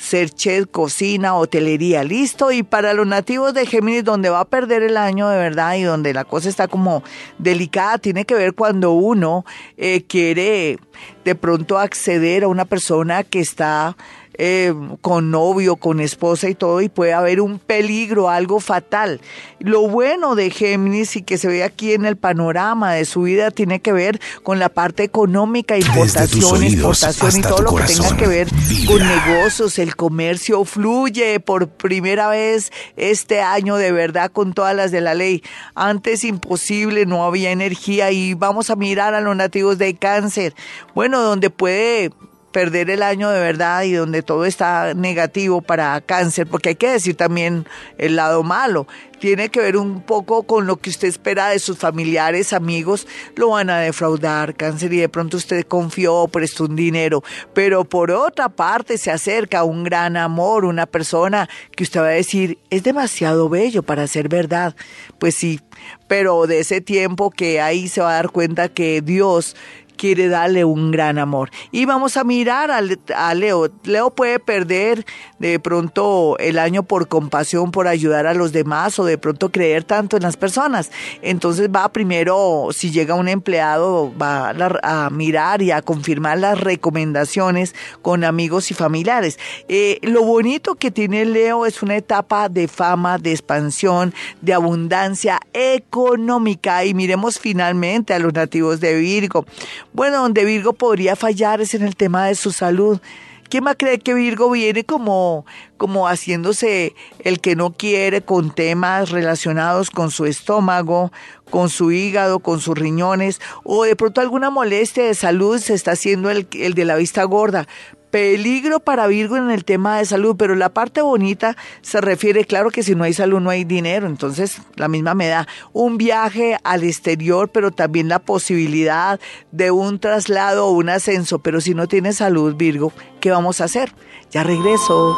ser 0.00 0.30
chef, 0.30 0.66
cocina, 0.70 1.34
hotelería, 1.36 2.02
listo. 2.02 2.50
Y 2.50 2.62
para 2.62 2.94
los 2.94 3.06
nativos 3.06 3.52
de 3.52 3.66
Géminis, 3.66 4.02
donde 4.02 4.30
va 4.30 4.40
a 4.40 4.44
perder 4.46 4.82
el 4.82 4.96
año 4.96 5.28
de 5.28 5.36
verdad 5.36 5.74
y 5.74 5.82
donde 5.82 6.14
la 6.14 6.24
cosa 6.24 6.48
está 6.48 6.68
como 6.68 7.04
delicada, 7.38 7.98
tiene 7.98 8.24
que 8.24 8.34
ver 8.34 8.54
cuando 8.54 8.92
uno 8.92 9.44
eh, 9.76 10.02
quiere 10.08 10.78
de 11.24 11.34
pronto 11.34 11.78
acceder 11.78 12.44
a 12.44 12.48
una 12.48 12.64
persona 12.64 13.24
que 13.24 13.40
está 13.40 13.96
eh, 14.42 14.72
con 15.02 15.30
novio, 15.30 15.76
con 15.76 16.00
esposa 16.00 16.48
y 16.48 16.54
todo, 16.54 16.80
y 16.80 16.88
puede 16.88 17.12
haber 17.12 17.42
un 17.42 17.58
peligro, 17.58 18.30
algo 18.30 18.58
fatal. 18.58 19.20
Lo 19.58 19.86
bueno 19.86 20.34
de 20.34 20.48
Géminis 20.48 21.14
y 21.16 21.22
que 21.22 21.36
se 21.36 21.46
ve 21.46 21.62
aquí 21.62 21.92
en 21.92 22.06
el 22.06 22.16
panorama 22.16 22.94
de 22.94 23.04
su 23.04 23.20
vida 23.22 23.50
tiene 23.50 23.80
que 23.80 23.92
ver 23.92 24.18
con 24.42 24.58
la 24.58 24.70
parte 24.70 25.02
económica, 25.02 25.76
importación, 25.76 26.62
exportación 26.62 27.38
y 27.38 27.42
todo 27.42 27.60
lo 27.60 27.74
que 27.74 27.82
tenga 27.82 28.16
que 28.16 28.26
ver 28.26 28.48
con 28.86 28.98
negocios, 29.06 29.78
el 29.78 29.94
comercio 29.94 30.64
fluye 30.64 31.38
por 31.40 31.68
primera 31.68 32.28
vez 32.28 32.72
este 32.96 33.42
año 33.42 33.76
de 33.76 33.92
verdad 33.92 34.32
con 34.32 34.54
todas 34.54 34.74
las 34.74 34.90
de 34.90 35.02
la 35.02 35.12
ley. 35.12 35.42
Antes 35.74 36.24
imposible, 36.24 37.04
no 37.04 37.26
había 37.26 37.50
energía 37.50 38.10
y 38.10 38.32
vamos 38.32 38.70
a 38.70 38.76
mirar 38.76 39.12
a 39.12 39.20
los 39.20 39.36
nativos 39.36 39.76
de 39.76 39.96
cáncer. 39.96 40.54
Bueno, 40.94 41.20
donde 41.20 41.50
puede 41.50 42.10
perder 42.52 42.90
el 42.90 43.02
año 43.02 43.30
de 43.30 43.40
verdad 43.40 43.82
y 43.82 43.92
donde 43.92 44.22
todo 44.22 44.44
está 44.44 44.94
negativo 44.94 45.62
para 45.62 46.00
cáncer, 46.00 46.46
porque 46.46 46.70
hay 46.70 46.74
que 46.74 46.90
decir 46.90 47.16
también 47.16 47.66
el 47.98 48.16
lado 48.16 48.42
malo. 48.42 48.86
Tiene 49.18 49.50
que 49.50 49.60
ver 49.60 49.76
un 49.76 50.00
poco 50.00 50.44
con 50.44 50.66
lo 50.66 50.76
que 50.76 50.88
usted 50.88 51.06
espera 51.06 51.48
de 51.48 51.58
sus 51.58 51.76
familiares, 51.76 52.54
amigos, 52.54 53.06
lo 53.36 53.50
van 53.50 53.68
a 53.68 53.78
defraudar 53.78 54.54
cáncer 54.54 54.94
y 54.94 54.96
de 54.96 55.10
pronto 55.10 55.36
usted 55.36 55.66
confió, 55.66 56.26
prestó 56.28 56.64
un 56.64 56.74
dinero, 56.74 57.22
pero 57.52 57.84
por 57.84 58.10
otra 58.10 58.48
parte 58.48 58.96
se 58.96 59.10
acerca 59.10 59.62
un 59.62 59.84
gran 59.84 60.16
amor, 60.16 60.64
una 60.64 60.86
persona 60.86 61.50
que 61.76 61.84
usted 61.84 62.00
va 62.00 62.06
a 62.06 62.10
decir, 62.10 62.58
es 62.70 62.82
demasiado 62.82 63.50
bello 63.50 63.82
para 63.82 64.06
ser 64.06 64.28
verdad. 64.28 64.74
Pues 65.18 65.34
sí, 65.34 65.60
pero 66.08 66.46
de 66.46 66.60
ese 66.60 66.80
tiempo 66.80 67.30
que 67.30 67.60
ahí 67.60 67.88
se 67.88 68.00
va 68.00 68.12
a 68.12 68.14
dar 68.14 68.30
cuenta 68.30 68.68
que 68.68 69.02
Dios 69.02 69.54
quiere 70.00 70.28
darle 70.28 70.64
un 70.64 70.90
gran 70.90 71.18
amor. 71.18 71.50
Y 71.72 71.84
vamos 71.84 72.16
a 72.16 72.24
mirar 72.24 72.70
a, 72.70 73.34
Leo. 73.34 73.68
Leo 73.84 74.10
puede 74.10 74.38
perder 74.38 75.04
de 75.38 75.60
pronto 75.60 76.38
el 76.38 76.58
año 76.58 76.84
por 76.84 77.06
compasión, 77.06 77.70
por 77.70 77.86
ayudar 77.86 78.26
a 78.26 78.32
los 78.32 78.52
demás 78.52 78.98
o 78.98 79.04
de 79.04 79.18
pronto 79.18 79.50
creer 79.52 79.84
tanto 79.84 80.16
en 80.16 80.22
las 80.22 80.38
personas. 80.38 80.90
Entonces 81.20 81.68
va 81.68 81.92
primero, 81.92 82.68
si 82.72 82.90
llega 82.90 83.14
un 83.14 83.28
empleado, 83.28 84.10
va 84.16 84.54
a, 84.82 85.10
mirar 85.10 85.60
y 85.60 85.70
a 85.70 85.82
confirmar 85.82 86.38
las 86.38 86.58
recomendaciones 86.58 87.74
con 88.00 88.24
amigos 88.24 88.70
y 88.70 88.74
familiares. 88.74 89.38
Eh, 89.68 89.98
lo 90.00 90.22
bonito 90.22 90.76
que 90.76 90.90
tiene 90.90 91.26
Leo 91.26 91.66
es 91.66 91.82
una 91.82 91.96
etapa 91.96 92.48
de 92.48 92.68
fama, 92.68 93.18
de 93.18 93.32
expansión, 93.32 94.14
de 94.40 94.54
abundancia 94.54 95.40
económica. 95.52 96.86
Y 96.86 96.94
miremos 96.94 97.38
finalmente 97.38 98.14
a 98.14 98.18
los 98.18 98.32
nativos 98.32 98.80
de 98.80 98.94
Virgo. 98.94 99.44
Bueno, 99.92 100.22
donde 100.22 100.44
Virgo 100.44 100.72
podría 100.72 101.16
fallar 101.16 101.60
es 101.60 101.74
en 101.74 101.82
el 101.82 101.96
tema 101.96 102.26
de 102.26 102.34
su 102.34 102.52
salud. 102.52 103.00
¿Quién 103.48 103.66
va 103.66 103.72
a 103.72 103.74
creer 103.74 104.00
que 104.00 104.14
Virgo 104.14 104.48
viene 104.48 104.84
como, 104.84 105.44
como 105.76 106.06
haciéndose 106.06 106.94
el 107.18 107.40
que 107.40 107.56
no 107.56 107.72
quiere 107.72 108.22
con 108.22 108.54
temas 108.54 109.10
relacionados 109.10 109.90
con 109.90 110.12
su 110.12 110.24
estómago, 110.26 111.10
con 111.50 111.68
su 111.68 111.90
hígado, 111.90 112.38
con 112.38 112.60
sus 112.60 112.78
riñones, 112.78 113.40
o 113.64 113.82
de 113.82 113.96
pronto 113.96 114.20
alguna 114.20 114.50
molestia 114.50 115.04
de 115.04 115.14
salud 115.14 115.58
se 115.58 115.74
está 115.74 115.92
haciendo 115.92 116.30
el, 116.30 116.46
el 116.52 116.74
de 116.74 116.84
la 116.84 116.94
vista 116.94 117.24
gorda? 117.24 117.66
Peligro 118.10 118.80
para 118.80 119.06
Virgo 119.06 119.36
en 119.36 119.50
el 119.50 119.64
tema 119.64 119.98
de 119.98 120.04
salud, 120.04 120.36
pero 120.36 120.54
la 120.54 120.68
parte 120.68 121.02
bonita 121.02 121.56
se 121.82 122.00
refiere, 122.00 122.44
claro 122.44 122.70
que 122.70 122.82
si 122.82 122.94
no 122.94 123.04
hay 123.04 123.12
salud 123.12 123.40
no 123.40 123.50
hay 123.50 123.64
dinero, 123.64 124.06
entonces 124.06 124.60
la 124.76 124.88
misma 124.88 125.14
me 125.14 125.28
da 125.28 125.46
un 125.72 125.96
viaje 125.96 126.58
al 126.64 126.84
exterior, 126.84 127.48
pero 127.48 127.70
también 127.70 128.08
la 128.08 128.18
posibilidad 128.18 129.20
de 129.52 129.70
un 129.70 129.98
traslado 129.98 130.66
o 130.66 130.72
un 130.72 130.88
ascenso, 130.88 131.38
pero 131.38 131.60
si 131.60 131.74
no 131.74 131.86
tiene 131.86 132.12
salud 132.12 132.54
Virgo, 132.56 132.92
¿qué 133.20 133.30
vamos 133.30 133.60
a 133.60 133.64
hacer? 133.64 133.92
Ya 134.30 134.42
regreso. 134.42 135.16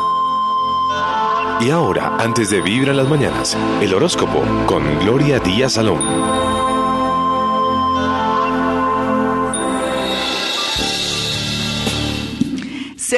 Y 1.61 1.71
ahora, 1.71 2.17
antes 2.19 2.51
de 2.51 2.61
Vibra 2.61 2.93
las 2.93 3.09
mañanas, 3.09 3.57
el 3.81 3.95
horóscopo 3.95 4.43
con 4.67 4.83
Gloria 4.99 5.39
Díaz 5.39 5.75
Salón. 5.75 6.62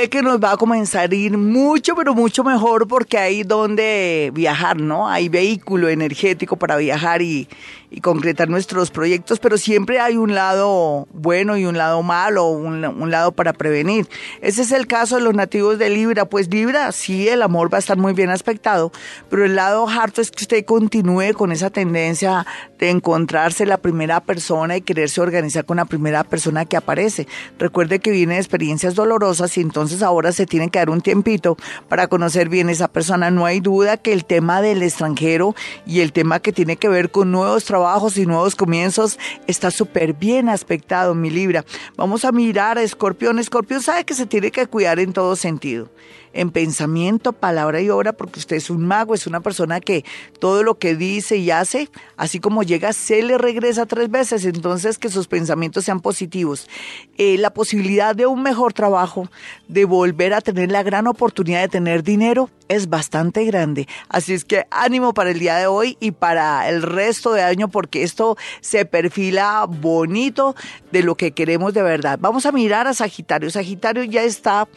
Que 0.09 0.22
nos 0.22 0.38
va 0.38 0.52
a 0.52 0.57
comenzar 0.57 1.11
a 1.11 1.14
ir 1.14 1.36
mucho, 1.36 1.94
pero 1.94 2.14
mucho 2.14 2.44
mejor 2.44 2.86
porque 2.88 3.18
hay 3.18 3.42
donde 3.42 4.30
viajar, 4.34 4.80
¿no? 4.80 5.09
Hay 5.09 5.28
vehículo 5.28 5.88
energético 5.88 6.57
para 6.57 6.76
viajar 6.76 7.22
y, 7.22 7.48
y 7.95 8.01
concretar 8.01 8.49
nuestros 8.49 8.90
proyectos, 8.90 9.38
pero 9.38 9.57
siempre 9.57 10.01
hay 10.01 10.16
un 10.16 10.34
lado 10.34 11.07
bueno 11.12 11.57
y 11.57 11.64
un 11.64 11.78
lado 11.78 12.03
malo, 12.03 12.49
un, 12.49 12.84
un, 12.84 13.11
lado 13.12 13.30
para 13.30 13.53
prevenir. 13.53 14.09
Ese 14.40 14.62
es 14.62 14.72
el 14.72 14.88
caso 14.88 15.14
de 15.14 15.22
los 15.22 15.32
nativos 15.32 15.78
de 15.78 15.90
Libra. 15.90 16.24
Pues 16.24 16.53
Libra, 16.53 16.90
sí, 16.90 17.28
el 17.28 17.40
amor 17.40 17.72
va 17.72 17.78
a 17.78 17.78
estar 17.78 17.97
muy 17.97 18.12
bien 18.12 18.30
aspectado, 18.30 18.90
pero 19.30 19.45
el 19.45 19.55
lado 19.55 19.88
harto 19.88 20.20
es 20.20 20.32
que 20.32 20.42
usted 20.42 20.64
continúe 20.64 21.34
con 21.34 21.53
esa 21.53 21.70
tendencia 21.70 22.45
de 22.80 22.90
encontrarse 22.90 23.64
la 23.64 23.76
primera 23.76 24.20
persona 24.20 24.76
y 24.76 24.80
quererse 24.80 25.20
organizar 25.20 25.64
con 25.64 25.76
la 25.76 25.84
primera 25.84 26.24
persona 26.24 26.64
que 26.64 26.76
aparece. 26.76 27.28
Recuerde 27.61 28.01
que 28.01 28.11
viene 28.11 28.34
de 28.34 28.40
experiencias 28.40 28.97
dolorosas 28.97 29.57
y 29.57 29.61
entonces 29.61 30.03
ahora 30.03 30.32
se 30.32 30.47
tiene 30.47 30.68
que 30.68 30.80
dar 30.80 30.90
un 30.90 31.01
tiempito 31.01 31.57
para 31.88 32.09
conocer 32.09 32.49
bien 32.49 32.70
esa 32.70 32.88
persona. 32.88 33.30
No 33.30 33.47
hay 33.47 33.61
duda 33.61 33.99
que 33.99 34.12
el 34.12 34.24
tema 34.24 34.62
del 34.62 34.82
extranjero 34.82 35.55
y 35.86 36.01
el 36.01 36.12
tema 36.12 36.40
que 36.40 36.53
tiene 36.53 36.76
que 36.76 36.88
ver 36.88 37.12
con 37.12 37.30
nuevos 37.30 37.64
trabajos 37.64 37.84
y 38.16 38.24
nuevos 38.24 38.55
comienzos 38.55 39.18
está 39.47 39.70
súper 39.70 40.14
bien 40.14 40.49
aspectado, 40.49 41.14
mi 41.14 41.28
Libra. 41.28 41.66
Vamos 41.97 42.24
a 42.24 42.32
mirar 42.32 42.78
a 42.78 42.82
Escorpión. 42.82 43.39
Escorpión 43.39 43.82
sabe 43.82 44.05
que 44.05 44.14
se 44.14 44.24
tiene 44.24 44.51
que 44.51 44.66
cuidar 44.66 44.99
en 44.99 45.12
todo 45.12 45.37
sentido 45.37 45.91
en 46.35 46.51
pensamiento, 46.51 47.32
palabra 47.32 47.80
y 47.80 47.89
obra, 47.89 48.12
porque 48.12 48.41
usted 48.41 48.57
es 48.57 48.68
un 48.68 48.85
mago, 48.85 49.14
es 49.14 49.26
una 49.26 49.41
persona 49.41 49.80
que 49.80 50.05
todo 50.41 50.62
lo 50.62 50.78
que 50.78 50.97
dice 50.97 51.37
y 51.37 51.51
hace, 51.51 51.89
así 52.16 52.41
como 52.41 52.62
llega, 52.62 52.93
se 52.93 53.22
le 53.22 53.39
regresa 53.39 53.87
tres 53.87 54.11
veces. 54.11 54.45
Entonces, 54.45 54.99
que 54.99 55.09
sus 55.09 55.28
pensamientos 55.28 55.85
sean 55.85 56.01
positivos. 56.01 56.68
Eh, 57.16 57.39
la 57.39 57.55
posibilidad 57.55 58.14
de 58.14 58.26
un 58.26 58.43
mejor 58.43 58.72
trabajo, 58.72 59.28
de 59.68 59.85
volver 59.85 60.35
a 60.35 60.41
tener 60.41 60.70
la 60.70 60.82
gran 60.82 61.07
oportunidad 61.07 61.62
de 61.62 61.68
tener 61.68 62.03
dinero, 62.03 62.51
es 62.68 62.89
bastante 62.89 63.45
grande. 63.45 63.87
Así 64.09 64.32
es 64.32 64.45
que 64.45 64.66
ánimo 64.70 65.14
para 65.14 65.30
el 65.30 65.39
día 65.39 65.57
de 65.57 65.66
hoy 65.66 65.97
y 66.01 66.12
para 66.12 66.68
el 66.68 66.82
resto 66.82 67.32
de 67.32 67.43
año, 67.43 67.68
porque 67.68 68.03
esto 68.03 68.37
se 68.61 68.85
perfila 68.85 69.66
bonito 69.68 70.55
de 70.91 71.03
lo 71.03 71.14
que 71.14 71.32
queremos 71.32 71.74
de 71.74 71.82
verdad. 71.82 72.18
Vamos 72.20 72.47
a 72.47 72.53
mirar 72.53 72.87
a 72.87 72.95
Sagitario. 72.95 73.51
Sagitario 73.51 74.05
ya 74.05 74.22
está 74.22 74.68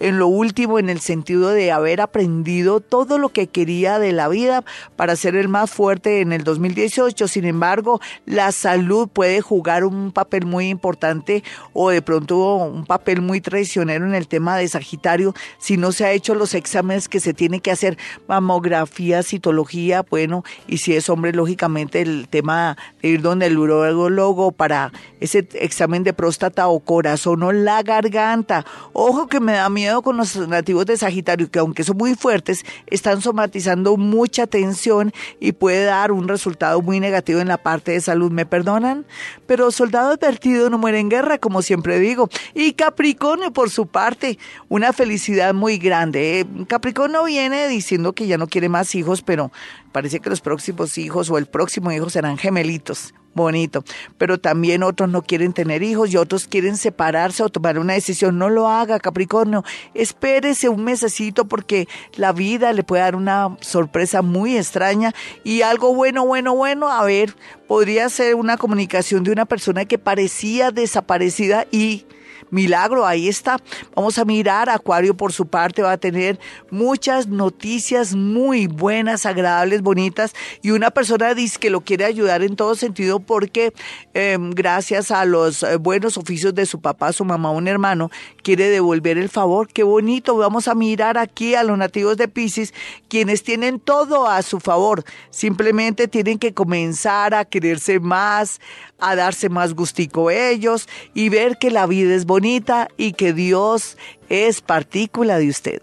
en 0.00 0.18
lo 0.18 0.26
último 0.26 0.78
en 0.78 0.90
el 0.90 1.00
sentido 1.06 1.50
de 1.50 1.72
haber 1.72 2.00
aprendido 2.00 2.80
todo 2.80 3.18
lo 3.18 3.30
que 3.30 3.46
quería 3.46 3.98
de 3.98 4.12
la 4.12 4.28
vida 4.28 4.64
para 4.96 5.16
ser 5.16 5.36
el 5.36 5.48
más 5.48 5.70
fuerte 5.70 6.20
en 6.20 6.32
el 6.32 6.44
2018. 6.44 7.28
Sin 7.28 7.44
embargo, 7.44 8.00
la 8.26 8.52
salud 8.52 9.08
puede 9.08 9.40
jugar 9.40 9.84
un 9.84 10.12
papel 10.12 10.44
muy 10.44 10.68
importante 10.68 11.42
o 11.72 11.90
de 11.90 12.02
pronto 12.02 12.56
un 12.56 12.84
papel 12.84 13.22
muy 13.22 13.40
traicionero 13.40 14.06
en 14.06 14.14
el 14.14 14.28
tema 14.28 14.56
de 14.56 14.68
Sagitario 14.68 15.34
si 15.58 15.76
no 15.76 15.92
se 15.92 16.04
ha 16.04 16.12
hecho 16.12 16.34
los 16.34 16.54
exámenes 16.54 17.08
que 17.08 17.20
se 17.20 17.34
tiene 17.34 17.60
que 17.60 17.70
hacer, 17.70 17.96
mamografía, 18.26 19.22
citología, 19.22 20.04
bueno, 20.08 20.44
y 20.66 20.78
si 20.78 20.94
es 20.94 21.08
hombre, 21.08 21.32
lógicamente 21.32 22.02
el 22.02 22.28
tema 22.28 22.76
de 23.00 23.08
ir 23.08 23.22
donde 23.22 23.46
el 23.46 23.58
urólogo 23.58 24.52
para 24.52 24.92
ese 25.20 25.48
examen 25.54 26.02
de 26.02 26.12
próstata 26.12 26.68
o 26.68 26.80
corazón 26.80 27.42
o 27.42 27.52
la 27.52 27.82
garganta. 27.82 28.64
Ojo 28.92 29.28
que 29.28 29.40
me 29.40 29.52
da 29.52 29.68
miedo 29.68 30.02
con 30.02 30.16
los 30.16 30.36
nativos 30.48 30.86
de 30.86 30.95
Sagitario, 30.96 31.50
que 31.50 31.58
aunque 31.58 31.84
son 31.84 31.96
muy 31.96 32.14
fuertes, 32.14 32.64
están 32.86 33.22
somatizando 33.22 33.96
mucha 33.96 34.46
tensión 34.46 35.12
y 35.40 35.52
puede 35.52 35.84
dar 35.84 36.12
un 36.12 36.28
resultado 36.28 36.82
muy 36.82 37.00
negativo 37.00 37.40
en 37.40 37.48
la 37.48 37.58
parte 37.58 37.92
de 37.92 38.00
salud. 38.00 38.30
¿Me 38.30 38.46
perdonan? 38.46 39.06
Pero 39.46 39.70
soldado 39.70 40.10
advertido 40.12 40.70
no 40.70 40.78
muere 40.78 41.00
en 41.00 41.08
guerra, 41.08 41.38
como 41.38 41.62
siempre 41.62 41.98
digo. 41.98 42.28
Y 42.54 42.72
Capricornio, 42.72 43.52
por 43.52 43.70
su 43.70 43.86
parte, 43.86 44.38
una 44.68 44.92
felicidad 44.92 45.54
muy 45.54 45.78
grande. 45.78 46.40
¿eh? 46.40 46.46
Capricornio 46.68 47.24
viene 47.24 47.68
diciendo 47.68 48.12
que 48.12 48.26
ya 48.26 48.38
no 48.38 48.46
quiere 48.46 48.68
más 48.68 48.94
hijos, 48.94 49.22
pero 49.22 49.50
parece 49.96 50.20
que 50.20 50.28
los 50.28 50.42
próximos 50.42 50.98
hijos 50.98 51.30
o 51.30 51.38
el 51.38 51.46
próximo 51.46 51.90
hijo 51.90 52.10
serán 52.10 52.36
gemelitos 52.36 53.14
bonito. 53.34 53.82
Pero 54.18 54.38
también 54.38 54.82
otros 54.82 55.08
no 55.08 55.22
quieren 55.22 55.54
tener 55.54 55.82
hijos 55.82 56.10
y 56.10 56.18
otros 56.18 56.46
quieren 56.46 56.76
separarse 56.76 57.42
o 57.42 57.48
tomar 57.48 57.78
una 57.78 57.94
decisión. 57.94 58.36
No 58.36 58.50
lo 58.50 58.68
haga, 58.68 58.98
Capricornio. 58.98 59.64
Espérese 59.94 60.68
un 60.68 60.84
mesecito 60.84 61.46
porque 61.46 61.88
la 62.16 62.32
vida 62.32 62.74
le 62.74 62.82
puede 62.82 63.04
dar 63.04 63.16
una 63.16 63.56
sorpresa 63.62 64.20
muy 64.20 64.58
extraña 64.58 65.14
y 65.44 65.62
algo 65.62 65.94
bueno, 65.94 66.26
bueno, 66.26 66.54
bueno. 66.54 66.90
A 66.90 67.02
ver, 67.02 67.34
podría 67.66 68.10
ser 68.10 68.34
una 68.34 68.58
comunicación 68.58 69.24
de 69.24 69.32
una 69.32 69.46
persona 69.46 69.86
que 69.86 69.98
parecía 69.98 70.72
desaparecida 70.72 71.66
y 71.70 72.04
milagro, 72.50 73.06
ahí 73.06 73.28
está. 73.28 73.58
Vamos 73.94 74.18
a 74.18 74.24
mirar, 74.24 74.68
Acuario 74.68 75.16
por 75.16 75.32
su 75.32 75.46
parte 75.46 75.82
va 75.82 75.92
a 75.92 75.98
tener 75.98 76.38
muchas 76.70 77.26
noticias 77.26 78.14
muy 78.14 78.66
buenas, 78.66 79.26
agradables, 79.26 79.82
bonitas 79.82 80.34
y 80.62 80.70
una 80.70 80.90
persona 80.90 81.34
dice 81.34 81.58
que 81.58 81.70
lo 81.70 81.80
quiere 81.82 82.04
ayudar 82.04 82.42
en 82.42 82.56
todo 82.56 82.74
sentido 82.74 83.20
porque 83.20 83.72
em, 84.14 84.50
gracias 84.50 85.10
a 85.10 85.24
los 85.24 85.62
eh, 85.62 85.76
buenos 85.76 86.16
oficios 86.16 86.54
de 86.54 86.66
su 86.66 86.80
papá, 86.80 87.12
su 87.12 87.24
mamá, 87.24 87.50
un 87.50 87.68
hermano, 87.68 88.10
quiere 88.42 88.68
devolver 88.70 89.18
el 89.18 89.28
favor. 89.28 89.68
Qué 89.68 89.82
bonito. 89.82 90.36
Vamos 90.36 90.68
a 90.68 90.74
mirar 90.74 91.18
aquí 91.18 91.54
a 91.54 91.62
los 91.62 91.76
nativos 91.78 92.16
de 92.16 92.28
Pisces, 92.28 92.74
quienes 93.08 93.42
tienen 93.42 93.80
todo 93.80 94.28
a 94.28 94.42
su 94.42 94.60
favor. 94.60 95.04
Simplemente 95.30 96.08
tienen 96.08 96.38
que 96.38 96.54
comenzar 96.54 97.34
a 97.34 97.44
quererse 97.44 98.00
más, 98.00 98.60
a 98.98 99.16
darse 99.16 99.48
más 99.48 99.74
gustico 99.74 100.30
ellos 100.30 100.88
y 101.14 101.28
ver 101.28 101.58
que 101.58 101.70
la 101.70 101.86
vida 101.86 102.14
es 102.14 102.24
bonita 102.24 102.88
y 102.96 103.12
que 103.12 103.32
Dios 103.32 103.96
es 104.28 104.60
partícula 104.60 105.38
de 105.38 105.48
usted. 105.48 105.82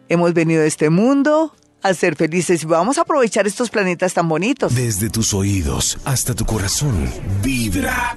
Hemos 0.09 0.33
venido 0.33 0.61
a 0.61 0.65
este 0.65 0.89
mundo 0.89 1.53
a 1.83 1.93
ser 1.93 2.15
felices 2.15 2.63
y 2.63 2.65
vamos 2.65 2.97
a 2.97 3.01
aprovechar 3.01 3.47
estos 3.47 3.69
planetas 3.69 4.13
tan 4.13 4.27
bonitos. 4.27 4.73
Desde 4.75 5.09
tus 5.09 5.33
oídos 5.33 5.97
hasta 6.05 6.33
tu 6.33 6.45
corazón, 6.45 7.09
vibra. 7.43 8.15